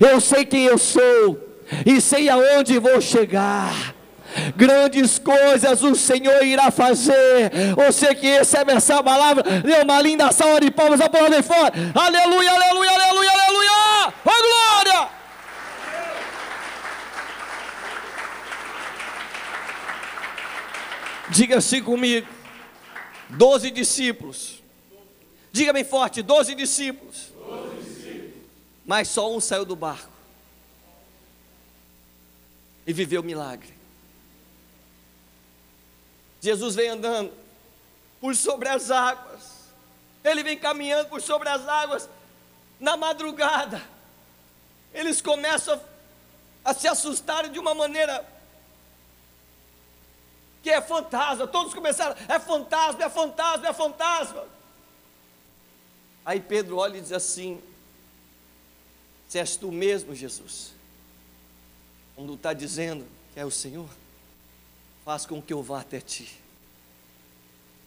eu 0.00 0.20
sei 0.20 0.44
quem 0.44 0.64
eu 0.64 0.78
sou 0.78 1.50
e 1.86 2.00
sei 2.00 2.28
aonde 2.28 2.78
vou 2.78 3.00
chegar 3.00 3.99
grandes 4.56 5.18
coisas 5.18 5.82
o 5.82 5.94
Senhor 5.94 6.44
irá 6.44 6.70
fazer. 6.70 7.50
Você 7.76 8.14
que 8.14 8.26
recebe 8.26 8.72
essa 8.72 9.02
palavra, 9.02 9.42
dê 9.42 9.82
uma 9.82 10.00
linda 10.00 10.32
salva 10.32 10.60
de 10.60 10.70
palmas, 10.70 11.00
aplaudem 11.00 11.42
fora. 11.42 11.72
Aleluia, 11.94 12.50
aleluia, 12.52 12.90
aleluia, 12.90 13.30
aleluia. 13.30 14.14
Oh 14.24 14.82
glória! 14.84 15.08
Diga 21.30 21.58
assim 21.58 21.82
comigo: 21.82 22.26
doze 23.30 23.70
discípulos. 23.70 24.62
Diga 25.52 25.72
bem 25.72 25.84
forte: 25.84 26.22
doze 26.22 26.54
discípulos. 26.54 27.32
discípulos. 27.78 28.34
Mas 28.84 29.08
só 29.08 29.34
um 29.34 29.40
saiu 29.40 29.64
do 29.64 29.76
barco 29.76 30.10
e 32.86 32.92
viveu 32.92 33.20
o 33.20 33.24
milagre. 33.24 33.79
Jesus 36.40 36.74
vem 36.74 36.88
andando 36.88 37.32
por 38.20 38.34
sobre 38.34 38.68
as 38.68 38.90
águas. 38.90 39.68
Ele 40.24 40.42
vem 40.42 40.58
caminhando 40.58 41.08
por 41.08 41.20
sobre 41.20 41.48
as 41.48 41.66
águas 41.66 42.08
na 42.78 42.96
madrugada. 42.96 43.82
Eles 44.92 45.20
começam 45.20 45.80
a 46.64 46.74
se 46.74 46.88
assustarem 46.88 47.50
de 47.50 47.58
uma 47.58 47.74
maneira 47.74 48.26
que 50.62 50.70
é 50.70 50.80
fantasma. 50.80 51.46
Todos 51.46 51.72
começaram, 51.72 52.16
é 52.28 52.38
fantasma, 52.38 53.04
é 53.04 53.08
fantasma, 53.08 53.68
é 53.68 53.72
fantasma. 53.72 54.44
Aí 56.24 56.40
Pedro 56.40 56.76
olha 56.76 56.98
e 56.98 57.00
diz 57.00 57.12
assim: 57.12 57.60
Se 59.28 59.38
és 59.38 59.56
tu 59.56 59.72
mesmo, 59.72 60.14
Jesus, 60.14 60.72
quando 62.14 62.34
está 62.34 62.52
dizendo 62.52 63.06
que 63.32 63.40
é 63.40 63.44
o 63.44 63.50
Senhor, 63.50 63.88
faz 65.10 65.26
com 65.26 65.42
que 65.42 65.52
eu 65.52 65.60
vá 65.60 65.80
até 65.80 66.00
ti. 66.00 66.30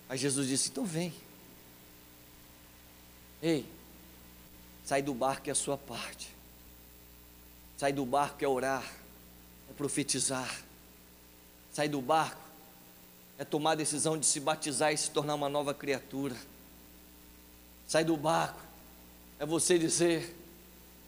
Aí 0.10 0.18
Jesus 0.18 0.46
disse: 0.46 0.68
Então 0.68 0.84
vem. 0.84 1.14
Ei, 3.42 3.66
sai 4.84 5.02
do 5.02 5.14
barco 5.14 5.48
é 5.48 5.54
a 5.54 5.56
sua 5.56 5.78
parte. 5.78 6.36
Sai 7.78 7.94
do 7.94 8.06
barco 8.06 8.44
é 8.44 8.48
orar, 8.48 8.84
é 9.70 9.74
profetizar. 9.74 10.54
Sai 11.72 11.88
do 11.88 12.02
barco 12.02 12.42
é 13.40 13.46
tomar 13.46 13.72
a 13.72 13.76
decisão 13.76 14.18
de 14.18 14.26
se 14.26 14.42
batizar 14.42 14.92
e 14.92 14.98
se 14.98 15.10
tornar 15.10 15.36
uma 15.36 15.48
nova 15.48 15.74
criatura. 15.74 16.36
Sai 17.88 18.04
do 18.04 18.18
barco 18.18 18.60
é 19.40 19.46
você 19.46 19.80
dizer: 19.80 20.36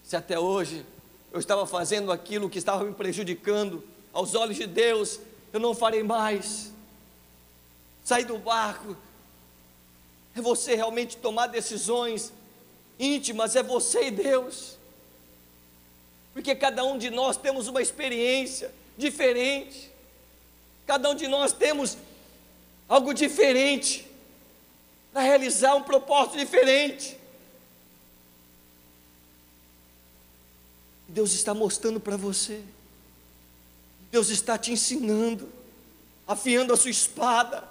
se 0.01 0.15
até 0.15 0.39
hoje 0.39 0.85
eu 1.33 1.41
estava 1.41 1.67
fazendo 1.67 2.09
aquilo 2.09 2.49
que 2.49 2.57
estava 2.57 2.85
me 2.85 2.93
prejudicando, 2.93 3.83
aos 4.13 4.33
olhos 4.33 4.55
de 4.55 4.65
Deus, 4.65 5.19
eu 5.55 5.59
não 5.59 5.73
farei 5.73 6.03
mais. 6.03 6.71
Sai 8.03 8.23
do 8.23 8.37
barco 8.37 8.95
é 10.35 10.41
você 10.41 10.75
realmente 10.75 11.15
tomar 11.15 11.47
decisões 11.47 12.33
íntimas, 12.99 13.55
é 13.55 13.63
você 13.63 14.07
e 14.07 14.11
Deus. 14.11 14.77
Porque 16.33 16.53
cada 16.53 16.83
um 16.83 16.97
de 16.97 17.09
nós 17.09 17.37
temos 17.37 17.69
uma 17.69 17.81
experiência 17.81 18.73
diferente, 18.97 19.89
cada 20.85 21.09
um 21.09 21.15
de 21.15 21.27
nós 21.27 21.53
temos 21.53 21.97
algo 22.87 23.13
diferente, 23.13 24.05
para 25.13 25.21
realizar 25.21 25.75
um 25.75 25.83
propósito 25.83 26.37
diferente. 26.37 27.17
Deus 31.07 31.31
está 31.31 31.53
mostrando 31.53 32.01
para 32.01 32.17
você, 32.17 32.61
Deus 34.15 34.29
está 34.29 34.57
te 34.57 34.71
ensinando, 34.71 35.51
afiando 36.25 36.73
a 36.73 36.77
sua 36.77 36.89
espada. 36.89 37.67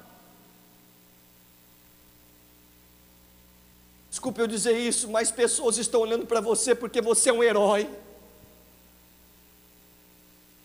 Desculpe 4.10 4.42
eu 4.42 4.46
dizer 4.46 4.78
isso, 4.78 5.08
mas 5.08 5.30
pessoas 5.30 5.78
estão 5.78 6.02
olhando 6.02 6.26
para 6.26 6.42
você 6.42 6.74
porque 6.74 7.00
você 7.00 7.30
é 7.30 7.32
um 7.32 7.42
herói. 7.42 7.88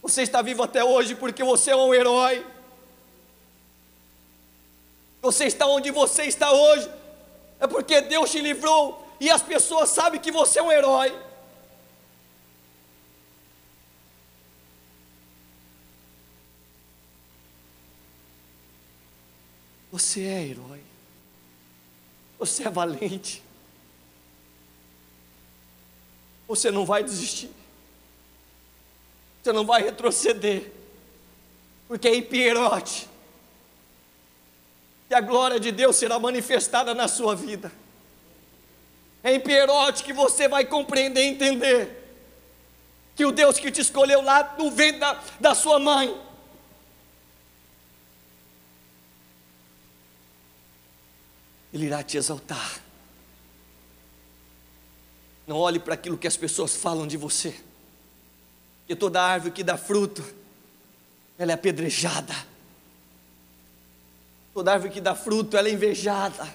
Você 0.01 0.21
está 0.21 0.41
vivo 0.41 0.63
até 0.63 0.83
hoje 0.83 1.15
porque 1.15 1.45
você 1.45 1.71
é 1.71 1.75
um 1.77 1.93
herói. 1.93 2.45
Você 5.21 5.45
está 5.45 5.65
onde 5.65 5.91
você 5.91 6.23
está 6.23 6.51
hoje, 6.51 6.91
é 7.57 7.67
porque 7.67 8.01
Deus 8.01 8.29
te 8.29 8.41
livrou 8.41 9.01
e 9.17 9.29
as 9.29 9.41
pessoas 9.41 9.91
sabem 9.91 10.19
que 10.19 10.29
você 10.29 10.59
é 10.59 10.63
um 10.63 10.73
herói. 10.73 11.17
Você 19.99 20.21
é 20.21 20.47
herói. 20.47 20.81
Você 22.39 22.65
é 22.65 22.69
valente. 22.69 23.43
Você 26.47 26.71
não 26.71 26.85
vai 26.85 27.03
desistir. 27.03 27.51
Você 29.43 29.51
não 29.51 29.65
vai 29.65 29.83
retroceder. 29.83 30.71
Porque 31.85 32.07
é 32.07 32.21
Pierote 32.21 33.09
que 35.09 35.13
a 35.13 35.19
glória 35.19 35.59
de 35.59 35.71
Deus 35.71 35.97
será 35.97 36.17
manifestada 36.17 36.95
na 36.95 37.09
sua 37.09 37.35
vida. 37.35 37.69
É 39.21 39.33
em 39.33 39.39
Pierote 39.39 40.03
que 40.03 40.13
você 40.13 40.47
vai 40.47 40.63
compreender 40.63 41.23
e 41.23 41.27
entender 41.27 42.15
que 43.17 43.25
o 43.25 43.33
Deus 43.33 43.59
que 43.59 43.69
te 43.69 43.81
escolheu 43.81 44.21
lá 44.21 44.55
no 44.57 44.71
ventre 44.71 45.01
da, 45.01 45.21
da 45.41 45.53
sua 45.53 45.77
mãe, 45.77 46.15
Ele 51.79 51.85
irá 51.85 52.03
te 52.03 52.17
exaltar. 52.17 52.81
Não 55.47 55.55
olhe 55.55 55.79
para 55.79 55.93
aquilo 55.93 56.17
que 56.17 56.27
as 56.27 56.35
pessoas 56.35 56.75
falam 56.75 57.07
de 57.07 57.15
você, 57.15 57.57
que 58.85 58.93
toda 58.97 59.21
árvore 59.21 59.53
que 59.53 59.63
dá 59.63 59.77
fruto, 59.77 60.21
ela 61.37 61.53
é 61.53 61.55
apedrejada. 61.55 62.35
Toda 64.53 64.73
árvore 64.73 64.91
que 64.91 64.99
dá 64.99 65.15
fruto, 65.15 65.55
ela 65.55 65.69
é 65.69 65.71
invejada. 65.71 66.53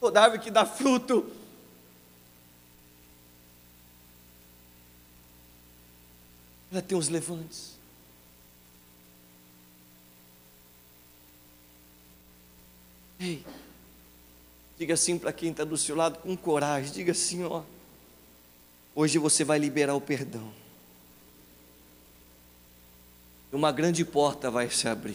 Toda 0.00 0.22
árvore 0.22 0.42
que 0.42 0.50
dá 0.50 0.64
fruto, 0.64 1.30
ela 6.70 6.80
tem 6.80 6.96
os 6.96 7.10
levantes. 7.10 7.71
Ei, 13.24 13.40
diga 14.76 14.94
assim 14.94 15.16
para 15.16 15.32
quem 15.32 15.52
está 15.52 15.62
do 15.62 15.78
seu 15.78 15.94
lado 15.94 16.18
com 16.18 16.36
coragem, 16.36 16.90
diga 16.90 17.12
assim, 17.12 17.44
ó. 17.44 17.62
Hoje 18.96 19.16
você 19.16 19.44
vai 19.44 19.60
liberar 19.60 19.94
o 19.94 20.00
perdão. 20.00 20.52
Uma 23.52 23.70
grande 23.70 24.04
porta 24.04 24.50
vai 24.50 24.68
se 24.70 24.88
abrir. 24.88 25.14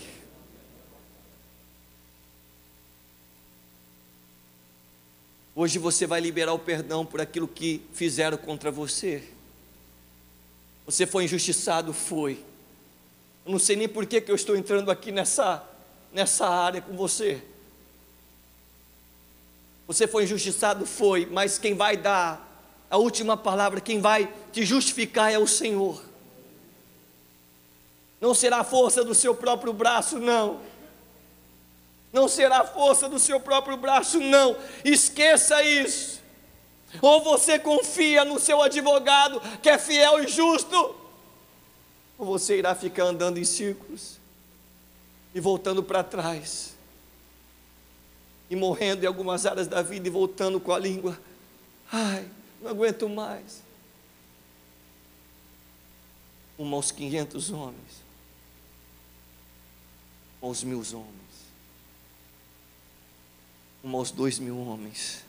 Hoje 5.54 5.78
você 5.78 6.08
vai 6.08 6.22
liberar 6.22 6.54
o 6.54 6.60
perdão 6.60 7.06
por 7.06 7.20
aquilo 7.20 7.48
que 7.48 7.82
fizeram 7.91 8.38
contra 8.38 8.72
você. 8.72 9.22
Você 10.86 11.06
foi 11.06 11.26
injustiçado? 11.26 11.91
Foi. 11.91 12.41
Eu 13.46 13.52
não 13.52 13.60
sei 13.60 13.76
nem 13.76 13.89
por 13.89 14.06
que, 14.06 14.22
que 14.22 14.32
eu 14.32 14.36
estou 14.36 14.56
entrando 14.56 14.89
aqui 14.89 15.12
nessa, 15.12 15.67
nessa 16.13 16.48
área 16.48 16.82
com 16.82 16.96
você. 16.96 17.43
Você 19.88 20.08
foi 20.08 20.26
injustiçado? 20.26 20.86
Foi, 20.86 21.26
mas 21.26 21.58
quem 21.58 21.73
vai 21.73 21.97
dar 21.97 22.45
a 22.89 22.97
última 22.97 23.36
palavra, 23.36 23.82
quem 23.82 24.00
vai 24.00 24.32
te 24.52 24.65
justificar 24.65 25.32
é 25.32 25.39
o 25.39 25.47
Senhor. 25.47 26.04
Não 28.19 28.34
será 28.34 28.60
a 28.60 28.63
força 28.63 29.04
do 29.04 29.15
seu 29.15 29.34
próprio 29.34 29.71
braço, 29.71 30.19
não 30.19 30.60
não 32.12 32.28
será 32.28 32.62
a 32.62 32.65
força 32.65 33.10
do 33.10 33.19
seu 33.19 33.39
próprio 33.39 33.78
braço, 33.78 34.19
não. 34.19 34.56
Esqueça 34.84 35.62
isso. 35.63 36.21
Ou 37.02 37.21
você 37.21 37.60
confia 37.60 38.23
no 38.23 38.39
seu 38.39 38.62
advogado, 38.62 39.41
que 39.62 39.69
é 39.69 39.78
fiel 39.78 40.23
e 40.23 40.28
justo, 40.28 40.95
ou 42.17 42.26
você 42.26 42.58
irá 42.58 42.73
ficar 42.73 43.04
andando 43.04 43.38
em 43.38 43.43
círculos 43.43 44.17
e 45.36 45.39
voltando 45.39 45.84
para 45.84 46.02
trás, 46.02 46.76
e 48.49 48.55
morrendo 48.55 49.03
em 49.03 49.07
algumas 49.07 49.45
áreas 49.45 49.67
da 49.67 49.81
vida 49.81 50.07
e 50.07 50.12
voltando 50.12 50.60
com 50.60 50.71
a 50.71 50.79
língua. 50.79 51.19
Ai, 51.91 52.27
não 52.62 52.71
aguento 52.71 53.07
mais. 53.07 53.62
Um 56.57 56.73
aos 56.73 56.91
500 56.91 57.51
homens, 57.51 58.03
aos 60.41 60.63
mil 60.63 60.79
homens 60.79 61.17
como 63.88 63.97
aos 63.97 64.12
dois 64.12 64.38
mil 64.38 64.57
homens. 64.60 65.23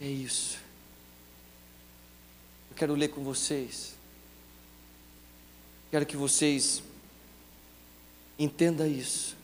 É 0.00 0.06
isso. 0.06 0.58
Eu 2.70 2.76
quero 2.76 2.94
ler 2.94 3.08
com 3.08 3.22
vocês. 3.22 3.94
Quero 5.90 6.06
que 6.06 6.16
vocês 6.16 6.82
entendam 8.40 8.86
isso. 8.86 9.36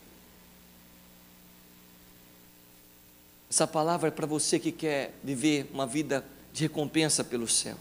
Essa 3.51 3.67
palavra 3.67 4.09
é 4.09 4.11
para 4.11 4.27
você 4.27 4.59
que 4.59 4.73
quer 4.73 5.15
viver 5.23 5.71
uma 5.73 5.87
vida 5.87 6.25
de 6.53 6.65
recompensa 6.65 7.23
pelo 7.23 7.47
céu. 7.47 7.77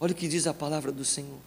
Olha 0.00 0.12
o 0.12 0.14
que 0.14 0.28
diz 0.28 0.46
a 0.46 0.54
palavra 0.54 0.92
do 0.92 1.04
Senhor. 1.04 1.40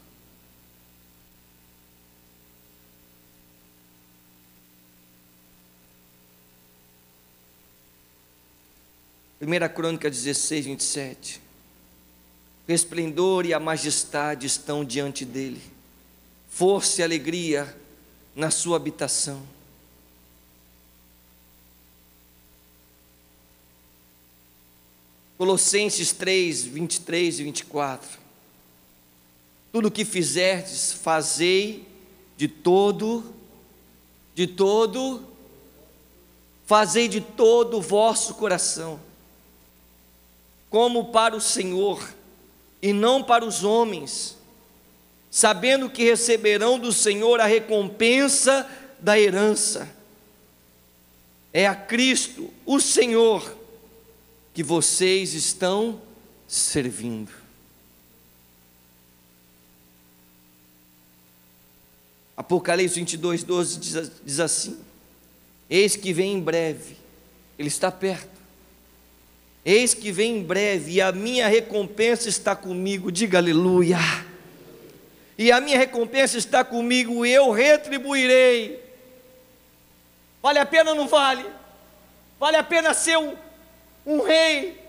1 9.41 9.73
Crônica 9.73 10.09
16, 10.09 10.65
27. 10.65 11.41
O 12.67 12.71
esplendor 12.71 13.45
e 13.45 13.53
a 13.53 13.59
majestade 13.59 14.45
estão 14.45 14.85
diante 14.85 15.25
dele, 15.25 15.61
força 16.61 17.01
e 17.01 17.03
alegria 17.03 17.75
na 18.35 18.51
sua 18.51 18.77
habitação. 18.77 19.41
Colossenses 25.39 26.11
3, 26.11 26.65
23 26.65 27.39
e 27.39 27.43
24. 27.45 28.19
Tudo 29.71 29.87
o 29.87 29.91
que 29.91 30.05
fizerdes, 30.05 30.93
fazei 30.93 31.87
de 32.37 32.47
todo, 32.47 33.33
de 34.35 34.45
todo, 34.45 35.25
fazei 36.67 37.07
de 37.07 37.21
todo 37.21 37.77
o 37.77 37.81
vosso 37.81 38.35
coração, 38.35 38.99
como 40.69 41.05
para 41.05 41.35
o 41.35 41.41
Senhor, 41.41 42.07
e 42.83 42.93
não 42.93 43.23
para 43.23 43.43
os 43.43 43.63
homens, 43.63 44.37
sabendo 45.31 45.89
que 45.89 46.03
receberão 46.03 46.77
do 46.77 46.91
Senhor 46.91 47.39
a 47.39 47.45
recompensa 47.45 48.69
da 48.99 49.17
herança. 49.17 49.89
É 51.53 51.65
a 51.65 51.73
Cristo, 51.73 52.53
o 52.65 52.81
Senhor, 52.81 53.57
que 54.53 54.61
vocês 54.61 55.33
estão 55.33 56.01
servindo. 56.45 57.31
Apocalipse 62.35 62.95
22, 62.95 63.43
12 63.43 63.79
diz, 63.79 64.11
diz 64.25 64.39
assim: 64.39 64.79
Eis 65.69 65.95
que 65.95 66.11
vem 66.11 66.33
em 66.33 66.41
breve, 66.41 66.97
Ele 67.57 67.69
está 67.69 67.89
perto. 67.89 68.41
Eis 69.63 69.93
que 69.93 70.11
vem 70.11 70.37
em 70.37 70.43
breve, 70.43 70.93
e 70.93 71.01
a 71.01 71.11
minha 71.11 71.47
recompensa 71.47 72.27
está 72.27 72.55
comigo, 72.55 73.11
diga 73.11 73.37
aleluia. 73.37 73.97
E 75.37 75.51
a 75.51 75.59
minha 75.61 75.77
recompensa 75.77 76.37
está 76.37 76.63
comigo, 76.63 77.25
e 77.25 77.31
eu 77.31 77.51
retribuirei. 77.51 78.83
Vale 80.41 80.59
a 80.59 80.65
pena 80.65 80.91
ou 80.91 80.95
não 80.95 81.07
vale? 81.07 81.45
Vale 82.39 82.57
a 82.57 82.63
pena 82.63 82.93
ser 82.93 83.17
um, 83.17 83.35
um 84.05 84.21
rei? 84.21 84.81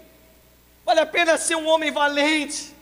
Vale 0.84 1.00
a 1.00 1.06
pena 1.06 1.36
ser 1.36 1.56
um 1.56 1.66
homem 1.68 1.90
valente? 1.90 2.72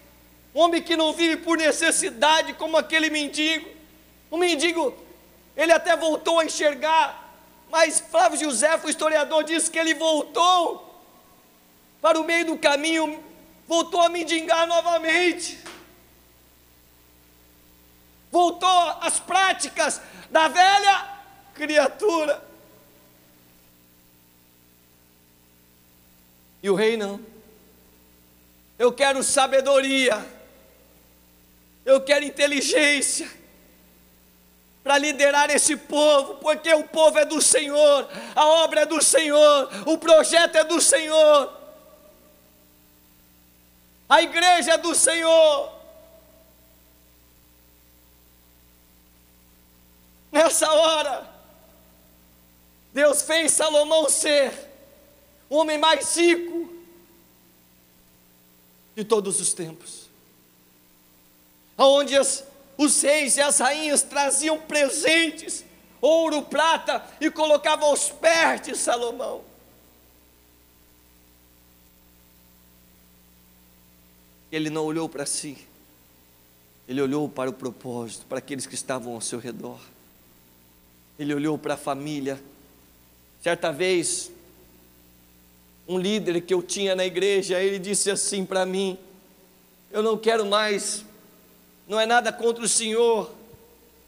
Um 0.55 0.61
homem 0.61 0.83
que 0.83 0.96
não 0.96 1.12
vive 1.12 1.37
por 1.38 1.59
necessidade, 1.59 2.55
como 2.55 2.77
aquele 2.77 3.11
mendigo? 3.11 3.68
O 4.31 4.37
mendigo, 4.37 4.94
ele 5.57 5.73
até 5.73 5.96
voltou 5.96 6.38
a 6.38 6.44
enxergar, 6.44 7.35
mas 7.70 8.01
Flávio 8.01 8.38
José, 8.38 8.75
o 8.83 8.88
historiador, 8.88 9.44
diz 9.44 9.68
que 9.68 9.79
ele 9.79 9.94
voltou 9.94 11.03
para 12.01 12.18
o 12.18 12.25
meio 12.25 12.46
do 12.46 12.59
caminho, 12.59 13.23
voltou 13.66 14.01
a 14.01 14.09
mendigar 14.09 14.66
novamente. 14.66 15.59
Voltou 18.31 18.97
às 19.01 19.19
práticas 19.19 20.01
da 20.31 20.49
velha 20.49 21.09
criatura. 21.55 22.43
E 26.62 26.71
o 26.71 26.75
rei 26.75 26.97
não. 26.97 27.21
Eu 28.79 28.93
quero 28.93 29.23
sabedoria. 29.23 30.25
Eu 31.85 32.01
quero 32.01 32.25
inteligência 32.25 33.31
para 34.83 34.97
liderar 34.99 35.51
esse 35.51 35.77
povo, 35.77 36.37
porque 36.37 36.73
o 36.73 36.85
povo 36.85 37.19
é 37.19 37.25
do 37.25 37.40
Senhor, 37.40 38.09
a 38.35 38.47
obra 38.47 38.81
é 38.83 38.87
do 38.87 39.03
Senhor, 39.03 39.69
o 39.87 39.99
projeto 39.99 40.57
é 40.57 40.64
do 40.64 40.81
Senhor, 40.81 41.53
a 44.09 44.23
igreja 44.23 44.73
é 44.73 44.79
do 44.79 44.95
Senhor. 44.95 45.80
Nessa 50.31 50.71
hora, 50.73 51.29
Deus 52.93 53.23
fez 53.23 53.53
Salomão 53.53 54.09
ser 54.09 54.53
o 55.49 55.57
homem 55.57 55.79
mais 55.79 56.16
rico 56.16 56.73
de 58.95 59.05
todos 59.05 59.40
os 59.40 59.53
tempos, 59.53 60.09
aonde 61.77 62.16
as 62.16 62.45
os 62.83 63.03
reis 63.03 63.37
e 63.37 63.43
as 63.43 63.59
rainhas 63.59 64.03
traziam 64.03 64.59
presentes, 64.59 65.62
ouro, 66.01 66.40
prata, 66.40 67.05
e 67.21 67.31
colocavam 67.31 67.90
aos 67.90 68.09
pés 68.09 68.62
de 68.62 68.75
Salomão. 68.75 69.43
Ele 74.51 74.71
não 74.71 74.87
olhou 74.87 75.11
para 75.11 75.27
si, 75.27 75.59
ele 76.88 77.03
olhou 77.03 77.29
para 77.29 77.51
o 77.51 77.53
propósito, 77.53 78.25
para 78.25 78.38
aqueles 78.38 78.66
que 78.66 78.75
estavam 78.75 79.12
ao 79.12 79.21
seu 79.21 79.38
redor. 79.38 79.79
Ele 81.21 81.33
olhou 81.33 81.57
para 81.57 81.75
a 81.75 81.77
família. 81.77 82.43
Certa 83.41 83.71
vez, 83.71 84.33
um 85.87 85.99
líder 85.99 86.41
que 86.41 86.53
eu 86.53 86.63
tinha 86.63 86.97
na 86.97 87.07
igreja, 87.07 87.63
ele 87.63 87.79
disse 87.79 88.11
assim 88.11 88.45
para 88.45 88.67
mim: 88.67 88.99
Eu 89.93 90.03
não 90.03 90.19
quero 90.19 90.45
mais 90.45 91.05
não 91.91 91.99
é 91.99 92.07
nada 92.07 92.33
contra 92.33 92.63
o 92.63 92.69
Senhor, 92.69 93.29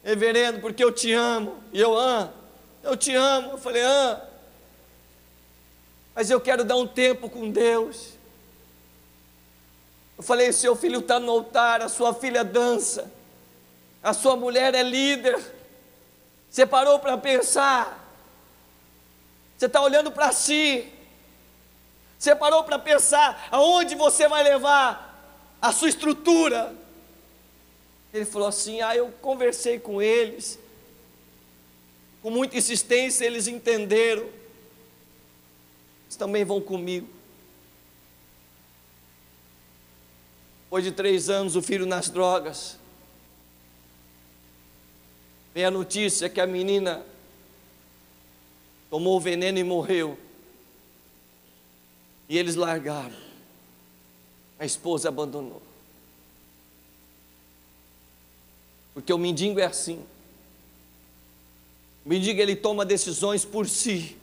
reverendo, 0.01 0.61
porque 0.61 0.81
eu 0.81 0.89
te 0.89 1.11
amo, 1.11 1.61
e 1.73 1.81
eu 1.81 1.97
amo, 1.97 2.31
eu 2.81 2.95
te 2.95 3.13
amo. 3.13 3.51
Eu 3.51 3.57
falei, 3.57 3.83
ah, 3.83 4.25
mas 6.15 6.29
eu 6.29 6.39
quero 6.39 6.63
dar 6.63 6.77
um 6.77 6.87
tempo 6.87 7.29
com 7.29 7.51
Deus. 7.51 8.13
Eu 10.17 10.23
falei, 10.23 10.53
seu 10.53 10.77
filho 10.77 11.01
está 11.01 11.19
no 11.19 11.29
altar, 11.29 11.81
a 11.81 11.89
sua 11.89 12.13
filha 12.13 12.41
dança, 12.41 13.11
a 14.01 14.13
sua 14.13 14.37
mulher 14.37 14.73
é 14.73 14.81
líder. 14.81 15.37
Você 16.53 16.67
parou 16.67 16.99
para 16.99 17.17
pensar, 17.17 18.15
você 19.57 19.65
está 19.65 19.81
olhando 19.81 20.11
para 20.11 20.31
si, 20.31 20.87
você 22.15 22.35
parou 22.35 22.63
para 22.63 22.77
pensar 22.77 23.47
aonde 23.49 23.95
você 23.95 24.27
vai 24.27 24.43
levar 24.43 25.57
a 25.59 25.71
sua 25.71 25.89
estrutura, 25.89 26.75
ele 28.13 28.23
falou 28.23 28.47
assim: 28.47 28.81
Ah, 28.81 28.95
eu 28.95 29.11
conversei 29.13 29.79
com 29.79 29.99
eles, 29.99 30.59
com 32.21 32.29
muita 32.29 32.55
insistência, 32.55 33.25
eles 33.25 33.47
entenderam, 33.47 34.29
eles 36.05 36.15
também 36.15 36.45
vão 36.45 36.61
comigo. 36.61 37.09
Depois 40.65 40.83
de 40.83 40.91
três 40.91 41.31
anos, 41.31 41.55
o 41.55 41.63
filho 41.63 41.87
nas 41.87 42.11
drogas. 42.11 42.82
Vem 45.53 45.65
a 45.65 45.71
notícia 45.71 46.29
que 46.29 46.41
a 46.41 46.47
menina 46.47 47.05
tomou 48.89 49.17
o 49.17 49.19
veneno 49.19 49.59
e 49.59 49.63
morreu. 49.63 50.17
E 52.27 52.37
eles 52.37 52.55
largaram. 52.55 53.15
A 54.57 54.65
esposa 54.65 55.09
abandonou. 55.09 55.61
Porque 58.93 59.11
o 59.11 59.17
mendigo 59.17 59.59
é 59.59 59.65
assim. 59.65 60.03
O 62.05 62.09
mendigo 62.09 62.39
ele 62.39 62.55
toma 62.55 62.85
decisões 62.85 63.45
por 63.45 63.67
si, 63.67 64.17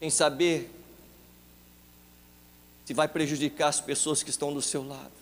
sem 0.00 0.10
saber 0.10 0.68
se 2.84 2.92
vai 2.92 3.06
prejudicar 3.06 3.68
as 3.68 3.80
pessoas 3.80 4.22
que 4.22 4.30
estão 4.30 4.52
do 4.52 4.60
seu 4.60 4.86
lado. 4.86 5.12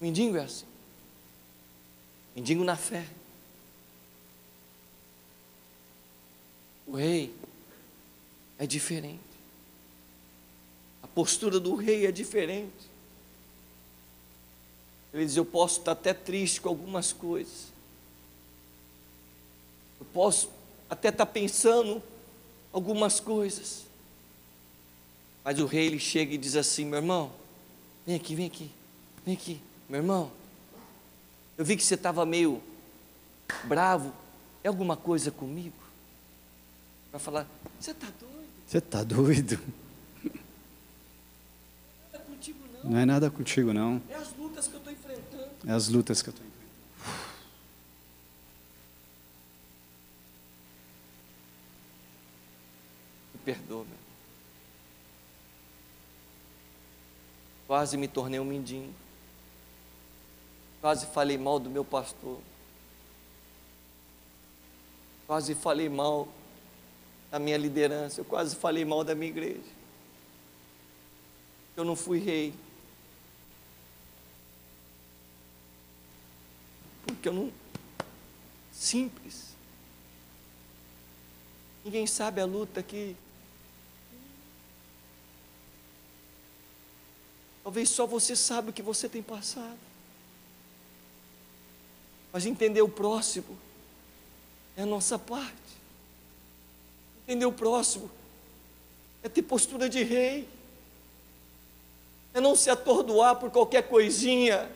O 0.00 0.04
mendigo 0.04 0.36
é 0.36 0.44
assim. 0.44 0.67
Mendigo 2.38 2.62
na 2.62 2.76
fé. 2.76 3.04
O 6.86 6.94
rei 6.94 7.34
é 8.56 8.64
diferente. 8.64 9.18
A 11.02 11.08
postura 11.08 11.58
do 11.58 11.74
rei 11.74 12.06
é 12.06 12.12
diferente. 12.12 12.86
Ele 15.12 15.26
diz: 15.26 15.36
Eu 15.36 15.44
posso 15.44 15.80
estar 15.80 15.90
até 15.90 16.14
triste 16.14 16.60
com 16.60 16.68
algumas 16.68 17.12
coisas. 17.12 17.72
Eu 19.98 20.06
posso 20.06 20.48
até 20.88 21.08
estar 21.08 21.26
pensando 21.26 22.00
algumas 22.72 23.18
coisas. 23.18 23.82
Mas 25.42 25.58
o 25.58 25.66
rei 25.66 25.86
ele 25.86 25.98
chega 25.98 26.34
e 26.34 26.38
diz 26.38 26.54
assim: 26.54 26.84
Meu 26.84 27.00
irmão, 27.00 27.32
vem 28.06 28.14
aqui, 28.14 28.36
vem 28.36 28.46
aqui, 28.46 28.70
vem 29.26 29.34
aqui, 29.34 29.60
meu 29.88 29.98
irmão. 29.98 30.37
Eu 31.58 31.64
vi 31.64 31.76
que 31.76 31.82
você 31.82 31.96
estava 31.96 32.24
meio 32.24 32.62
bravo. 33.64 34.14
É 34.62 34.68
alguma 34.68 34.96
coisa 34.96 35.32
comigo? 35.32 35.74
Para 37.10 37.18
falar: 37.18 37.46
Você 37.80 37.90
está 37.90 38.06
doido? 38.06 38.48
Você 38.64 38.78
está 38.78 39.02
doido? 39.02 39.60
Não 42.12 42.14
é 42.14 42.18
contigo, 42.18 42.58
não. 42.84 42.90
Não 42.92 42.98
é 42.98 43.04
nada 43.04 43.28
contigo, 43.28 43.72
não. 43.72 44.00
É 44.08 44.14
as 44.14 44.32
lutas 44.36 44.68
que 44.68 44.74
eu 44.74 44.78
estou 44.78 44.92
enfrentando. 44.92 45.50
É 45.66 45.72
as 45.72 45.88
lutas 45.88 46.22
que 46.22 46.28
eu 46.28 46.30
estou 46.30 46.46
enfrentando. 46.46 46.68
Me 53.34 53.40
perdoa, 53.44 53.84
meu. 53.84 53.98
Quase 57.66 57.96
me 57.96 58.06
tornei 58.06 58.38
um 58.38 58.44
mendigo. 58.44 59.07
Quase 60.80 61.06
falei 61.06 61.36
mal 61.36 61.58
do 61.58 61.68
meu 61.68 61.84
pastor. 61.84 62.38
Quase 65.26 65.54
falei 65.54 65.88
mal 65.88 66.28
da 67.30 67.38
minha 67.38 67.56
liderança. 67.56 68.20
Eu 68.20 68.24
quase 68.24 68.54
falei 68.56 68.84
mal 68.84 69.02
da 69.02 69.14
minha 69.14 69.30
igreja. 69.30 69.78
eu 71.76 71.84
não 71.84 71.94
fui 71.94 72.18
rei. 72.18 72.54
Porque 77.06 77.28
eu 77.28 77.32
não. 77.32 77.52
Simples. 78.72 79.48
Ninguém 81.84 82.06
sabe 82.06 82.40
a 82.40 82.44
luta 82.44 82.82
que. 82.82 83.16
Talvez 87.62 87.90
só 87.90 88.06
você 88.06 88.34
sabe 88.34 88.70
o 88.70 88.72
que 88.72 88.82
você 88.82 89.08
tem 89.08 89.22
passado. 89.22 89.87
Mas 92.38 92.46
entender 92.46 92.82
o 92.82 92.88
próximo 92.88 93.58
é 94.76 94.82
a 94.82 94.86
nossa 94.86 95.18
parte. 95.18 95.56
Entender 97.24 97.46
o 97.46 97.52
próximo 97.52 98.08
é 99.24 99.28
ter 99.28 99.42
postura 99.42 99.88
de 99.88 100.04
rei, 100.04 100.48
é 102.32 102.40
não 102.40 102.54
se 102.54 102.70
atordoar 102.70 103.34
por 103.40 103.50
qualquer 103.50 103.88
coisinha, 103.88 104.70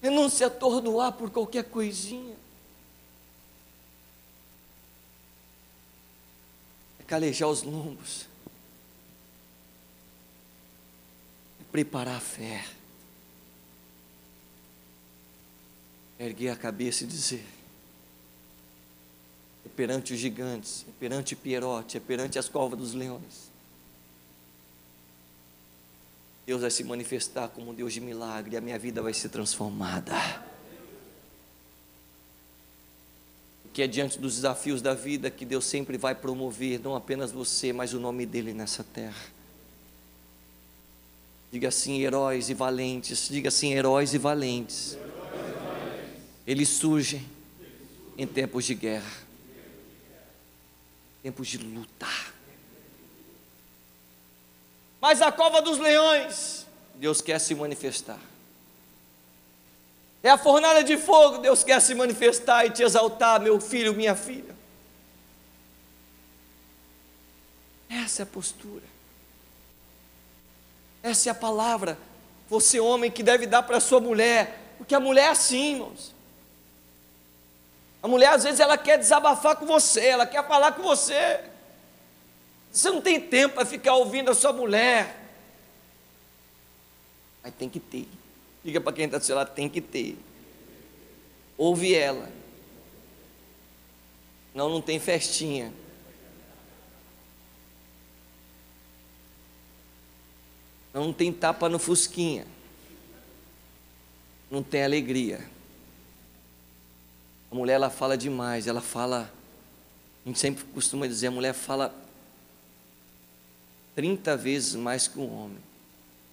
é 0.00 0.08
não 0.08 0.28
se 0.28 0.44
atordoar 0.44 1.10
por 1.10 1.28
qualquer 1.28 1.64
coisinha, 1.64 2.36
é 7.00 7.02
calejar 7.02 7.48
os 7.48 7.64
lombos, 7.64 8.28
é 11.59 11.59
preparar 11.70 12.16
a 12.16 12.20
fé, 12.20 12.64
erguer 16.18 16.50
a 16.50 16.56
cabeça 16.56 17.04
e 17.04 17.06
dizer: 17.06 17.46
é 19.64 19.68
perante 19.68 20.12
os 20.12 20.18
gigantes, 20.18 20.84
é 20.88 20.92
perante 20.98 21.36
Pierote, 21.36 21.96
é 21.96 22.00
perante 22.00 22.38
as 22.38 22.48
covas 22.48 22.78
dos 22.78 22.94
leões. 22.94 23.50
Deus 26.46 26.62
vai 26.62 26.70
se 26.70 26.82
manifestar 26.82 27.48
como 27.48 27.70
um 27.70 27.74
Deus 27.74 27.92
de 27.92 28.00
milagre, 28.00 28.54
e 28.54 28.56
a 28.56 28.60
minha 28.60 28.78
vida 28.78 29.00
vai 29.00 29.14
ser 29.14 29.28
transformada. 29.28 30.14
Que 33.72 33.82
é 33.82 33.86
diante 33.86 34.18
dos 34.18 34.34
desafios 34.34 34.82
da 34.82 34.92
vida 34.92 35.30
que 35.30 35.44
Deus 35.44 35.64
sempre 35.64 35.96
vai 35.96 36.12
promover, 36.12 36.80
não 36.80 36.96
apenas 36.96 37.30
você, 37.30 37.72
mas 37.72 37.94
o 37.94 38.00
nome 38.00 38.26
dele 38.26 38.52
nessa 38.52 38.82
terra. 38.82 39.39
Diga 41.52 41.68
assim, 41.68 42.00
heróis 42.02 42.48
e 42.48 42.54
valentes. 42.54 43.28
Diga 43.28 43.48
assim, 43.48 43.72
heróis 43.72 44.14
e 44.14 44.18
valentes. 44.18 44.96
Eles 46.46 46.68
surgem 46.68 47.24
em 48.16 48.26
tempos 48.26 48.64
de 48.64 48.74
guerra 48.74 49.30
tempos 51.22 51.48
de 51.48 51.58
luta. 51.58 52.06
Mas 55.00 55.22
a 55.22 55.32
cova 55.32 55.62
dos 55.62 55.78
leões, 55.78 56.66
Deus 56.94 57.20
quer 57.20 57.38
se 57.38 57.54
manifestar. 57.54 58.20
É 60.22 60.28
a 60.28 60.36
fornalha 60.36 60.84
de 60.84 60.98
fogo, 60.98 61.38
Deus 61.38 61.64
quer 61.64 61.80
se 61.80 61.94
manifestar 61.94 62.66
e 62.66 62.70
te 62.70 62.82
exaltar, 62.82 63.40
meu 63.40 63.58
filho, 63.60 63.94
minha 63.94 64.14
filha. 64.14 64.54
Essa 67.88 68.22
é 68.22 68.24
a 68.24 68.26
postura. 68.26 68.84
Essa 71.02 71.30
é 71.30 71.32
a 71.32 71.34
palavra. 71.34 71.98
Você, 72.48 72.80
homem, 72.80 73.10
que 73.10 73.22
deve 73.22 73.46
dar 73.46 73.62
para 73.62 73.80
sua 73.80 74.00
mulher, 74.00 74.58
porque 74.76 74.94
a 74.94 75.00
mulher 75.00 75.26
é 75.26 75.28
assim, 75.28 75.74
irmãos. 75.74 76.14
A 78.02 78.08
mulher 78.08 78.30
às 78.30 78.44
vezes 78.44 78.60
ela 78.60 78.78
quer 78.78 78.98
desabafar 78.98 79.56
com 79.56 79.66
você, 79.66 80.06
ela 80.06 80.26
quer 80.26 80.46
falar 80.46 80.72
com 80.72 80.82
você. 80.82 81.40
Você 82.72 82.90
não 82.90 83.00
tem 83.00 83.20
tempo 83.20 83.54
para 83.54 83.66
ficar 83.66 83.94
ouvindo 83.94 84.30
a 84.30 84.34
sua 84.34 84.52
mulher. 84.52 85.16
Mas 87.42 87.54
tem 87.54 87.68
que 87.68 87.80
ter. 87.80 88.08
Diga 88.64 88.80
para 88.80 88.92
quem 88.92 89.06
está 89.06 89.18
do 89.18 89.24
seu 89.24 89.36
lado, 89.36 89.52
tem 89.54 89.68
que 89.68 89.80
ter. 89.80 90.16
Ouve 91.56 91.94
ela. 91.94 92.30
Não, 94.54 94.68
não 94.68 94.80
tem 94.80 94.98
festinha. 94.98 95.72
Não, 100.92 101.12
tem 101.12 101.32
tapa 101.32 101.68
no 101.68 101.78
fusquinha. 101.78 102.46
Não 104.50 104.62
tem 104.62 104.82
alegria. 104.82 105.48
A 107.50 107.54
mulher 107.54 107.74
ela 107.74 107.90
fala 107.90 108.16
demais, 108.16 108.66
ela 108.66 108.80
fala. 108.80 109.32
A 110.24 110.28
gente 110.28 110.38
sempre 110.38 110.64
costuma 110.64 111.06
dizer, 111.06 111.28
a 111.28 111.30
mulher 111.30 111.52
fala 111.52 111.94
30 113.94 114.36
vezes 114.36 114.74
mais 114.74 115.08
que 115.08 115.18
um 115.18 115.32
homem, 115.32 115.58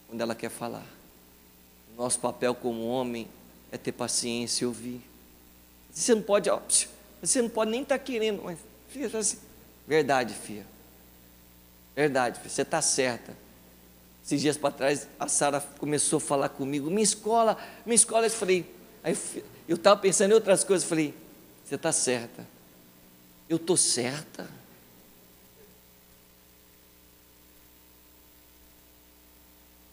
quando 0.08 0.22
ela 0.22 0.36
quer 0.36 0.50
falar. 0.50 0.86
O 1.94 2.02
nosso 2.02 2.20
papel 2.20 2.54
como 2.54 2.88
homem 2.88 3.28
é 3.72 3.78
ter 3.78 3.92
paciência 3.92 4.64
e 4.64 4.68
ouvir. 4.68 5.02
Você 5.92 6.14
não 6.14 6.22
pode, 6.22 6.50
ó, 6.50 6.62
você 7.22 7.42
não 7.42 7.50
pode 7.50 7.72
nem 7.72 7.82
estar 7.82 7.98
tá 7.98 8.04
querendo, 8.04 8.44
mas 8.44 8.60
filha, 8.90 9.18
assim, 9.18 9.38
verdade, 9.88 10.34
filha. 10.34 10.66
Verdade, 11.96 12.40
filha, 12.40 12.50
você 12.50 12.62
está 12.62 12.82
certa. 12.82 13.47
Esses 14.28 14.42
dias 14.42 14.58
para 14.58 14.72
trás, 14.72 15.08
a 15.18 15.30
Sara 15.30 15.62
começou 15.80 16.18
a 16.18 16.20
falar 16.20 16.50
comigo, 16.50 16.90
minha 16.90 17.02
escola, 17.02 17.58
minha 17.86 17.96
escola, 17.96 18.26
eu 18.26 18.30
falei, 18.30 18.70
aí 19.02 19.18
eu 19.66 19.78
estava 19.78 19.98
pensando 20.02 20.32
em 20.32 20.34
outras 20.34 20.66
coisas, 20.66 20.86
falei, 20.86 21.14
você 21.64 21.76
está 21.76 21.94
certa. 21.94 22.46
Eu 23.48 23.56
estou 23.56 23.78
certa. 23.78 24.50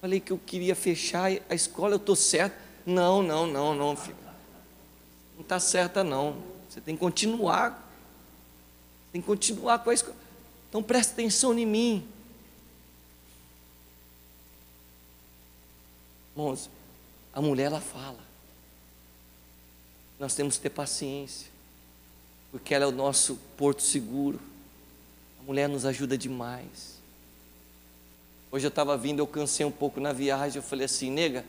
Falei 0.00 0.18
que 0.18 0.32
eu 0.32 0.40
queria 0.44 0.74
fechar 0.74 1.30
a 1.48 1.54
escola, 1.54 1.92
eu 1.92 1.98
estou 1.98 2.16
certa. 2.16 2.58
Não, 2.84 3.22
não, 3.22 3.46
não, 3.46 3.72
não, 3.72 3.94
filho. 3.94 4.16
Não 5.36 5.42
está 5.42 5.60
certa, 5.60 6.02
não. 6.02 6.42
Você 6.68 6.80
tem 6.80 6.96
que 6.96 7.00
continuar. 7.00 7.88
Tem 9.12 9.20
que 9.20 9.26
continuar 9.28 9.78
com 9.78 9.90
a 9.90 9.94
escola. 9.94 10.16
Então 10.68 10.82
presta 10.82 11.12
atenção 11.12 11.56
em 11.56 11.64
mim. 11.64 12.08
Irmãos, 16.36 16.68
a 17.32 17.40
mulher 17.40 17.66
ela 17.66 17.80
fala. 17.80 18.18
Nós 20.18 20.34
temos 20.34 20.56
que 20.56 20.62
ter 20.62 20.70
paciência, 20.70 21.48
porque 22.50 22.74
ela 22.74 22.84
é 22.84 22.88
o 22.88 22.92
nosso 22.92 23.36
porto 23.56 23.82
seguro. 23.82 24.40
A 25.40 25.42
mulher 25.44 25.68
nos 25.68 25.84
ajuda 25.84 26.18
demais. 26.18 26.94
Hoje 28.50 28.66
eu 28.66 28.68
estava 28.68 28.96
vindo, 28.96 29.18
eu 29.18 29.26
cansei 29.26 29.66
um 29.66 29.70
pouco 29.70 30.00
na 30.00 30.12
viagem, 30.12 30.58
eu 30.58 30.62
falei 30.62 30.84
assim, 30.84 31.10
nega, 31.10 31.44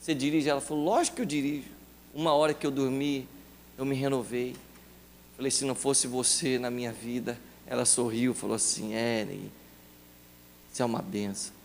você 0.00 0.14
dirige? 0.14 0.48
Ela 0.48 0.60
falou, 0.60 0.84
lógico 0.84 1.16
que 1.16 1.22
eu 1.22 1.26
dirijo. 1.26 1.68
Uma 2.14 2.32
hora 2.32 2.54
que 2.54 2.66
eu 2.66 2.70
dormi, 2.70 3.28
eu 3.76 3.84
me 3.84 3.94
renovei. 3.94 4.54
Falei, 5.36 5.50
se 5.50 5.64
não 5.64 5.74
fosse 5.74 6.06
você 6.06 6.58
na 6.58 6.70
minha 6.70 6.92
vida, 6.92 7.38
ela 7.66 7.84
sorriu, 7.84 8.32
falou 8.32 8.56
assim, 8.56 8.90
Ney, 8.90 9.50
isso 10.72 10.82
é 10.82 10.84
uma 10.84 11.02
benção. 11.02 11.55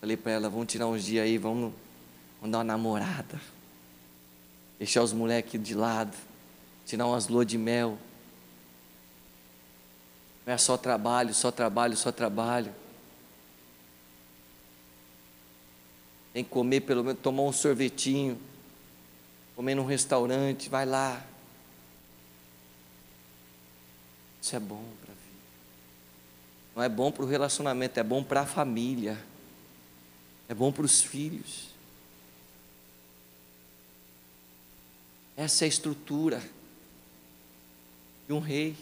Falei 0.00 0.16
para 0.16 0.32
ela, 0.32 0.48
vamos 0.48 0.66
tirar 0.66 0.86
uns 0.86 1.04
dias 1.04 1.24
aí, 1.24 1.38
vamos 1.38 1.72
Vamos 2.40 2.52
dar 2.52 2.58
uma 2.58 2.64
namorada. 2.64 3.40
Deixar 4.78 5.02
os 5.02 5.12
moleques 5.12 5.62
de 5.62 5.74
lado. 5.74 6.16
Tirar 6.86 7.06
umas 7.06 7.28
luas 7.28 7.46
de 7.46 7.58
mel. 7.58 7.98
Não 10.46 10.54
é 10.54 10.58
só 10.58 10.76
trabalho, 10.76 11.34
só 11.34 11.50
trabalho, 11.50 11.96
só 11.96 12.12
trabalho. 12.12 12.72
Tem 16.32 16.44
que 16.44 16.50
comer, 16.50 16.80
pelo 16.82 17.02
menos, 17.02 17.20
tomar 17.20 17.42
um 17.42 17.52
sorvetinho. 17.52 18.40
Comer 19.56 19.74
num 19.74 19.84
restaurante, 19.84 20.68
vai 20.68 20.86
lá. 20.86 21.22
Isso 24.40 24.54
é 24.54 24.60
bom 24.60 24.84
para 25.02 25.12
a 25.12 25.16
vida. 25.16 25.38
Não 26.76 26.82
é 26.84 26.88
bom 26.88 27.10
para 27.10 27.24
o 27.24 27.26
relacionamento, 27.26 27.98
é 27.98 28.04
bom 28.04 28.22
para 28.22 28.42
a 28.42 28.46
família. 28.46 29.18
É 30.48 30.54
bom 30.54 30.72
para 30.72 30.84
os 30.84 31.02
filhos. 31.02 31.68
Essa 35.36 35.64
é 35.64 35.66
a 35.66 35.68
estrutura 35.68 36.42
de 38.26 38.32
um 38.32 38.40
rei. 38.40 38.74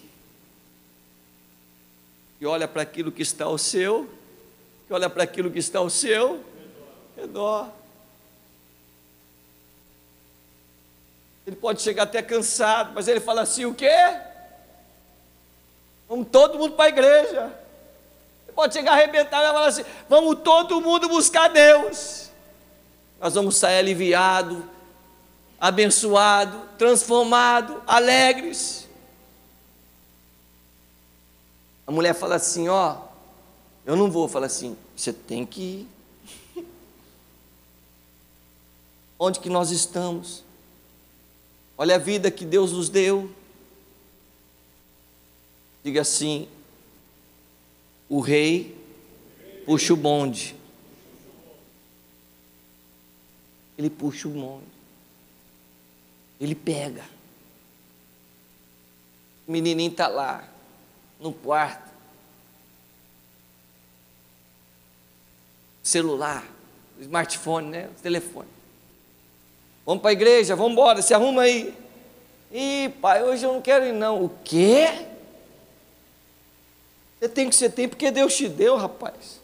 Que 2.38 2.46
olha 2.46 2.68
para 2.68 2.82
aquilo 2.82 3.10
que 3.10 3.22
está 3.22 3.46
ao 3.46 3.58
seu, 3.58 4.08
que 4.86 4.92
olha 4.92 5.10
para 5.10 5.24
aquilo 5.24 5.50
que 5.50 5.58
está 5.58 5.80
ao 5.80 5.90
seu 5.90 6.44
redor. 7.16 7.70
Ele 11.46 11.56
pode 11.56 11.82
chegar 11.82 12.04
até 12.04 12.22
cansado, 12.22 12.92
mas 12.94 13.08
ele 13.08 13.20
fala 13.20 13.42
assim: 13.42 13.64
o 13.64 13.74
quê? 13.74 13.90
Vamos 16.08 16.28
todo 16.28 16.58
mundo 16.58 16.74
para 16.74 16.86
a 16.86 16.88
igreja. 16.88 17.65
Pode 18.56 18.72
chegar 18.72 18.92
arrebentado 18.92 19.44
e 19.44 19.48
falar 19.48 19.66
assim: 19.66 19.84
vamos 20.08 20.40
todo 20.42 20.80
mundo 20.80 21.10
buscar 21.10 21.48
Deus. 21.48 22.30
Nós 23.20 23.34
vamos 23.34 23.56
sair 23.56 23.78
aliviados, 23.78 24.64
abençoado, 25.60 26.58
transformado, 26.78 27.82
alegres. 27.86 28.88
A 31.86 31.92
mulher 31.92 32.14
fala 32.14 32.36
assim: 32.36 32.66
Ó, 32.66 32.96
eu 33.84 33.94
não 33.94 34.10
vou. 34.10 34.26
Fala 34.26 34.46
assim: 34.46 34.74
Você 34.96 35.12
tem 35.12 35.44
que 35.44 35.88
ir. 36.56 36.64
Onde 39.20 39.38
que 39.38 39.50
nós 39.50 39.70
estamos? 39.70 40.42
Olha 41.76 41.96
a 41.96 41.98
vida 41.98 42.30
que 42.30 42.46
Deus 42.46 42.72
nos 42.72 42.88
deu. 42.88 43.30
Diga 45.84 46.00
assim: 46.00 46.48
o 48.08 48.20
rei 48.20 48.76
puxa 49.64 49.92
o 49.92 49.96
bonde. 49.96 50.54
Ele 53.76 53.90
puxa 53.90 54.28
o 54.28 54.30
bonde. 54.30 54.64
Ele 56.40 56.54
pega. 56.54 57.04
O 59.46 59.52
menininho 59.52 59.90
está 59.90 60.08
lá, 60.08 60.48
no 61.20 61.32
quarto. 61.32 61.94
Celular, 65.82 66.44
smartphone, 67.00 67.68
né? 67.68 67.90
Telefone. 68.02 68.48
Vamos 69.84 70.02
para 70.02 70.10
a 70.10 70.14
igreja, 70.14 70.56
vamos 70.56 70.72
embora, 70.72 71.00
se 71.00 71.14
arruma 71.14 71.42
aí. 71.42 71.72
Ih, 72.50 72.88
pai, 73.00 73.22
hoje 73.22 73.44
eu 73.44 73.52
não 73.52 73.62
quero 73.62 73.86
ir 73.86 73.92
não. 73.92 74.24
O 74.24 74.28
quê? 74.42 75.06
Você 77.18 77.28
tem 77.28 77.48
que 77.48 77.54
ser 77.54 77.70
tem 77.70 77.88
porque 77.88 78.10
Deus 78.10 78.36
te 78.36 78.48
deu, 78.48 78.76
rapaz. 78.76 79.40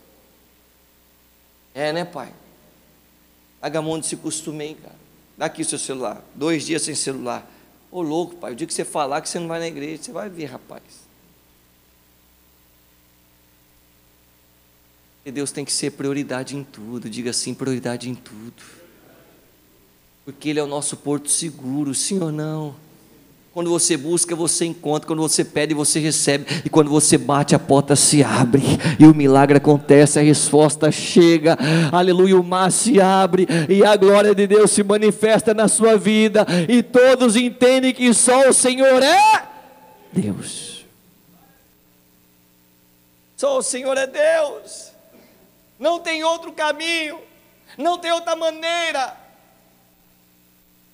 É, 1.75 1.93
né, 1.93 2.05
pai? 2.05 2.33
Agamonde 3.61 4.07
se 4.07 4.16
costumei, 4.16 4.75
cara. 4.75 4.97
Dá 5.37 5.47
aqui 5.47 5.62
o 5.62 5.64
seu 5.64 5.79
celular. 5.79 6.23
Dois 6.35 6.66
dias 6.66 6.83
sem 6.83 6.95
celular. 6.95 7.51
Ô 7.91 8.03
louco, 8.03 8.37
pai, 8.37 8.53
o 8.53 8.55
dia 8.55 8.66
que 8.66 8.75
você 8.75 8.85
falar 8.85 9.20
que 9.20 9.29
você 9.29 9.39
não 9.39 9.49
vai 9.49 9.59
na 9.59 9.68
igreja, 9.68 10.03
você 10.03 10.12
vai 10.12 10.29
ver, 10.29 10.47
rapaz. 10.47 10.83
E 15.25 15.31
Deus 15.31 15.53
tem 15.53 15.64
que 15.64 15.73
ser 15.73 15.93
prioridade 15.93 16.57
em 16.57 16.64
tudo. 16.64 17.09
Diga 17.09 17.31
assim, 17.31 17.55
prioridade 17.55 18.09
em 18.11 18.14
tudo 18.14 18.83
porque 20.25 20.49
Ele 20.49 20.61
é 20.61 20.62
o 20.62 20.66
nosso 20.66 20.97
porto 20.97 21.31
seguro, 21.31 21.95
sim 21.95 22.20
ou 22.20 22.31
não? 22.31 22.75
Quando 23.53 23.68
você 23.68 23.98
busca, 23.98 24.34
você 24.34 24.64
encontra. 24.64 25.07
Quando 25.07 25.20
você 25.20 25.44
pede, 25.44 25.74
você 25.74 26.00
recebe. 26.00 26.46
E 26.64 26.70
quando 26.70 26.90
você 26.90 27.18
bate, 27.18 27.55
a 27.55 27.59
porta 27.59 27.94
se 27.94 28.24
abre. 28.24 28.62
E 28.98 29.05
o 29.05 29.14
milagre 29.14 29.59
acontece, 29.59 30.18
a 30.18 30.22
resposta 30.22 30.90
chega. 30.90 31.59
Aleluia, 31.92 32.38
o 32.38 32.42
mar 32.42 32.72
se 32.72 32.98
abre. 32.98 33.46
E 33.68 33.84
a 33.84 33.94
glória 33.94 34.34
de 34.34 34.46
Deus 34.46 34.70
se 34.70 34.82
manifesta 34.82 35.53
na 35.53 35.68
sua 35.68 35.98
vida. 35.98 36.46
E 36.66 36.82
todos 36.82 37.36
entendem 37.36 37.92
que 37.92 38.14
só 38.14 38.48
o 38.48 38.55
Senhor 38.55 39.03
é 39.03 39.46
Deus. 40.11 40.86
Só 43.36 43.59
o 43.59 43.62
Senhor 43.62 43.98
é 43.98 44.07
Deus. 44.07 44.92
Não 45.78 45.98
tem 45.98 46.24
outro 46.24 46.53
caminho. 46.53 47.18
Não 47.76 47.98
tem 47.98 48.12
outra 48.12 48.34
maneira. 48.34 49.14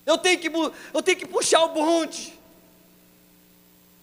Eu 0.05 0.17
tenho 0.17 0.39
que, 0.39 0.47
eu 0.93 1.01
tenho 1.01 1.17
que 1.17 1.25
puxar 1.25 1.63
o 1.63 1.69
bonde. 1.69 2.38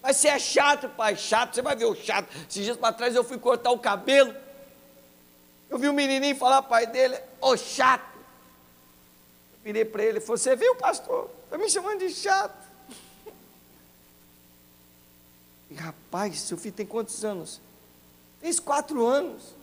Mas 0.06 0.18
você 0.18 0.28
é 0.28 0.38
chato, 0.38 0.88
pai, 0.90 1.16
chato, 1.16 1.56
você 1.56 1.62
vai 1.62 1.74
ver 1.74 1.86
o 1.86 1.94
chato. 1.96 2.32
Esses 2.48 2.64
dias 2.64 2.76
para 2.76 2.92
trás 2.92 3.12
eu 3.16 3.24
fui 3.24 3.40
cortar 3.40 3.72
o 3.72 3.78
cabelo. 3.80 4.32
Eu 5.68 5.80
vi 5.80 5.88
um 5.88 5.92
menininho 5.92 6.36
falar 6.36 6.62
pai 6.62 6.86
dele, 6.86 7.16
ô 7.40 7.48
oh, 7.48 7.56
chato. 7.56 8.16
Eu 8.16 9.58
virei 9.64 9.84
para 9.84 10.04
ele 10.04 10.18
e 10.18 10.20
falei, 10.20 10.38
você 10.38 10.54
viu, 10.54 10.76
pastor? 10.76 11.28
Está 11.42 11.58
me 11.58 11.68
chamando 11.68 11.98
de 11.98 12.10
chato. 12.14 12.54
E 15.68 15.74
rapaz, 15.74 16.38
seu 16.38 16.56
filho 16.56 16.76
tem 16.76 16.86
quantos 16.86 17.24
anos? 17.24 17.60
Fez 18.40 18.60
quatro 18.60 19.04
anos. 19.04 19.56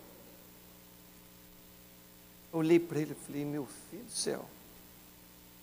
Eu 2.52 2.60
olhei 2.60 2.82
para 2.82 3.00
ele 3.00 3.14
e 3.14 3.26
falei, 3.26 3.46
meu 3.46 3.66
filho 3.90 4.04
do 4.04 4.12
céu. 4.12 4.44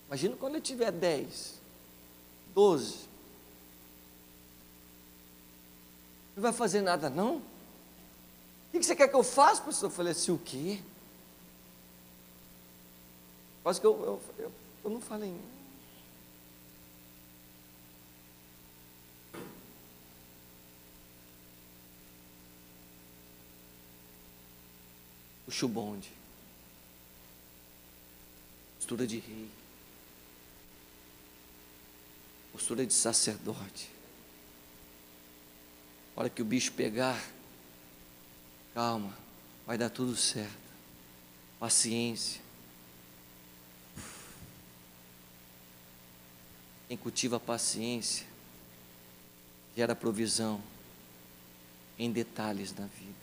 Imagina 0.07 0.35
quando 0.37 0.55
ele 0.55 0.63
tiver 0.63 0.91
10, 0.91 1.61
12. 2.55 3.10
Não 6.41 6.45
vai 6.45 6.55
fazer 6.55 6.81
nada, 6.81 7.11
não? 7.11 7.37
O 7.37 7.43
que 8.73 8.83
você 8.83 8.97
quer 8.97 9.09
que 9.09 9.15
eu 9.15 9.23
faça, 9.23 9.61
pastor? 9.61 9.91
Eu 9.91 9.95
falei 9.95 10.13
assim, 10.13 10.33
o 10.33 10.39
quê? 10.39 10.81
Quase 13.63 13.79
que 13.79 13.87
eu, 13.87 13.93
eu, 14.03 14.45
eu, 14.45 14.53
eu 14.85 14.91
não 14.91 15.03
falei. 15.03 15.37
Puxa 25.45 25.67
o 25.67 25.69
bonde. 25.69 26.11
Postura 28.79 29.07
de 29.07 29.19
rei 29.19 29.51
postura 32.51 32.87
de 32.87 32.95
sacerdote. 32.95 34.00
Hora 36.21 36.29
que 36.29 36.43
o 36.43 36.45
bicho 36.45 36.73
pegar, 36.73 37.19
calma, 38.75 39.17
vai 39.67 39.79
dar 39.79 39.89
tudo 39.89 40.15
certo. 40.15 40.53
Paciência. 41.59 42.43
Quem 46.87 46.99
cultiva 46.99 47.37
a 47.37 47.41
paciência 47.41 48.27
gera 49.75 49.97
provisão 49.97 50.61
em 51.99 52.13
detalhes 52.13 52.75
na 52.75 52.85
vida. 52.85 53.15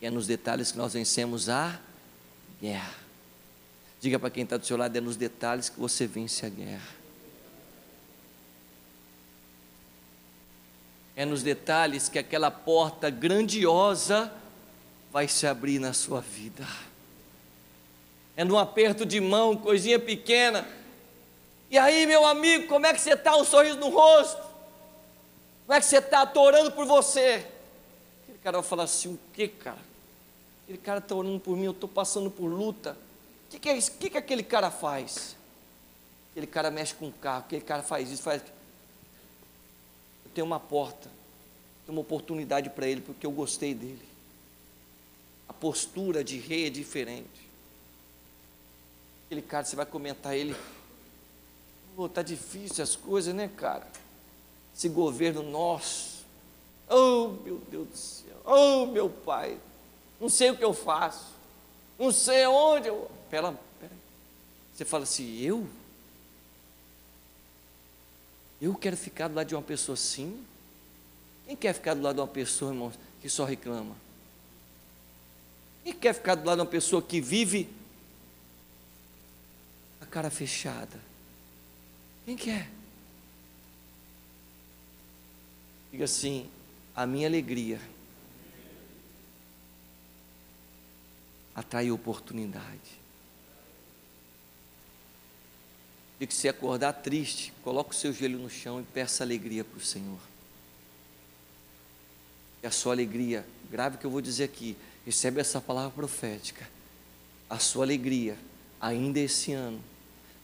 E 0.00 0.06
é 0.06 0.10
nos 0.10 0.26
detalhes 0.26 0.72
que 0.72 0.78
nós 0.78 0.94
vencemos 0.94 1.48
a 1.48 1.80
guerra. 2.60 2.98
Diga 4.00 4.18
para 4.18 4.30
quem 4.30 4.42
está 4.42 4.56
do 4.56 4.66
seu 4.66 4.76
lado, 4.76 4.96
é 4.96 5.00
nos 5.00 5.14
detalhes 5.16 5.68
que 5.68 5.78
você 5.78 6.08
vence 6.08 6.44
a 6.44 6.48
guerra. 6.48 6.95
É 11.16 11.24
nos 11.24 11.42
detalhes 11.42 12.10
que 12.10 12.18
aquela 12.18 12.50
porta 12.50 13.08
grandiosa 13.08 14.30
vai 15.10 15.26
se 15.26 15.46
abrir 15.46 15.78
na 15.78 15.94
sua 15.94 16.20
vida. 16.20 16.66
É 18.36 18.44
num 18.44 18.58
aperto 18.58 19.06
de 19.06 19.18
mão, 19.18 19.56
coisinha 19.56 19.98
pequena. 19.98 20.68
E 21.70 21.78
aí, 21.78 22.06
meu 22.06 22.26
amigo, 22.26 22.68
como 22.68 22.84
é 22.84 22.92
que 22.92 23.00
você 23.00 23.14
está? 23.14 23.34
Um 23.34 23.44
sorriso 23.44 23.78
no 23.78 23.88
rosto. 23.88 24.42
Como 25.64 25.76
é 25.76 25.80
que 25.80 25.86
você 25.86 25.96
está? 25.96 26.22
Estou 26.22 26.44
orando 26.44 26.70
por 26.70 26.84
você. 26.84 27.46
Aquele 28.22 28.38
cara 28.44 28.60
vai 28.60 28.68
falar 28.68 28.84
assim: 28.84 29.14
o 29.14 29.18
que, 29.32 29.48
cara? 29.48 29.78
Aquele 30.64 30.78
cara 30.78 30.98
está 30.98 31.14
orando 31.14 31.40
por 31.40 31.56
mim, 31.56 31.64
eu 31.64 31.72
estou 31.72 31.88
passando 31.88 32.30
por 32.30 32.46
luta. 32.46 32.96
O 33.46 33.50
que, 33.50 33.58
que, 33.58 33.68
é 33.70 33.80
que, 33.80 34.10
que 34.10 34.18
aquele 34.18 34.42
cara 34.42 34.70
faz? 34.70 35.34
Aquele 36.30 36.46
cara 36.46 36.70
mexe 36.70 36.94
com 36.94 37.08
o 37.08 37.12
carro, 37.12 37.44
aquele 37.46 37.62
cara 37.62 37.82
faz 37.82 38.10
isso, 38.10 38.22
faz 38.22 38.42
tem 40.36 40.44
uma 40.44 40.60
porta, 40.60 41.10
tem 41.86 41.94
uma 41.94 42.02
oportunidade 42.02 42.68
para 42.68 42.86
ele, 42.86 43.00
porque 43.00 43.24
eu 43.24 43.30
gostei 43.30 43.74
dele. 43.74 44.06
A 45.48 45.52
postura 45.54 46.22
de 46.22 46.36
rei 46.36 46.66
é 46.66 46.70
diferente. 46.70 47.48
Aquele 49.24 49.40
cara, 49.40 49.64
você 49.64 49.74
vai 49.74 49.86
comentar 49.86 50.36
ele, 50.36 50.54
oh, 51.96 52.06
tá 52.06 52.20
difícil 52.20 52.84
as 52.84 52.94
coisas, 52.94 53.34
né, 53.34 53.48
cara? 53.56 53.90
Esse 54.76 54.90
governo 54.90 55.42
nosso. 55.42 56.26
Oh, 56.86 57.28
meu 57.42 57.56
Deus 57.70 57.88
do 57.88 57.96
céu. 57.96 58.36
Oh, 58.44 58.84
meu 58.84 59.08
pai. 59.08 59.58
Não 60.20 60.28
sei 60.28 60.50
o 60.50 60.56
que 60.58 60.64
eu 60.64 60.74
faço. 60.74 61.32
Não 61.98 62.12
sei 62.12 62.46
onde 62.46 62.88
eu. 62.88 63.10
Pera, 63.30 63.58
pera. 63.80 63.92
Você 64.74 64.84
fala 64.84 65.04
assim, 65.04 65.40
eu? 65.40 65.66
Eu 68.60 68.74
quero 68.74 68.96
ficar 68.96 69.28
do 69.28 69.34
lado 69.34 69.48
de 69.48 69.54
uma 69.54 69.62
pessoa 69.62 69.94
assim? 69.94 70.44
Quem 71.46 71.54
quer 71.54 71.72
ficar 71.72 71.94
do 71.94 72.02
lado 72.02 72.16
de 72.16 72.20
uma 72.20 72.28
pessoa, 72.28 72.72
irmão, 72.72 72.92
que 73.20 73.28
só 73.28 73.44
reclama? 73.44 73.94
Quem 75.84 75.92
quer 75.92 76.14
ficar 76.14 76.34
do 76.34 76.44
lado 76.44 76.58
de 76.58 76.62
uma 76.62 76.70
pessoa 76.70 77.00
que 77.00 77.20
vive 77.20 77.68
a 80.00 80.06
cara 80.06 80.30
fechada? 80.30 81.00
Quem 82.24 82.36
quer? 82.36 82.68
Diga 85.92 86.04
assim: 86.04 86.50
a 86.94 87.06
minha 87.06 87.28
alegria 87.28 87.80
atrai 91.54 91.90
oportunidade. 91.90 93.05
De 96.18 96.26
que 96.26 96.34
se 96.34 96.48
acordar 96.48 96.92
triste, 96.94 97.52
coloque 97.62 97.90
o 97.90 97.98
seu 97.98 98.12
joelho 98.12 98.38
no 98.38 98.48
chão 98.48 98.80
e 98.80 98.84
peça 98.84 99.22
alegria 99.22 99.64
para 99.64 99.78
o 99.78 99.84
Senhor. 99.84 100.18
E 102.62 102.66
a 102.66 102.70
sua 102.70 102.92
alegria, 102.92 103.46
grave 103.70 103.98
que 103.98 104.04
eu 104.04 104.10
vou 104.10 104.20
dizer 104.20 104.44
aqui, 104.44 104.76
recebe 105.04 105.40
essa 105.40 105.60
palavra 105.60 105.90
profética. 105.90 106.66
A 107.48 107.58
sua 107.58 107.84
alegria, 107.84 108.36
ainda 108.80 109.20
esse 109.20 109.52
ano, 109.52 109.80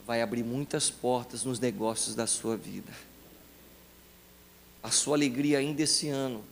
vai 0.07 0.20
abrir 0.20 0.43
muitas 0.43 0.91
portas 0.91 1.45
nos 1.45 1.59
negócios 1.59 2.14
da 2.14 2.27
sua 2.27 2.57
vida. 2.57 2.93
A 4.83 4.91
sua 4.91 5.16
alegria 5.16 5.59
ainda 5.59 5.83
esse 5.83 6.09
ano 6.09 6.45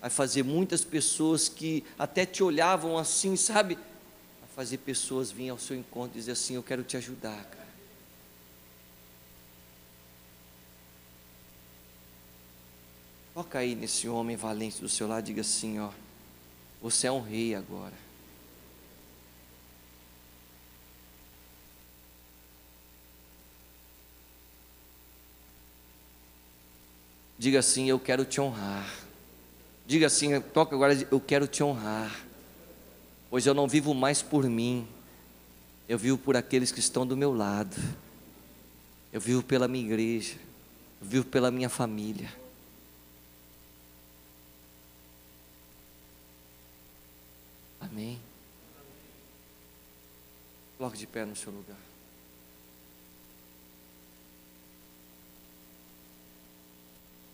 vai 0.00 0.08
fazer 0.08 0.44
muitas 0.44 0.84
pessoas 0.84 1.48
que 1.48 1.84
até 1.98 2.24
te 2.24 2.42
olhavam 2.42 2.96
assim, 2.96 3.36
sabe? 3.36 3.74
Vai 3.74 4.48
fazer 4.54 4.78
pessoas 4.78 5.30
virem 5.30 5.50
ao 5.50 5.58
seu 5.58 5.76
encontro 5.76 6.16
e 6.16 6.20
dizer 6.20 6.32
assim: 6.32 6.54
Eu 6.54 6.62
quero 6.62 6.84
te 6.84 6.96
ajudar, 6.96 7.44
cara. 7.44 7.65
Toca 13.36 13.58
aí 13.58 13.74
nesse 13.74 14.08
homem 14.08 14.34
valente 14.34 14.80
do 14.80 14.88
seu 14.88 15.06
lado, 15.06 15.26
diga 15.26 15.42
assim: 15.42 15.78
Ó, 15.78 15.90
você 16.80 17.06
é 17.06 17.12
um 17.12 17.20
rei 17.20 17.54
agora. 17.54 17.92
Diga 27.38 27.58
assim: 27.58 27.90
Eu 27.90 28.00
quero 28.00 28.24
te 28.24 28.40
honrar. 28.40 28.90
Diga 29.86 30.06
assim: 30.06 30.40
Toca 30.40 30.74
agora, 30.74 30.94
eu 31.10 31.20
quero 31.20 31.46
te 31.46 31.62
honrar. 31.62 32.24
Pois 33.28 33.44
eu 33.44 33.52
não 33.52 33.68
vivo 33.68 33.92
mais 33.92 34.22
por 34.22 34.48
mim, 34.48 34.88
eu 35.86 35.98
vivo 35.98 36.16
por 36.16 36.38
aqueles 36.38 36.72
que 36.72 36.80
estão 36.80 37.06
do 37.06 37.14
meu 37.14 37.34
lado. 37.34 37.76
Eu 39.12 39.20
vivo 39.20 39.42
pela 39.42 39.68
minha 39.68 39.84
igreja, 39.84 40.36
eu 41.02 41.06
vivo 41.06 41.26
pela 41.26 41.50
minha 41.50 41.68
família. 41.68 42.32
Amém. 47.96 48.18
Coloque 50.86 51.00
de 51.00 51.06
pé 51.08 51.24
no 51.24 51.34
seu 51.34 51.50
lugar. 51.50 51.76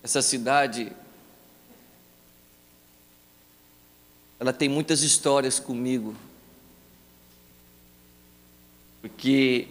Essa 0.03 0.23
cidade, 0.23 0.91
ela 4.41 4.55
tem 4.55 4.71
muitas 4.71 5.03
histórias 5.03 5.59
comigo, 5.59 6.17
porque 9.03 9.69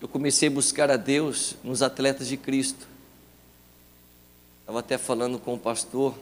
eu 0.00 0.06
comecei 0.06 0.46
a 0.46 0.52
buscar 0.52 0.88
a 0.88 0.96
Deus 0.96 1.56
nos 1.64 1.82
atletas 1.82 2.28
de 2.28 2.36
Cristo. 2.36 2.86
Estava 4.60 4.78
até 4.78 4.96
falando 4.96 5.40
com 5.40 5.54
o 5.54 5.58
pastor. 5.58 6.16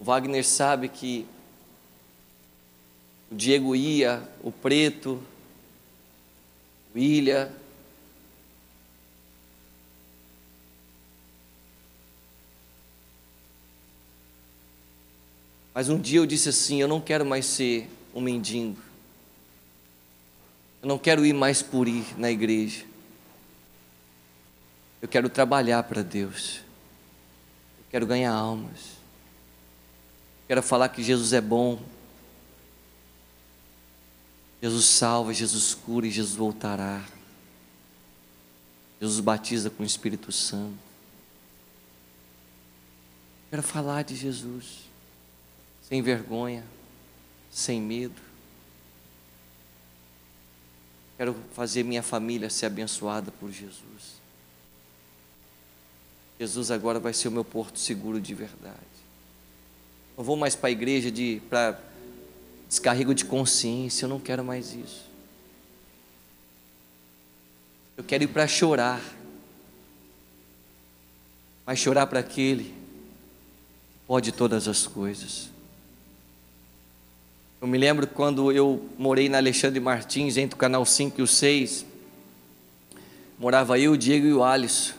O 0.00 0.04
Wagner 0.04 0.44
sabe 0.44 0.88
que 0.88 1.28
o 3.30 3.34
Diego 3.34 3.74
ia, 3.76 4.22
o 4.42 4.50
Preto, 4.50 5.22
o 6.94 6.98
Ilha, 6.98 7.52
Mas 15.78 15.88
um 15.88 15.96
dia 15.96 16.18
eu 16.18 16.26
disse 16.26 16.48
assim: 16.48 16.80
eu 16.80 16.88
não 16.88 17.00
quero 17.00 17.24
mais 17.24 17.46
ser 17.46 17.88
um 18.12 18.20
mendigo. 18.20 18.76
Eu 20.82 20.88
não 20.88 20.98
quero 20.98 21.24
ir 21.24 21.32
mais 21.32 21.62
por 21.62 21.86
ir 21.86 22.04
na 22.18 22.32
igreja. 22.32 22.84
Eu 25.00 25.06
quero 25.06 25.28
trabalhar 25.28 25.84
para 25.84 26.02
Deus. 26.02 26.62
Eu 27.78 27.84
quero 27.92 28.06
ganhar 28.06 28.32
almas. 28.32 28.80
Eu 30.42 30.48
quero 30.48 30.62
falar 30.64 30.88
que 30.88 31.00
Jesus 31.00 31.32
é 31.32 31.40
bom. 31.40 31.80
Jesus 34.60 34.86
salva, 34.86 35.32
Jesus 35.32 35.74
cura 35.74 36.06
e 36.06 36.10
Jesus 36.10 36.34
voltará. 36.34 37.04
Jesus 39.00 39.20
batiza 39.20 39.70
com 39.70 39.82
o 39.82 39.86
Espírito 39.86 40.32
Santo. 40.32 40.78
Quero 43.50 43.62
falar 43.62 44.02
de 44.02 44.16
Jesus 44.16 44.88
sem 45.82 46.02
vergonha, 46.02 46.64
sem 47.50 47.80
medo. 47.80 48.20
Quero 51.16 51.34
fazer 51.54 51.82
minha 51.82 52.02
família 52.02 52.50
ser 52.50 52.66
abençoada 52.66 53.30
por 53.32 53.50
Jesus. 53.50 54.18
Jesus 56.38 56.70
agora 56.70 57.00
vai 57.00 57.12
ser 57.12 57.28
o 57.28 57.32
meu 57.32 57.44
porto 57.44 57.78
seguro 57.78 58.20
de 58.20 58.34
verdade. 58.34 58.76
Não 60.16 60.22
vou 60.22 60.36
mais 60.36 60.54
para 60.54 60.68
a 60.68 60.72
igreja 60.72 61.10
para 61.48 61.80
descarrego 62.68 63.14
de 63.14 63.24
consciência, 63.24 64.04
eu 64.04 64.08
não 64.08 64.20
quero 64.20 64.44
mais 64.44 64.74
isso. 64.74 65.08
Eu 67.96 68.04
quero 68.04 68.24
ir 68.24 68.28
para 68.28 68.46
chorar. 68.46 69.02
Mas 71.66 71.78
chorar 71.78 72.06
para 72.06 72.20
aquele 72.20 72.64
que 72.64 73.98
pode 74.06 74.32
todas 74.32 74.68
as 74.68 74.86
coisas. 74.86 75.50
Eu 77.60 77.66
me 77.66 77.76
lembro 77.76 78.06
quando 78.06 78.52
eu 78.52 78.88
morei 78.96 79.28
na 79.28 79.38
Alexandre 79.38 79.80
Martins, 79.80 80.36
entre 80.36 80.54
o 80.54 80.58
canal 80.58 80.86
5 80.86 81.18
e 81.18 81.22
o 81.22 81.26
6. 81.26 81.84
Morava 83.38 83.78
eu, 83.78 83.92
o 83.92 83.98
Diego 83.98 84.26
e 84.26 84.32
o 84.32 84.44
Alisson. 84.44 84.94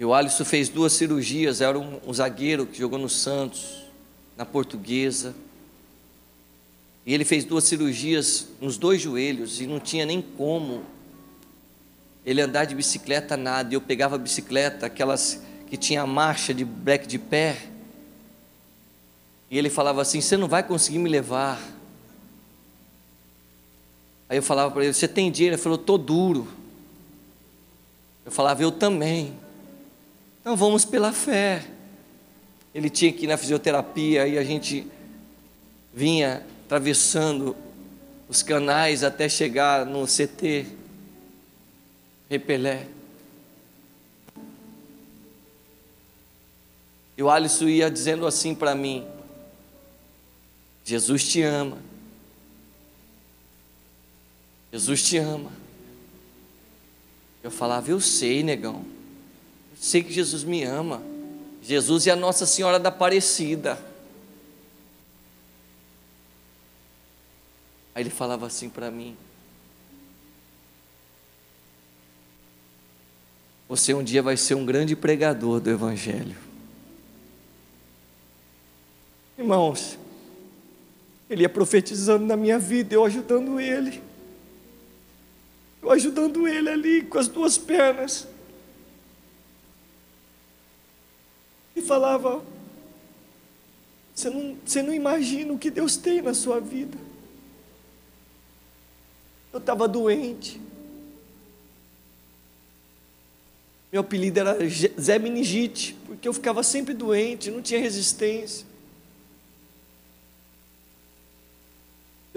E 0.00 0.04
o 0.04 0.12
Alisson 0.12 0.44
fez 0.44 0.68
duas 0.68 0.92
cirurgias, 0.92 1.60
era 1.60 1.78
um, 1.78 2.00
um 2.06 2.12
zagueiro 2.12 2.66
que 2.66 2.78
jogou 2.78 2.98
no 2.98 3.08
Santos, 3.08 3.84
na 4.36 4.44
Portuguesa. 4.44 5.34
E 7.08 7.14
ele 7.14 7.24
fez 7.24 7.42
duas 7.42 7.64
cirurgias 7.64 8.48
nos 8.60 8.76
dois 8.76 9.00
joelhos 9.00 9.62
e 9.62 9.66
não 9.66 9.80
tinha 9.80 10.04
nem 10.04 10.20
como 10.20 10.82
ele 12.22 12.42
andar 12.42 12.66
de 12.66 12.74
bicicleta 12.74 13.34
nada. 13.34 13.72
Eu 13.72 13.80
pegava 13.80 14.16
a 14.16 14.18
bicicleta, 14.18 14.84
aquelas 14.84 15.42
que 15.68 15.78
tinha 15.78 16.02
a 16.02 16.06
marcha 16.06 16.52
de 16.52 16.66
breque 16.66 17.06
de 17.06 17.18
pé, 17.18 17.62
e 19.50 19.56
ele 19.56 19.70
falava 19.70 20.02
assim: 20.02 20.20
Você 20.20 20.36
não 20.36 20.48
vai 20.48 20.62
conseguir 20.62 20.98
me 20.98 21.08
levar. 21.08 21.58
Aí 24.28 24.36
eu 24.36 24.42
falava 24.42 24.70
para 24.70 24.84
ele: 24.84 24.92
Você 24.92 25.08
tem 25.08 25.32
dinheiro? 25.32 25.54
Ele 25.54 25.62
falou: 25.62 25.78
Estou 25.80 25.96
duro. 25.96 26.46
Eu 28.26 28.30
falava: 28.30 28.62
Eu 28.62 28.70
também. 28.70 29.32
Então 30.42 30.54
vamos 30.54 30.84
pela 30.84 31.10
fé. 31.10 31.64
Ele 32.74 32.90
tinha 32.90 33.10
que 33.10 33.24
ir 33.24 33.28
na 33.28 33.38
fisioterapia 33.38 34.28
e 34.28 34.36
a 34.36 34.44
gente 34.44 34.86
vinha 35.94 36.44
atravessando 36.68 37.56
os 38.28 38.42
canais 38.42 39.02
até 39.02 39.26
chegar 39.26 39.86
no 39.86 40.06
CT 40.06 40.66
Repelé. 42.28 42.86
E 47.16 47.22
o 47.22 47.30
Alisson 47.30 47.68
ia 47.68 47.90
dizendo 47.90 48.26
assim 48.26 48.54
para 48.54 48.74
mim: 48.74 49.06
Jesus 50.84 51.26
te 51.26 51.40
ama. 51.40 51.78
Jesus 54.70 55.02
te 55.02 55.16
ama. 55.16 55.50
Eu 57.42 57.50
falava, 57.50 57.90
eu 57.90 57.98
sei, 57.98 58.42
negão. 58.42 58.84
Eu 59.70 59.76
sei 59.80 60.02
que 60.02 60.12
Jesus 60.12 60.44
me 60.44 60.64
ama. 60.64 61.02
Jesus 61.62 62.06
é 62.06 62.10
a 62.10 62.16
Nossa 62.16 62.44
Senhora 62.44 62.78
da 62.78 62.90
Aparecida. 62.90 63.78
Aí 67.98 68.02
ele 68.04 68.10
falava 68.10 68.46
assim 68.46 68.68
para 68.68 68.92
mim: 68.92 69.16
Você 73.68 73.92
um 73.92 74.04
dia 74.04 74.22
vai 74.22 74.36
ser 74.36 74.54
um 74.54 74.64
grande 74.64 74.94
pregador 74.94 75.58
do 75.58 75.68
Evangelho. 75.68 76.36
Irmãos, 79.36 79.98
ele 81.28 81.42
ia 81.42 81.48
profetizando 81.48 82.24
na 82.24 82.36
minha 82.36 82.56
vida, 82.56 82.94
eu 82.94 83.04
ajudando 83.04 83.58
ele. 83.58 84.00
Eu 85.82 85.90
ajudando 85.90 86.46
ele 86.46 86.68
ali 86.68 87.02
com 87.02 87.18
as 87.18 87.26
duas 87.26 87.58
pernas. 87.58 88.28
E 91.74 91.82
falava: 91.82 92.44
Você 94.14 94.30
não, 94.30 94.56
você 94.64 94.82
não 94.84 94.94
imagina 94.94 95.52
o 95.52 95.58
que 95.58 95.68
Deus 95.68 95.96
tem 95.96 96.22
na 96.22 96.32
sua 96.32 96.60
vida. 96.60 97.07
Eu 99.52 99.58
estava 99.58 99.88
doente. 99.88 100.60
Meu 103.90 104.02
apelido 104.02 104.40
era 104.40 104.58
Zé 105.00 105.18
Meningite, 105.18 105.96
porque 106.06 106.28
eu 106.28 106.34
ficava 106.34 106.62
sempre 106.62 106.92
doente, 106.92 107.50
não 107.50 107.62
tinha 107.62 107.80
resistência. 107.80 108.68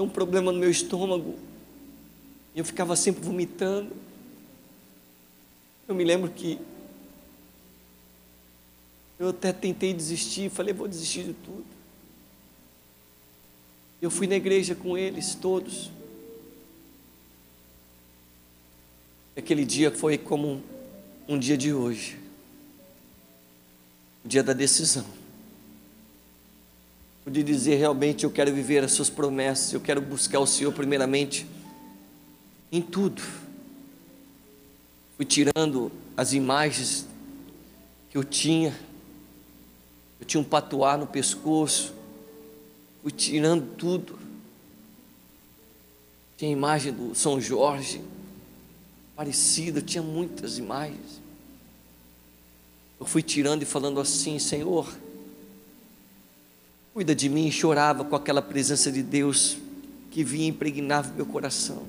deu 0.01 0.05
um 0.05 0.09
problema 0.09 0.51
no 0.51 0.57
meu 0.57 0.71
estômago. 0.71 1.37
E 2.55 2.59
eu 2.59 2.65
ficava 2.65 2.95
sempre 2.95 3.23
vomitando. 3.23 3.95
Eu 5.87 5.93
me 5.93 6.03
lembro 6.03 6.31
que 6.31 6.59
eu 9.19 9.29
até 9.29 9.53
tentei 9.53 9.93
desistir, 9.93 10.49
falei, 10.49 10.73
vou 10.73 10.87
desistir 10.87 11.23
de 11.23 11.33
tudo. 11.33 11.65
Eu 14.01 14.09
fui 14.09 14.25
na 14.25 14.35
igreja 14.35 14.73
com 14.73 14.97
eles 14.97 15.35
todos. 15.35 15.91
Aquele 19.35 19.63
dia 19.63 19.89
foi 19.89 20.17
como 20.17 20.61
um, 21.27 21.39
dia 21.39 21.57
de 21.57 21.73
hoje. 21.73 22.17
O 24.25 24.27
dia 24.27 24.43
da 24.43 24.51
decisão. 24.51 25.05
de 27.25 27.41
dizer 27.41 27.75
realmente 27.75 28.25
eu 28.25 28.31
quero 28.31 28.53
viver 28.53 28.83
as 28.83 28.91
suas 28.91 29.09
promessas, 29.09 29.71
eu 29.71 29.79
quero 29.79 30.01
buscar 30.01 30.39
o 30.39 30.45
Senhor 30.45 30.73
primeiramente 30.73 31.47
em 32.71 32.81
tudo. 32.81 33.21
Fui 35.15 35.25
tirando 35.25 35.91
as 36.17 36.33
imagens 36.33 37.05
que 38.09 38.17
eu 38.17 38.23
tinha, 38.25 38.77
eu 40.19 40.25
tinha 40.25 40.41
um 40.41 40.43
patuá 40.43 40.97
no 40.97 41.07
pescoço, 41.07 41.93
fui 43.01 43.11
tirando 43.11 43.75
tudo. 43.77 44.19
Tinha 46.35 46.49
a 46.49 46.53
imagem 46.53 46.91
do 46.91 47.15
São 47.15 47.39
Jorge, 47.39 48.01
parecida, 49.21 49.83
tinha 49.83 50.01
muitas 50.01 50.57
imagens. 50.57 51.21
Eu 52.99 53.05
fui 53.05 53.21
tirando 53.21 53.61
e 53.61 53.65
falando 53.67 53.99
assim, 53.99 54.39
Senhor, 54.39 54.91
cuida 56.91 57.13
de 57.13 57.29
mim, 57.29 57.45
e 57.45 57.51
chorava 57.51 58.03
com 58.03 58.15
aquela 58.15 58.41
presença 58.41 58.91
de 58.91 59.03
Deus 59.03 59.59
que 60.09 60.23
vinha 60.23 60.47
impregnava 60.47 61.13
meu 61.13 61.27
coração. 61.27 61.87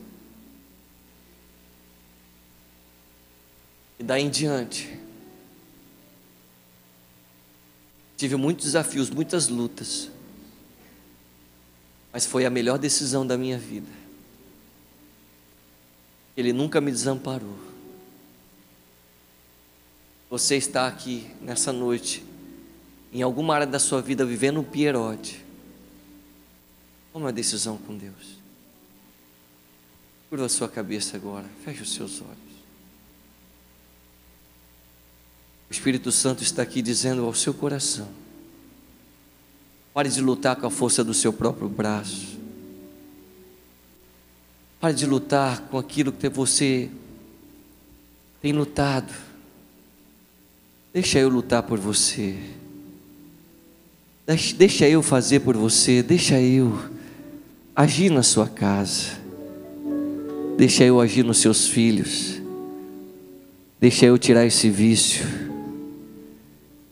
E 3.98 4.02
daí 4.04 4.24
em 4.24 4.28
diante, 4.28 5.00
tive 8.14 8.36
muitos 8.36 8.66
desafios, 8.66 9.08
muitas 9.08 9.48
lutas, 9.48 10.10
mas 12.12 12.26
foi 12.26 12.44
a 12.44 12.50
melhor 12.50 12.78
decisão 12.78 13.26
da 13.26 13.38
minha 13.38 13.56
vida. 13.56 14.01
Ele 16.36 16.52
nunca 16.52 16.80
me 16.80 16.90
desamparou. 16.90 17.58
Você 20.30 20.56
está 20.56 20.86
aqui 20.86 21.30
nessa 21.42 21.72
noite, 21.72 22.24
em 23.12 23.20
alguma 23.20 23.54
área 23.54 23.66
da 23.66 23.78
sua 23.78 24.00
vida, 24.00 24.24
vivendo 24.24 24.60
um 24.60 24.64
pierote. 24.64 25.44
Toma 27.12 27.26
uma 27.26 27.32
decisão 27.32 27.76
com 27.76 27.96
Deus. 27.96 28.40
Curva 30.30 30.46
a 30.46 30.48
sua 30.48 30.68
cabeça 30.68 31.16
agora, 31.18 31.46
feche 31.62 31.82
os 31.82 31.92
seus 31.92 32.22
olhos. 32.22 32.52
O 35.68 35.72
Espírito 35.72 36.10
Santo 36.10 36.42
está 36.42 36.62
aqui 36.62 36.80
dizendo 36.80 37.26
ao 37.26 37.34
seu 37.34 37.52
coração: 37.52 38.08
pare 39.92 40.08
de 40.08 40.22
lutar 40.22 40.56
com 40.56 40.66
a 40.66 40.70
força 40.70 41.04
do 41.04 41.12
seu 41.12 41.32
próprio 41.32 41.68
braço. 41.68 42.41
Pare 44.82 44.94
de 44.94 45.06
lutar 45.06 45.60
com 45.68 45.78
aquilo 45.78 46.10
que 46.10 46.28
você 46.28 46.90
tem 48.40 48.52
lutado. 48.52 49.12
Deixa 50.92 51.20
eu 51.20 51.28
lutar 51.28 51.62
por 51.62 51.78
você. 51.78 52.36
Deixa 54.56 54.88
eu 54.88 55.00
fazer 55.00 55.38
por 55.38 55.56
você. 55.56 56.02
Deixa 56.02 56.40
eu 56.40 56.76
agir 57.76 58.10
na 58.10 58.24
sua 58.24 58.48
casa. 58.48 59.20
Deixa 60.56 60.82
eu 60.82 61.00
agir 61.00 61.24
nos 61.24 61.38
seus 61.38 61.68
filhos. 61.68 62.42
Deixa 63.80 64.06
eu 64.06 64.18
tirar 64.18 64.44
esse 64.44 64.68
vício. 64.68 65.24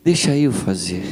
Deixa 0.01 0.33
eu 0.33 0.53
fazer. 0.53 1.03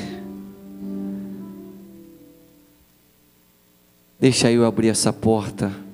Deixa 4.17 4.49
eu 4.49 4.65
abrir 4.65 4.87
essa 4.87 5.11
porta 5.11 5.88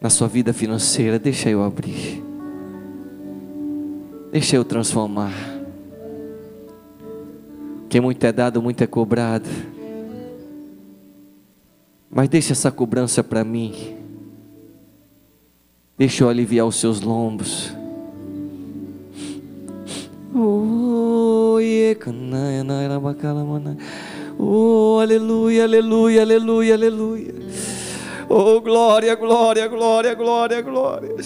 na 0.00 0.10
sua 0.10 0.28
vida 0.28 0.52
financeira. 0.52 1.18
Deixa 1.18 1.50
eu 1.50 1.62
abrir. 1.62 2.22
Deixa 4.30 4.56
eu 4.56 4.64
transformar. 4.64 5.32
Que 7.88 8.00
muito 8.00 8.22
é 8.24 8.32
dado, 8.32 8.60
muito 8.60 8.82
é 8.84 8.86
cobrado. 8.86 9.48
Mas 12.10 12.28
deixa 12.28 12.52
essa 12.52 12.70
cobrança 12.70 13.24
para 13.24 13.42
mim. 13.44 13.96
Deixa 15.96 16.24
eu 16.24 16.28
aliviar 16.28 16.66
os 16.66 16.76
seus 16.76 17.00
lombos. 17.00 17.72
Oh, 24.38 24.98
aleluia, 25.00 25.64
aleluia, 25.64 26.22
aleluia, 26.22 26.74
aleluia. 26.74 27.34
Oh, 28.30 28.60
glória, 28.60 29.14
glória, 29.14 29.66
glória, 29.66 30.14
glória, 30.14 30.60
glória. 30.60 31.16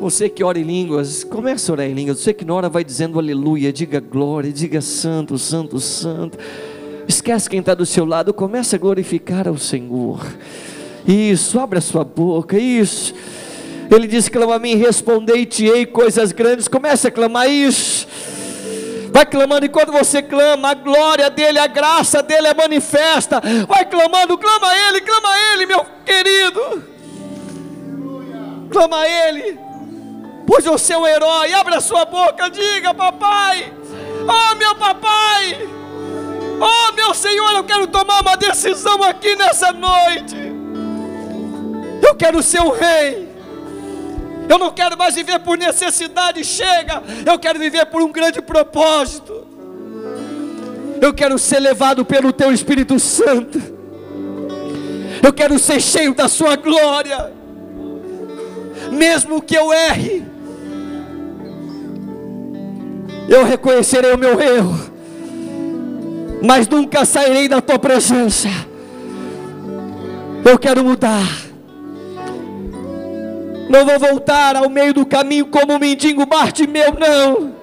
Você 0.00 0.30
que 0.30 0.42
ora 0.42 0.58
em 0.58 0.62
línguas, 0.62 1.22
comece 1.22 1.70
a 1.70 1.74
orar 1.74 1.86
em 1.86 1.92
línguas. 1.92 2.20
Você 2.20 2.32
que 2.32 2.42
na 2.42 2.54
hora 2.54 2.68
vai 2.70 2.82
dizendo 2.82 3.18
aleluia, 3.18 3.70
diga 3.70 4.00
glória, 4.00 4.50
diga 4.50 4.80
santo, 4.80 5.36
santo, 5.36 5.78
santo. 5.78 6.38
Esquece 7.06 7.50
quem 7.50 7.60
está 7.60 7.74
do 7.74 7.84
seu 7.84 8.06
lado, 8.06 8.32
comece 8.32 8.76
a 8.76 8.78
glorificar 8.78 9.46
ao 9.46 9.58
Senhor. 9.58 10.24
Isso, 11.06 11.60
abra 11.60 11.82
sua 11.82 12.02
boca, 12.02 12.58
isso. 12.58 13.12
Ele 13.90 14.06
disse: 14.06 14.30
clama 14.30 14.54
a 14.54 14.58
mim, 14.58 14.74
respondei-te-ei 14.76 15.84
coisas 15.84 16.32
grandes. 16.32 16.66
Comece 16.66 17.08
a 17.08 17.10
clamar 17.10 17.50
isso. 17.50 18.06
Vai 19.12 19.26
clamando, 19.26 19.66
e 19.66 19.68
quando 19.68 19.92
você 19.92 20.22
clama, 20.22 20.70
a 20.70 20.74
glória 20.74 21.28
dele, 21.30 21.58
a 21.58 21.66
graça 21.66 22.22
dele 22.22 22.46
é 22.48 22.54
manifesta. 22.54 23.40
Vai 23.66 23.84
clamando, 23.84 24.38
clama 24.38 24.68
a 24.68 24.88
ele, 24.88 25.00
clama 25.00 25.28
a 25.28 25.52
ele, 25.52 25.66
meu 25.66 25.84
querido. 26.04 26.84
Clama 28.70 29.00
a 29.00 29.08
ele, 29.08 29.58
pois 30.46 30.64
você 30.64 30.92
é 30.92 30.98
o 30.98 31.06
herói. 31.06 31.52
Abra 31.52 31.78
a 31.78 31.80
sua 31.80 32.04
boca, 32.04 32.48
diga, 32.48 32.94
papai. 32.94 33.72
Oh, 34.22 34.54
meu 34.54 34.74
papai. 34.76 35.68
Oh, 36.60 36.92
meu 36.92 37.14
Senhor, 37.14 37.52
eu 37.52 37.64
quero 37.64 37.86
tomar 37.86 38.20
uma 38.20 38.36
decisão 38.36 39.02
aqui 39.02 39.34
nessa 39.34 39.72
noite. 39.72 40.36
Eu 42.02 42.14
quero 42.14 42.42
ser 42.42 42.60
o 42.60 42.70
rei. 42.70 43.29
Eu 44.50 44.58
não 44.58 44.72
quero 44.72 44.98
mais 44.98 45.14
viver 45.14 45.38
por 45.38 45.56
necessidade, 45.56 46.42
chega. 46.42 47.00
Eu 47.24 47.38
quero 47.38 47.56
viver 47.56 47.86
por 47.86 48.02
um 48.02 48.10
grande 48.10 48.42
propósito. 48.42 49.46
Eu 51.00 51.14
quero 51.14 51.38
ser 51.38 51.60
levado 51.60 52.04
pelo 52.04 52.32
Teu 52.32 52.52
Espírito 52.52 52.98
Santo. 52.98 53.62
Eu 55.22 55.32
quero 55.32 55.56
ser 55.56 55.80
cheio 55.80 56.12
da 56.16 56.26
Sua 56.26 56.56
glória. 56.56 57.32
Mesmo 58.90 59.40
que 59.40 59.56
eu 59.56 59.72
erre, 59.72 60.24
eu 63.28 63.44
reconhecerei 63.44 64.12
o 64.12 64.18
meu 64.18 64.40
erro, 64.40 64.76
mas 66.42 66.66
nunca 66.66 67.04
sairei 67.04 67.46
da 67.46 67.60
Tua 67.60 67.78
presença. 67.78 68.48
Eu 70.44 70.58
quero 70.58 70.82
mudar. 70.82 71.49
Não 73.70 73.86
vou 73.86 74.00
voltar 74.00 74.56
ao 74.56 74.68
meio 74.68 74.92
do 74.92 75.06
caminho 75.06 75.46
como 75.46 75.76
o 75.76 75.78
mendigo 75.78 76.26
Bartimeu, 76.26 76.92
não. 76.92 77.54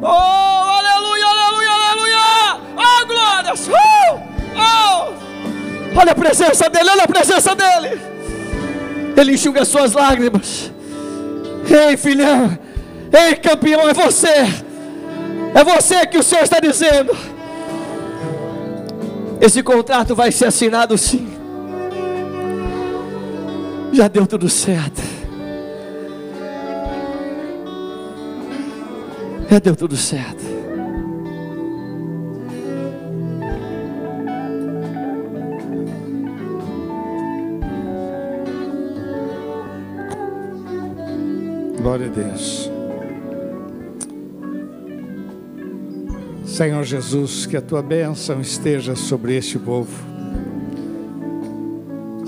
Oh, 0.00 0.06
aleluia, 0.06 1.26
aleluia, 1.26 1.70
aleluia! 1.70 2.60
Oh, 2.74 3.06
glórias! 3.06 3.68
Oh, 3.68 4.18
oh! 4.56 6.00
Olha 6.00 6.12
a 6.12 6.14
presença 6.14 6.70
dele, 6.70 6.88
olha 6.88 7.04
a 7.04 7.06
presença 7.06 7.54
dele. 7.54 8.00
Ele 9.18 9.34
enxuga 9.34 9.60
as 9.60 9.68
suas 9.68 9.92
lágrimas. 9.92 10.72
Ei, 11.68 11.94
filhão, 11.98 12.58
ei, 13.12 13.36
campeão, 13.36 13.86
é 13.86 13.92
você. 13.92 14.46
É 15.54 15.62
você 15.62 16.06
que 16.06 16.16
o 16.16 16.22
Senhor 16.22 16.42
está 16.42 16.58
dizendo. 16.58 17.14
Esse 19.42 19.62
contrato 19.62 20.14
vai 20.14 20.32
ser 20.32 20.46
assinado 20.46 20.96
sim 20.96 21.31
já 23.92 24.08
deu 24.08 24.26
tudo 24.26 24.48
certo. 24.48 25.02
Já 29.50 29.58
deu 29.58 29.76
tudo 29.76 29.96
certo. 29.96 30.42
Glória 41.82 42.06
a 42.06 42.10
Deus. 42.10 42.70
Senhor 46.46 46.84
Jesus, 46.84 47.44
que 47.44 47.56
a 47.56 47.60
tua 47.60 47.82
bênção 47.82 48.40
esteja 48.40 48.94
sobre 48.94 49.36
este 49.36 49.58
povo. 49.58 50.11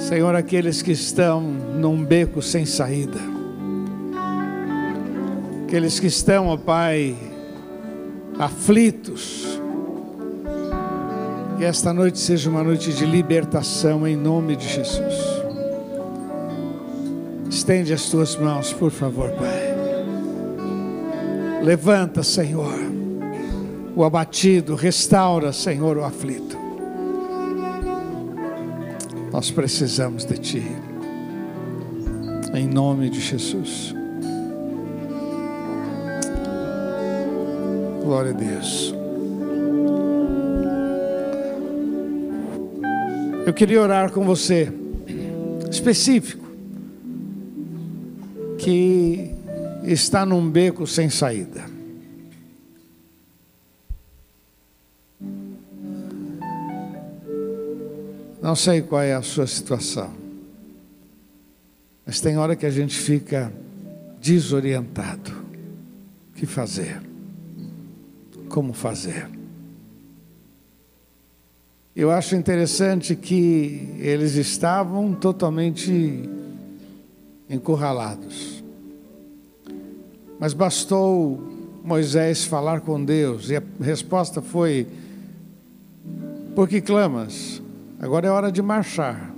Senhor, 0.09 0.34
aqueles 0.34 0.82
que 0.82 0.92
estão 0.92 1.40
num 1.40 2.05
beco 2.05 2.42
sem 2.42 2.66
saída, 2.66 3.18
aqueles 5.64 5.98
que 5.98 6.07
estão, 6.09 6.48
ó 6.48 6.59
Pai, 6.59 7.16
aflitos, 8.38 9.59
que 11.57 11.64
esta 11.64 11.94
noite 11.94 12.18
seja 12.18 12.50
uma 12.50 12.62
noite 12.62 12.92
de 12.92 13.07
libertação 13.07 14.07
em 14.07 14.14
nome 14.14 14.57
de 14.57 14.68
Jesus. 14.68 15.14
Estende 17.48 17.94
as 17.94 18.11
tuas 18.11 18.36
mãos, 18.36 18.74
por 18.74 18.90
favor, 18.90 19.30
Pai. 19.30 19.74
Levanta, 21.62 22.22
Senhor, 22.22 22.78
o 23.96 24.05
abatido, 24.05 24.74
restaura, 24.74 25.50
Senhor, 25.50 25.96
o 25.96 26.05
aflito. 26.05 26.64
Nós 29.35 29.51
precisamos 29.51 30.24
de 30.24 30.39
Ti. 30.39 30.62
Em 32.55 32.68
nome 32.68 33.11
de 33.11 33.18
Jesus. 33.20 33.93
Glória 38.01 38.30
a 38.30 38.35
Deus. 38.35 38.95
Eu 43.45 43.53
queria 43.53 43.82
orar 43.82 44.12
com 44.12 44.24
você, 44.24 44.72
específico, 45.68 46.47
que 48.57 49.35
está 49.82 50.24
num 50.24 50.49
beco 50.49 50.87
sem 50.87 51.11
saída. 51.11 51.74
Não 58.45 58.55
sei 58.55 58.82
qual 58.82 59.01
é 59.01 59.14
a 59.14 59.22
sua 59.22 59.47
situação, 59.47 60.12
mas 62.05 62.20
tem 62.20 62.36
hora 62.36 62.55
que 62.55 62.66
a 62.66 62.70
gente 62.70 62.95
fica 62.95 63.51
desorientado. 64.20 65.32
O 66.28 66.34
que 66.34 66.45
fazer? 66.45 67.01
Como 68.51 68.74
fazer? 68.74 69.30
Eu 71.97 72.11
acho 72.11 72.36
interessante 72.36 73.16
que 73.16 73.97
eles 73.99 74.34
estavam 74.34 75.14
totalmente 75.14 76.28
encurralados. 77.49 78.62
Mas 80.38 80.53
bastou 80.53 81.42
Moisés 81.82 82.45
falar 82.45 82.82
com 82.82 83.03
Deus 83.03 83.49
e 83.49 83.57
a 83.57 83.62
resposta 83.80 84.42
foi: 84.42 84.86
Por 86.55 86.68
que 86.68 86.82
clamas? 86.82 87.64
Agora 88.01 88.26
é 88.26 88.30
hora 88.30 88.53
de 88.53 88.62
marchar. 88.62 89.34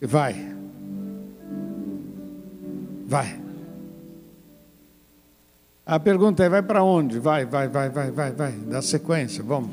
E 0.00 0.06
vai. 0.06 0.54
Vai. 3.06 3.40
A 5.84 5.98
pergunta 5.98 6.44
é: 6.44 6.48
vai 6.48 6.62
para 6.62 6.82
onde? 6.82 7.18
Vai, 7.18 7.44
vai, 7.44 7.68
vai, 7.68 7.90
vai, 7.90 8.10
vai, 8.10 8.32
vai. 8.32 8.52
Dá 8.52 8.80
sequência, 8.80 9.42
vamos. 9.42 9.70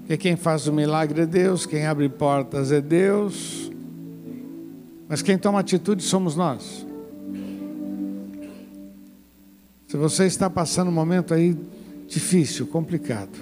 Porque 0.00 0.16
quem 0.16 0.36
faz 0.36 0.66
o 0.66 0.72
milagre 0.72 1.22
é 1.22 1.26
Deus, 1.26 1.66
quem 1.66 1.84
abre 1.84 2.08
portas 2.08 2.72
é 2.72 2.80
Deus. 2.80 3.70
Mas 5.08 5.20
quem 5.20 5.36
toma 5.36 5.60
atitude 5.60 6.02
somos 6.02 6.34
nós. 6.34 6.86
Se 9.88 9.96
você 9.96 10.26
está 10.26 10.48
passando 10.50 10.88
um 10.88 10.92
momento 10.92 11.34
aí 11.34 11.56
difícil, 12.08 12.66
complicado, 12.66 13.36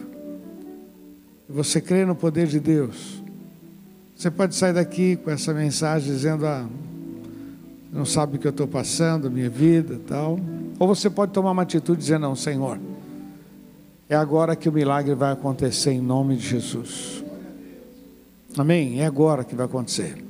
você 1.49 1.80
crê 1.80 2.05
no 2.05 2.14
poder 2.14 2.47
de 2.47 2.59
Deus, 2.59 3.22
você 4.16 4.30
pode 4.30 4.55
sair 4.55 4.72
daqui 4.72 5.16
com 5.16 5.30
essa 5.30 5.53
mensagem 5.53 6.12
dizendo: 6.12 6.47
Ah, 6.47 6.66
não 7.92 8.05
sabe 8.05 8.36
o 8.36 8.38
que 8.38 8.47
eu 8.47 8.51
estou 8.51 8.66
passando, 8.66 9.30
minha 9.30 9.51
vida 9.51 10.01
tal. 10.07 10.38
Ou 10.78 10.88
você 10.88 11.11
pode 11.11 11.32
tomar 11.32 11.51
uma 11.51 11.62
atitude 11.62 12.01
dizendo: 12.01 12.22
Não, 12.22 12.36
Senhor, 12.36 12.78
é 14.09 14.16
agora 14.16 14.57
que 14.57 14.68
o 14.68 14.72
milagre 14.72 15.14
vai 15.14 15.32
acontecer 15.32 15.92
em 15.92 16.01
nome 16.01 16.36
de 16.36 16.47
Jesus. 16.47 17.24
Amém? 18.57 19.01
É 19.01 19.07
agora 19.07 19.45
que 19.45 19.55
vai 19.55 19.66
acontecer. 19.66 20.24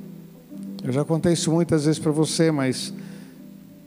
Eu 0.83 0.91
já 0.91 1.05
contei 1.05 1.33
isso 1.33 1.51
muitas 1.51 1.85
vezes 1.85 1.99
para 1.99 2.11
você, 2.11 2.51
mas 2.51 2.93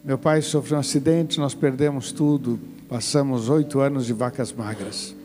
meu 0.04 0.16
pai 0.16 0.40
sofreu 0.42 0.78
um 0.78 0.80
acidente, 0.80 1.38
nós 1.38 1.54
perdemos 1.54 2.12
tudo, 2.12 2.58
passamos 2.88 3.48
oito 3.48 3.80
anos 3.80 4.06
de 4.06 4.12
vacas 4.12 4.52
magras. 4.52 5.17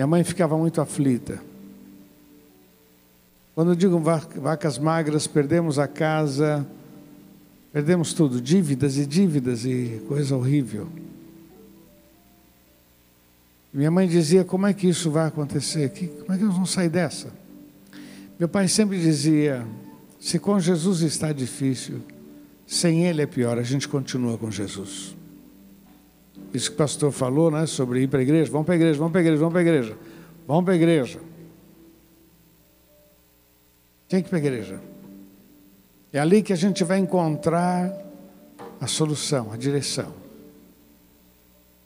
Minha 0.00 0.06
mãe 0.06 0.24
ficava 0.24 0.56
muito 0.56 0.80
aflita. 0.80 1.38
Quando 3.54 3.72
eu 3.72 3.74
digo 3.74 4.00
vacas 4.00 4.78
magras, 4.78 5.26
perdemos 5.26 5.78
a 5.78 5.86
casa, 5.86 6.66
perdemos 7.70 8.14
tudo, 8.14 8.40
dívidas 8.40 8.96
e 8.96 9.04
dívidas 9.04 9.66
e 9.66 10.00
coisa 10.08 10.34
horrível. 10.34 10.88
Minha 13.70 13.90
mãe 13.90 14.08
dizia: 14.08 14.42
Como 14.42 14.66
é 14.66 14.72
que 14.72 14.88
isso 14.88 15.10
vai 15.10 15.28
acontecer? 15.28 15.90
Como 15.90 16.32
é 16.32 16.38
que 16.38 16.44
nós 16.44 16.54
vamos 16.54 16.70
sair 16.70 16.88
dessa? 16.88 17.30
Meu 18.38 18.48
pai 18.48 18.68
sempre 18.68 18.98
dizia: 18.98 19.66
Se 20.18 20.38
com 20.38 20.58
Jesus 20.58 21.02
está 21.02 21.30
difícil, 21.30 22.00
sem 22.66 23.04
Ele 23.04 23.20
é 23.20 23.26
pior, 23.26 23.58
a 23.58 23.62
gente 23.62 23.86
continua 23.86 24.38
com 24.38 24.50
Jesus. 24.50 25.14
Isso 26.52 26.70
que 26.70 26.74
o 26.74 26.78
pastor 26.78 27.12
falou, 27.12 27.50
né, 27.50 27.66
sobre 27.66 28.02
ir 28.02 28.08
para 28.08 28.18
a 28.18 28.22
igreja. 28.22 28.50
Vamos 28.50 28.66
para 28.66 28.74
a 28.74 28.76
igreja, 28.76 28.98
vamos 28.98 29.12
para 29.12 29.20
a 29.20 29.22
igreja, 29.22 29.38
vamos 29.38 29.52
para 29.52 29.60
a 29.60 29.62
igreja. 29.62 29.96
Vamos 30.46 30.64
para 30.64 30.72
a 30.72 30.76
igreja. 30.76 31.20
Tem 34.08 34.20
que 34.20 34.28
ir 34.28 34.30
para 34.30 34.38
a 34.38 34.40
igreja. 34.40 34.80
É 36.12 36.18
ali 36.18 36.42
que 36.42 36.52
a 36.52 36.56
gente 36.56 36.82
vai 36.82 36.98
encontrar 36.98 37.96
a 38.80 38.86
solução, 38.86 39.52
a 39.52 39.56
direção. 39.56 40.12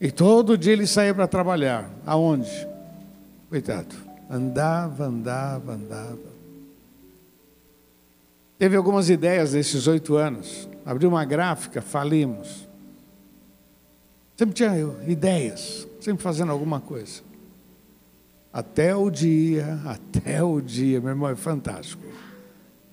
E 0.01 0.11
todo 0.11 0.57
dia 0.57 0.73
ele 0.73 0.87
saía 0.87 1.13
para 1.13 1.27
trabalhar. 1.27 1.89
Aonde? 2.05 2.67
Coitado. 3.49 3.95
Andava, 4.29 5.05
andava, 5.05 5.73
andava. 5.73 6.35
Teve 8.57 8.75
algumas 8.75 9.09
ideias 9.09 9.53
nesses 9.53 9.85
oito 9.85 10.15
anos. 10.15 10.67
Abriu 10.85 11.09
uma 11.09 11.23
gráfica, 11.23 11.81
falimos. 11.81 12.67
Sempre 14.35 14.53
tinha 14.53 14.71
ideias, 15.07 15.87
sempre 16.01 16.21
fazendo 16.21 16.51
alguma 16.51 16.81
coisa. 16.81 17.21
Até 18.51 18.95
o 18.95 19.09
dia, 19.09 19.79
até 19.85 20.43
o 20.43 20.59
dia, 20.61 20.99
meu 20.99 21.09
irmão, 21.09 21.29
é 21.29 21.35
fantástico. 21.35 22.03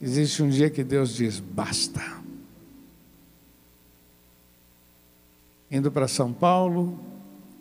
Existe 0.00 0.42
um 0.42 0.48
dia 0.48 0.70
que 0.70 0.82
Deus 0.82 1.14
diz: 1.14 1.40
basta. 1.40 2.00
Indo 5.70 5.90
para 5.90 6.06
São 6.06 6.32
Paulo, 6.32 6.98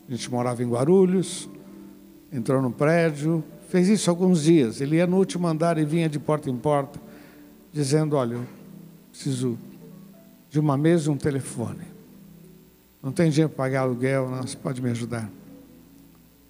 a 0.07 0.11
gente 0.11 0.29
morava 0.29 0.63
em 0.63 0.69
Guarulhos, 0.69 1.47
entrou 2.31 2.61
no 2.61 2.71
prédio, 2.71 3.43
fez 3.69 3.87
isso 3.87 4.09
alguns 4.09 4.43
dias. 4.43 4.81
Ele 4.81 4.97
ia 4.97 5.07
no 5.07 5.17
último 5.17 5.47
andar 5.47 5.77
e 5.77 5.85
vinha 5.85 6.09
de 6.09 6.19
porta 6.19 6.49
em 6.49 6.57
porta, 6.57 6.99
dizendo: 7.71 8.15
Olha, 8.15 8.39
preciso 9.11 9.57
de 10.49 10.59
uma 10.59 10.77
mesa 10.77 11.09
e 11.09 11.13
um 11.13 11.17
telefone. 11.17 11.90
Não 13.01 13.11
tem 13.11 13.29
dinheiro 13.29 13.49
para 13.49 13.65
pagar 13.65 13.81
aluguel, 13.81 14.29
não, 14.29 14.41
você 14.41 14.57
pode 14.57 14.81
me 14.81 14.91
ajudar. 14.91 15.29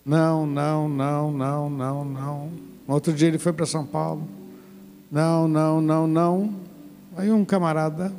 Não, 0.06 0.45
não, 0.45 0.89
não, 0.89 1.32
não, 1.32 1.70
não, 1.70 2.06
não. 2.06 2.52
Outro 2.88 3.14
dia 3.14 3.28
ele 3.28 3.38
foi 3.38 3.54
para 3.54 3.66
São 3.66 3.86
Paulo. 3.86 4.28
Não, 5.12 5.47
não, 5.47 5.80
não, 5.80 6.08
não. 6.08 6.56
Aí 7.16 7.32
um 7.32 7.45
camarada, 7.45 8.12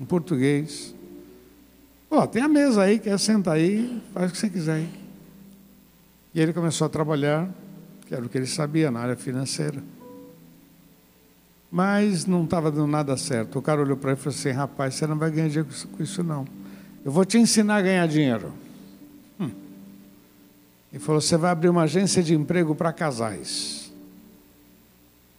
um 0.00 0.04
português, 0.04 0.94
Ó, 2.10 2.26
tem 2.26 2.42
a 2.42 2.48
mesa 2.48 2.82
aí, 2.82 2.98
quer 2.98 3.18
sentar 3.18 3.54
aí, 3.54 4.00
faz 4.14 4.30
o 4.30 4.32
que 4.32 4.38
você 4.38 4.48
quiser. 4.48 4.86
E 6.32 6.40
ele 6.40 6.52
começou 6.52 6.86
a 6.86 6.88
trabalhar, 6.88 7.48
que 8.06 8.14
era 8.14 8.24
o 8.24 8.28
que 8.28 8.38
ele 8.38 8.46
sabia, 8.46 8.90
na 8.90 9.00
área 9.00 9.16
financeira. 9.16 9.82
Mas 11.70 12.24
não 12.24 12.44
estava 12.44 12.70
dando 12.70 12.86
nada 12.86 13.16
certo. 13.16 13.58
O 13.58 13.62
cara 13.62 13.82
olhou 13.82 13.96
para 13.96 14.12
ele 14.12 14.20
e 14.20 14.22
falou 14.22 14.38
assim: 14.38 14.50
rapaz, 14.50 14.94
você 14.94 15.06
não 15.06 15.18
vai 15.18 15.30
ganhar 15.30 15.48
dinheiro 15.48 15.68
com 15.94 16.02
isso, 16.02 16.22
não. 16.22 16.46
Eu 17.06 17.12
vou 17.12 17.24
te 17.24 17.38
ensinar 17.38 17.76
a 17.76 17.82
ganhar 17.82 18.08
dinheiro. 18.08 18.52
Hum. 19.38 19.52
Ele 20.92 21.00
falou: 21.00 21.20
você 21.20 21.36
vai 21.36 21.52
abrir 21.52 21.68
uma 21.68 21.82
agência 21.82 22.20
de 22.20 22.34
emprego 22.34 22.74
para 22.74 22.92
casais. 22.92 23.92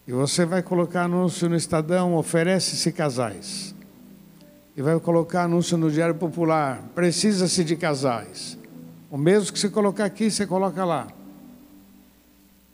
E 0.08 0.14
você 0.14 0.46
vai 0.46 0.64
colocar 0.64 1.04
anúncio 1.04 1.50
no 1.50 1.58
Estadão, 1.58 2.16
oferece-se 2.16 2.90
casais 2.94 3.76
e 4.78 4.82
vai 4.82 4.98
colocar 4.98 5.44
anúncio 5.44 5.78
no 5.78 5.92
Diário 5.92 6.16
Popular. 6.16 6.82
Precisa-se 6.96 7.66
de 7.66 7.76
casais. 7.76 8.58
O 9.12 9.18
mesmo 9.18 9.52
que 9.52 9.60
você 9.60 9.68
colocar 9.68 10.06
aqui, 10.06 10.32
você 10.32 10.48
coloca 10.48 10.86
lá. 10.86 11.08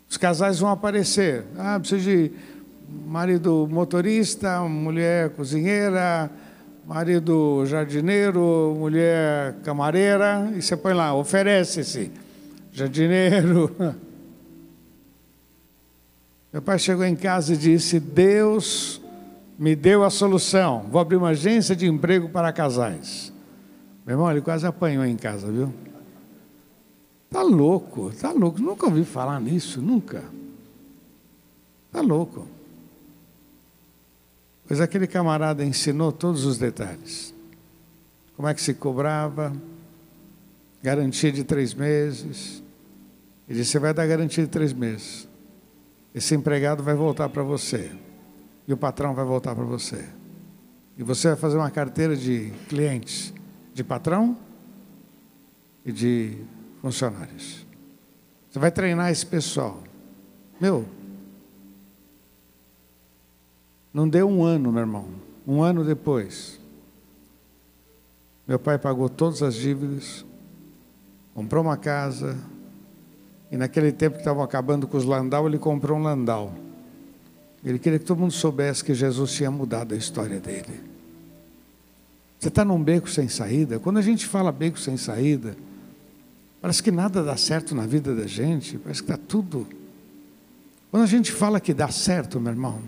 Os 0.08 0.18
casais 0.18 0.60
vão 0.60 0.70
aparecer. 0.70 1.46
Ah, 1.58 1.80
precisa 1.80 2.00
de 2.00 2.32
marido 3.08 3.68
motorista, 3.72 4.62
mulher 4.62 5.32
cozinheira, 5.32 6.30
marido 6.86 7.66
jardineiro, 7.66 8.76
mulher 8.78 9.56
camareira, 9.64 10.52
e 10.56 10.62
você 10.62 10.76
põe 10.76 10.94
lá, 10.94 11.14
oferece-se. 11.16 12.12
Jardineiro. 12.72 13.74
Meu 16.52 16.62
pai 16.62 16.78
chegou 16.78 17.06
em 17.06 17.16
casa 17.16 17.54
e 17.54 17.58
disse: 17.58 18.00
Deus 18.00 19.02
me 19.58 19.76
deu 19.76 20.04
a 20.04 20.10
solução. 20.10 20.86
Vou 20.92 21.00
abrir 21.00 21.16
uma 21.18 21.30
agência 21.30 21.76
de 21.76 21.88
emprego 21.88 22.30
para 22.30 22.52
casais. 22.52 23.32
Meu 24.06 24.16
irmão, 24.16 24.30
ele 24.30 24.42
quase 24.42 24.68
apanhou 24.68 25.06
em 25.06 25.16
casa, 25.16 25.52
viu? 25.52 25.74
Tá 27.30 27.42
louco, 27.42 28.12
tá 28.12 28.32
louco. 28.32 28.62
Nunca 28.62 28.86
ouvi 28.86 29.04
falar 29.04 29.40
nisso, 29.40 29.82
nunca. 29.82 30.24
Tá 31.92 32.02
louco. 32.02 32.48
Pois 34.68 34.80
aquele 34.80 35.08
camarada 35.08 35.64
ensinou 35.64 36.12
todos 36.12 36.46
os 36.46 36.58
detalhes. 36.58 37.34
Como 38.36 38.48
é 38.48 38.54
que 38.54 38.62
se 38.62 38.74
cobrava, 38.74 39.54
garantia 40.82 41.32
de 41.32 41.44
três 41.44 41.74
meses. 41.74 42.64
Ele 43.48 43.60
disse: 43.60 43.72
Você 43.72 43.80
vai 43.80 43.94
dar 43.94 44.06
garantia 44.06 44.44
de 44.44 44.50
três 44.50 44.74
meses. 44.74 45.28
Esse 46.14 46.36
empregado 46.36 46.84
vai 46.84 46.94
voltar 46.94 47.30
para 47.30 47.42
você. 47.42 47.92
E 48.68 48.74
o 48.74 48.78
patrão 48.78 49.14
vai 49.14 49.26
voltar 49.26 49.56
para 49.56 49.64
você. 49.64 50.06
E 50.98 51.04
você 51.04 51.30
vai 51.30 51.38
fazer 51.38 51.58
uma 51.58 51.72
carteira 51.72 52.16
de 52.16 52.52
clientes, 52.70 53.34
de 53.74 53.84
patrão 53.84 54.38
e 55.86 55.92
de 55.92 56.38
funcionários. 56.82 57.66
Você 58.50 58.60
vai 58.60 58.72
treinar 58.72 59.12
esse 59.12 59.26
pessoal. 59.26 59.84
Meu, 60.62 60.86
não 63.94 64.10
deu 64.10 64.28
um 64.28 64.44
ano, 64.44 64.72
meu 64.72 64.82
irmão. 64.82 65.08
Um 65.46 65.62
ano 65.62 65.84
depois, 65.84 66.60
meu 68.48 68.58
pai 68.58 68.78
pagou 68.78 69.08
todas 69.08 69.44
as 69.44 69.56
dívidas, 69.56 70.26
comprou 71.34 71.64
uma 71.64 71.78
casa, 71.78 72.38
e 73.52 73.58
naquele 73.58 73.92
tempo 73.92 74.16
que 74.16 74.22
estavam 74.22 74.42
acabando 74.42 74.88
com 74.88 74.98
os 74.98 75.06
Landau, 75.06 75.48
ele 75.48 75.60
comprou 75.60 75.98
um 75.98 76.02
Landau. 76.02 76.54
Ele 77.64 77.78
queria 77.78 78.00
que 78.00 78.06
todo 78.06 78.20
mundo 78.20 78.34
soubesse 78.34 78.84
que 78.84 78.94
Jesus 78.94 79.32
tinha 79.34 79.52
mudado 79.52 79.94
a 79.94 79.98
história 79.98 80.40
dele. 80.40 80.82
Você 82.40 82.50
está 82.50 82.66
num 82.66 82.82
beco 82.82 83.10
sem 83.10 83.30
saída? 83.30 83.80
Quando 83.80 84.00
a 84.00 84.02
gente 84.02 84.26
fala 84.26 84.52
beco 84.52 84.78
sem 84.78 84.98
saída, 84.98 85.56
parece 86.62 86.82
que 86.84 86.92
nada 86.92 87.24
dá 87.24 87.38
certo 87.38 87.74
na 87.74 87.86
vida 87.86 88.14
da 88.14 88.28
gente, 88.28 88.78
parece 88.78 89.04
que 89.04 89.12
está 89.12 89.24
tudo. 89.26 89.66
Quando 90.92 91.04
a 91.04 91.08
gente 91.08 91.32
fala 91.32 91.60
que 91.60 91.74
dá 91.74 91.88
certo, 91.90 92.42
meu 92.42 92.52
irmão, 92.52 92.82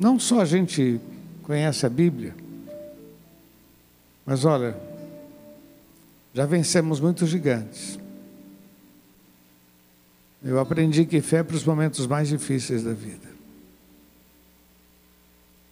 não 0.00 0.18
só 0.18 0.40
a 0.40 0.46
gente 0.46 0.98
conhece 1.42 1.84
a 1.84 1.90
Bíblia, 1.90 2.34
mas 4.24 4.46
olha, 4.46 4.74
já 6.32 6.46
vencemos 6.46 6.98
muitos 6.98 7.28
gigantes. 7.28 7.98
Eu 10.42 10.58
aprendi 10.58 11.04
que 11.04 11.20
fé 11.20 11.38
é 11.38 11.42
para 11.42 11.54
os 11.54 11.64
momentos 11.64 12.06
mais 12.06 12.28
difíceis 12.28 12.82
da 12.82 12.94
vida. 12.94 13.28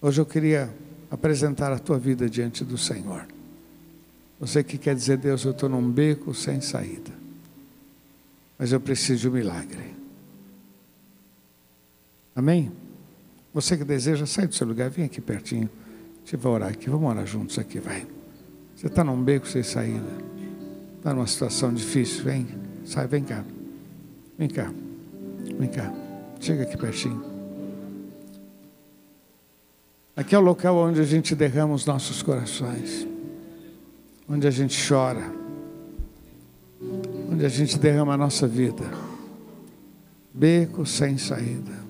Hoje 0.03 0.21
eu 0.21 0.27
queria 0.27 0.69
apresentar 1.11 1.73
a 1.73 1.79
tua 1.79 1.99
vida 1.99 2.29
diante 2.29 2.67
do 2.67 2.77
Senhor. 2.77 3.27
Você 4.39 4.63
que 4.63 4.77
quer 4.77 4.95
dizer, 4.95 5.17
Deus, 5.17 5.43
eu 5.45 5.53
estou 5.53 5.71
num 5.71 5.91
beco 5.91 6.35
sem 6.35 6.61
saída, 6.61 7.13
mas 8.59 8.73
eu 8.73 8.81
preciso 8.81 9.23
de 9.23 9.29
um 9.29 9.33
milagre. 9.33 9.95
Amém? 12.37 12.71
Você 13.53 13.77
que 13.77 13.85
deseja, 13.85 14.27
sai 14.27 14.47
do 14.47 14.55
seu 14.55 14.67
lugar, 14.67 14.91
vem 14.91 15.05
aqui 15.05 15.21
pertinho. 15.21 15.69
A 16.17 16.19
gente 16.21 16.37
vai 16.37 16.53
orar 16.53 16.69
aqui, 16.71 16.91
vamos 16.91 17.11
orar 17.11 17.27
juntos 17.27 17.59
aqui, 17.59 17.81
vai. 17.81 18.07
Você 18.77 18.87
está 18.87 19.03
num 19.03 19.21
beco 19.23 19.49
sem 19.49 19.63
saída, 19.63 20.07
está 20.97 21.13
numa 21.13 21.27
situação 21.27 21.73
difícil, 21.73 22.23
vem, 22.23 22.47
sai, 22.85 23.07
vem 23.07 23.25
cá. 23.25 23.45
Vem 24.39 24.49
cá, 24.49 24.73
vem 25.59 25.69
cá, 25.69 25.93
chega 26.39 26.63
aqui 26.63 26.77
pertinho. 26.77 27.25
Aqui 30.15 30.33
é 30.33 30.39
o 30.39 30.41
local 30.41 30.77
onde 30.77 31.01
a 31.01 31.05
gente 31.05 31.35
derrama 31.35 31.75
os 31.75 31.85
nossos 31.85 32.23
corações, 32.23 33.05
onde 34.29 34.47
a 34.47 34.51
gente 34.53 34.79
chora, 34.89 35.33
onde 37.33 37.45
a 37.45 37.49
gente 37.49 37.77
derrama 37.81 38.15
a 38.15 38.17
nossa 38.17 38.47
vida. 38.47 38.85
Beco 40.33 40.87
sem 40.87 41.19
saída. 41.19 41.88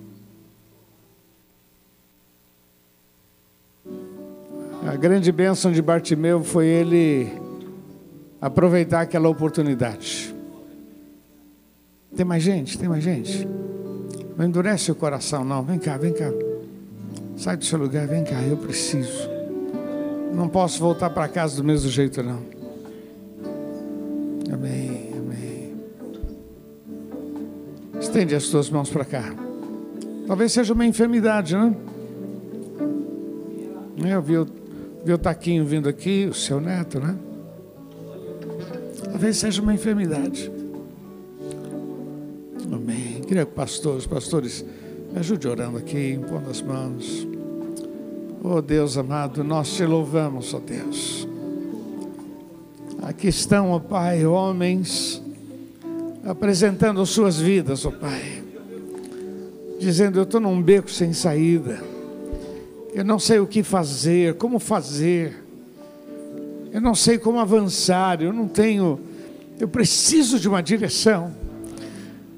Grande 4.99 5.31
bênção 5.31 5.71
de 5.71 5.81
Bartimeu 5.81 6.43
foi 6.43 6.67
ele 6.67 7.29
aproveitar 8.41 9.03
aquela 9.03 9.29
oportunidade. 9.29 10.35
Tem 12.17 12.25
mais 12.25 12.43
gente? 12.43 12.77
Tem 12.77 12.89
mais 12.89 13.05
gente? 13.05 13.47
Não 14.37 14.45
endurece 14.45 14.91
o 14.91 14.95
coração, 14.95 15.45
não. 15.45 15.63
Vem 15.63 15.79
cá, 15.79 15.97
vem 15.97 16.13
cá. 16.13 16.31
Sai 17.37 17.57
do 17.57 17.65
seu 17.65 17.79
lugar, 17.79 18.07
vem 18.09 18.25
cá, 18.25 18.43
eu 18.43 18.57
preciso. 18.57 19.29
Não 20.35 20.49
posso 20.49 20.81
voltar 20.81 21.11
para 21.11 21.29
casa 21.29 21.57
do 21.57 21.65
mesmo 21.65 21.89
jeito, 21.89 22.23
não. 22.23 22.43
Amém, 24.53 25.13
amém. 25.17 25.75
Estende 28.01 28.35
as 28.35 28.49
tuas 28.49 28.69
mãos 28.69 28.91
para 28.91 29.05
cá. 29.05 29.33
Talvez 30.27 30.53
seja 30.53 30.75
uma 30.75 30.85
enfermidade, 30.85 31.57
né? 31.57 31.75
Eu 33.97 34.23
vi 34.23 34.35
o, 35.03 35.07
vi 35.07 35.13
o 35.13 35.19
Taquinho 35.19 35.65
vindo 35.65 35.89
aqui, 35.89 36.27
o 36.31 36.35
seu 36.35 36.61
neto, 36.61 37.01
né? 37.01 37.17
Talvez 39.05 39.37
seja 39.37 39.61
uma 39.61 39.75
enfermidade. 39.75 40.51
Amém. 42.73 43.21
Queria 43.27 43.45
que 43.45 43.53
pastores, 43.53 44.07
pastores 44.07 44.65
me 45.13 45.19
ajude 45.19 45.49
orando 45.49 45.79
aqui, 45.79 46.13
impondo 46.13 46.51
as 46.51 46.63
mãos. 46.63 47.27
Oh 48.43 48.63
Deus 48.63 48.97
amado, 48.97 49.43
nós 49.43 49.75
te 49.75 49.85
louvamos, 49.85 50.55
ó 50.55 50.59
oh 50.59 50.61
Deus. 50.61 51.27
Aqui 53.03 53.29
estão, 53.29 53.71
ó 53.71 53.77
oh 53.77 53.81
Pai, 53.81 54.25
homens 54.25 55.21
apresentando 56.25 57.05
suas 57.07 57.39
vidas, 57.41 57.85
ó 57.85 57.89
oh 57.89 57.93
Pai, 57.93 58.43
dizendo: 59.81 60.19
Eu 60.19 60.25
estou 60.25 60.41
num 60.41 60.63
beco 60.63 60.91
sem 60.91 61.13
saída, 61.13 61.83
eu 62.95 63.05
não 63.05 63.19
sei 63.19 63.39
o 63.39 63.47
que 63.47 63.63
fazer, 63.63 64.35
como 64.35 64.59
fazer, 64.59 65.45
eu 66.73 66.81
não 66.81 66.95
sei 66.95 67.19
como 67.19 67.39
avançar, 67.39 68.23
eu 68.23 68.33
não 68.33 68.47
tenho, 68.47 69.01
eu 69.59 69.69
preciso 69.69 70.39
de 70.39 70.49
uma 70.49 70.63
direção. 70.63 71.33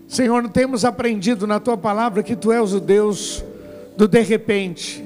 Senhor, 0.09 0.49
temos 0.49 0.85
aprendido 0.85 1.47
na 1.47 1.61
tua 1.61 1.77
palavra 1.77 2.23
que 2.23 2.35
tu 2.35 2.51
és 2.51 2.73
o 2.73 2.81
Deus 2.81 3.45
do 3.97 4.09
de 4.09 4.21
repente. 4.23 5.05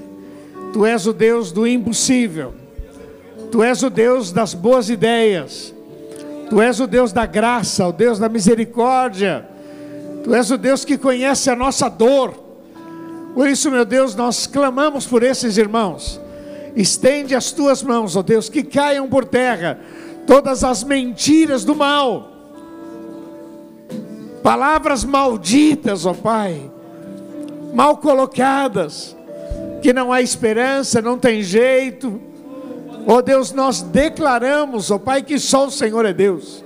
Tu 0.72 0.86
és 0.86 1.07
o 1.07 1.12
Deus 1.12 1.53
do 1.53 1.66
impossível. 1.66 2.55
Tu 3.51 3.62
és 3.62 3.82
o 3.82 3.90
Deus 3.90 4.32
das 4.32 4.55
boas 4.55 4.88
ideias. 4.88 5.74
Tu 6.49 6.61
és 6.61 6.80
o 6.80 6.86
Deus 6.86 7.12
da 7.12 7.26
graça, 7.26 7.86
o 7.86 7.92
Deus 7.92 8.18
da 8.18 8.28
misericórdia. 8.28 9.47
Tu 10.22 10.34
és 10.34 10.51
o 10.51 10.59
Deus 10.59 10.84
que 10.84 10.97
conhece 10.97 11.51
a 11.51 11.57
nossa 11.57 11.88
dor. 11.88 12.43
Por 13.35 13.49
isso, 13.49 13.70
meu 13.70 13.85
Deus, 13.85 14.14
nós 14.14 14.47
clamamos 14.47 15.07
por 15.07 15.22
esses 15.22 15.59
irmãos. 15.59 16.20
Estende 16.76 17.35
as 17.35 17.53
tuas 17.53 17.82
mãos, 17.82 18.16
ó 18.16 18.22
Deus, 18.22 18.49
que 18.49 18.62
caiam 18.62 19.09
por 19.09 19.24
terra 19.24 19.78
todas 20.26 20.64
as 20.64 20.82
mentiras 20.82 21.64
do 21.64 21.74
mal 21.74 22.35
palavras 24.45 25.05
malditas, 25.05 26.05
ó 26.05 26.12
Pai, 26.12 26.70
mal 27.72 27.97
colocadas, 27.97 29.16
que 29.80 29.91
não 29.91 30.12
há 30.12 30.20
esperança, 30.20 31.01
não 31.01 31.18
tem 31.18 31.43
jeito. 31.43 32.20
Ó 33.07 33.22
Deus, 33.22 33.53
nós 33.53 33.80
declaramos, 33.80 34.91
ó 34.91 34.99
Pai, 34.99 35.22
que 35.22 35.39
só 35.39 35.66
o 35.66 35.70
Senhor 35.70 36.05
é 36.05 36.12
Deus. 36.12 36.62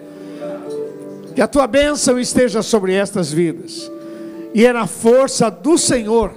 Que 1.36 1.40
a 1.40 1.46
tua 1.46 1.68
bênção 1.68 2.18
esteja 2.18 2.62
sobre 2.62 2.94
estas 2.94 3.32
vidas. 3.32 3.88
E 4.52 4.66
é 4.66 4.72
na 4.72 4.88
força 4.88 5.48
do 5.48 5.78
Senhor 5.78 6.32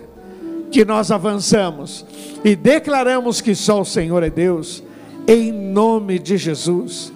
que 0.72 0.86
nós 0.86 1.12
avançamos 1.12 2.06
e 2.44 2.56
declaramos 2.56 3.42
que 3.42 3.54
só 3.54 3.82
o 3.82 3.86
Senhor 3.86 4.24
é 4.24 4.30
Deus, 4.30 4.84
em 5.28 5.52
nome 5.52 6.18
de 6.18 6.38
Jesus. 6.38 7.12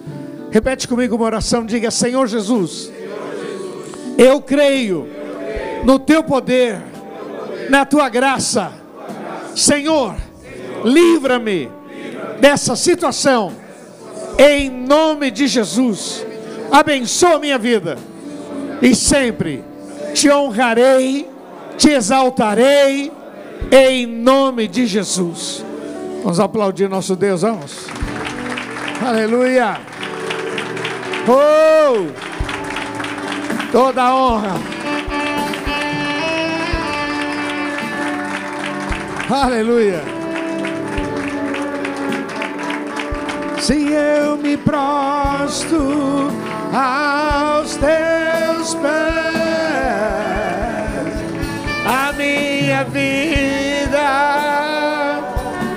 Repete 0.50 0.86
comigo 0.86 1.16
uma 1.16 1.24
oração, 1.24 1.64
diga: 1.64 1.90
Senhor 1.90 2.26
Jesus 2.26 2.92
eu 4.18 4.40
creio 4.40 5.08
no 5.84 5.98
teu 5.98 6.22
poder, 6.22 6.80
na 7.68 7.84
tua 7.84 8.08
graça. 8.08 8.72
Senhor, 9.54 10.14
livra-me 10.84 11.70
dessa 12.40 12.74
situação. 12.74 13.52
Em 14.38 14.70
nome 14.70 15.30
de 15.30 15.46
Jesus. 15.46 16.24
Abençoa 16.70 17.38
minha 17.38 17.58
vida. 17.58 17.98
E 18.80 18.94
sempre 18.94 19.62
te 20.14 20.30
honrarei, 20.30 21.28
te 21.76 21.90
exaltarei 21.90 23.12
em 23.70 24.06
nome 24.06 24.68
de 24.68 24.86
Jesus. 24.86 25.64
Vamos 26.22 26.40
aplaudir 26.40 26.88
nosso 26.88 27.14
Deus, 27.14 27.42
vamos. 27.42 27.86
Aleluia. 29.04 29.80
Oh! 31.28 32.26
toda 33.76 34.14
honra. 34.14 34.54
Aleluia. 39.28 40.02
Se 43.60 43.92
eu 43.92 44.38
me 44.38 44.56
prosto 44.56 46.30
aos 46.72 47.76
teus 47.76 48.74
pés, 48.76 49.45
a 51.86 52.12
minha 52.12 52.84
vida 52.84 54.06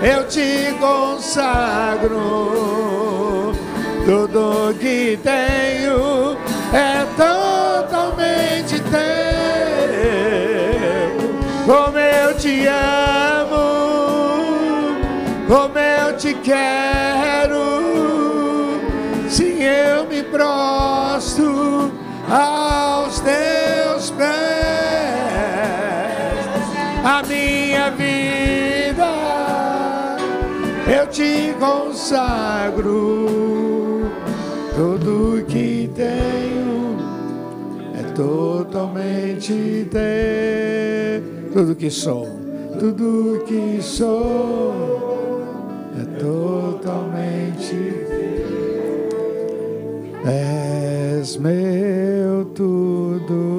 eu 0.02 0.28
te 0.28 0.74
consagro 0.80 2.20
Tudo 4.06 4.74
que 4.80 5.20
tenho 5.24 6.38
é 6.74 7.06
totalmente 7.16 8.80
teu. 8.80 9.00
Como 11.66 11.98
eu 11.98 12.36
te 12.36 12.66
amo, 12.68 13.58
como 15.48 15.78
eu 15.78 16.18
te 16.18 16.34
quero. 16.36 17.70
Sim, 19.30 19.62
eu 19.62 20.06
me 20.06 20.24
prostro 20.24 21.92
aos 22.30 23.20
teus 23.20 24.10
pés. 24.12 24.89
Minha 27.28 27.90
vida 27.92 29.06
eu 30.88 31.08
te 31.08 31.54
consagro. 31.60 33.28
Tudo 34.76 35.44
que 35.46 35.90
tenho 35.94 36.98
é 37.94 38.04
totalmente 38.14 39.88
teu. 39.92 41.52
Tudo 41.54 41.76
que 41.76 41.90
sou, 41.92 42.28
tudo 42.80 43.44
que 43.46 43.82
sou 43.82 45.44
é 46.00 46.06
totalmente 46.20 48.10
És 50.26 51.38
meu 51.38 52.46
tudo. 52.54 53.59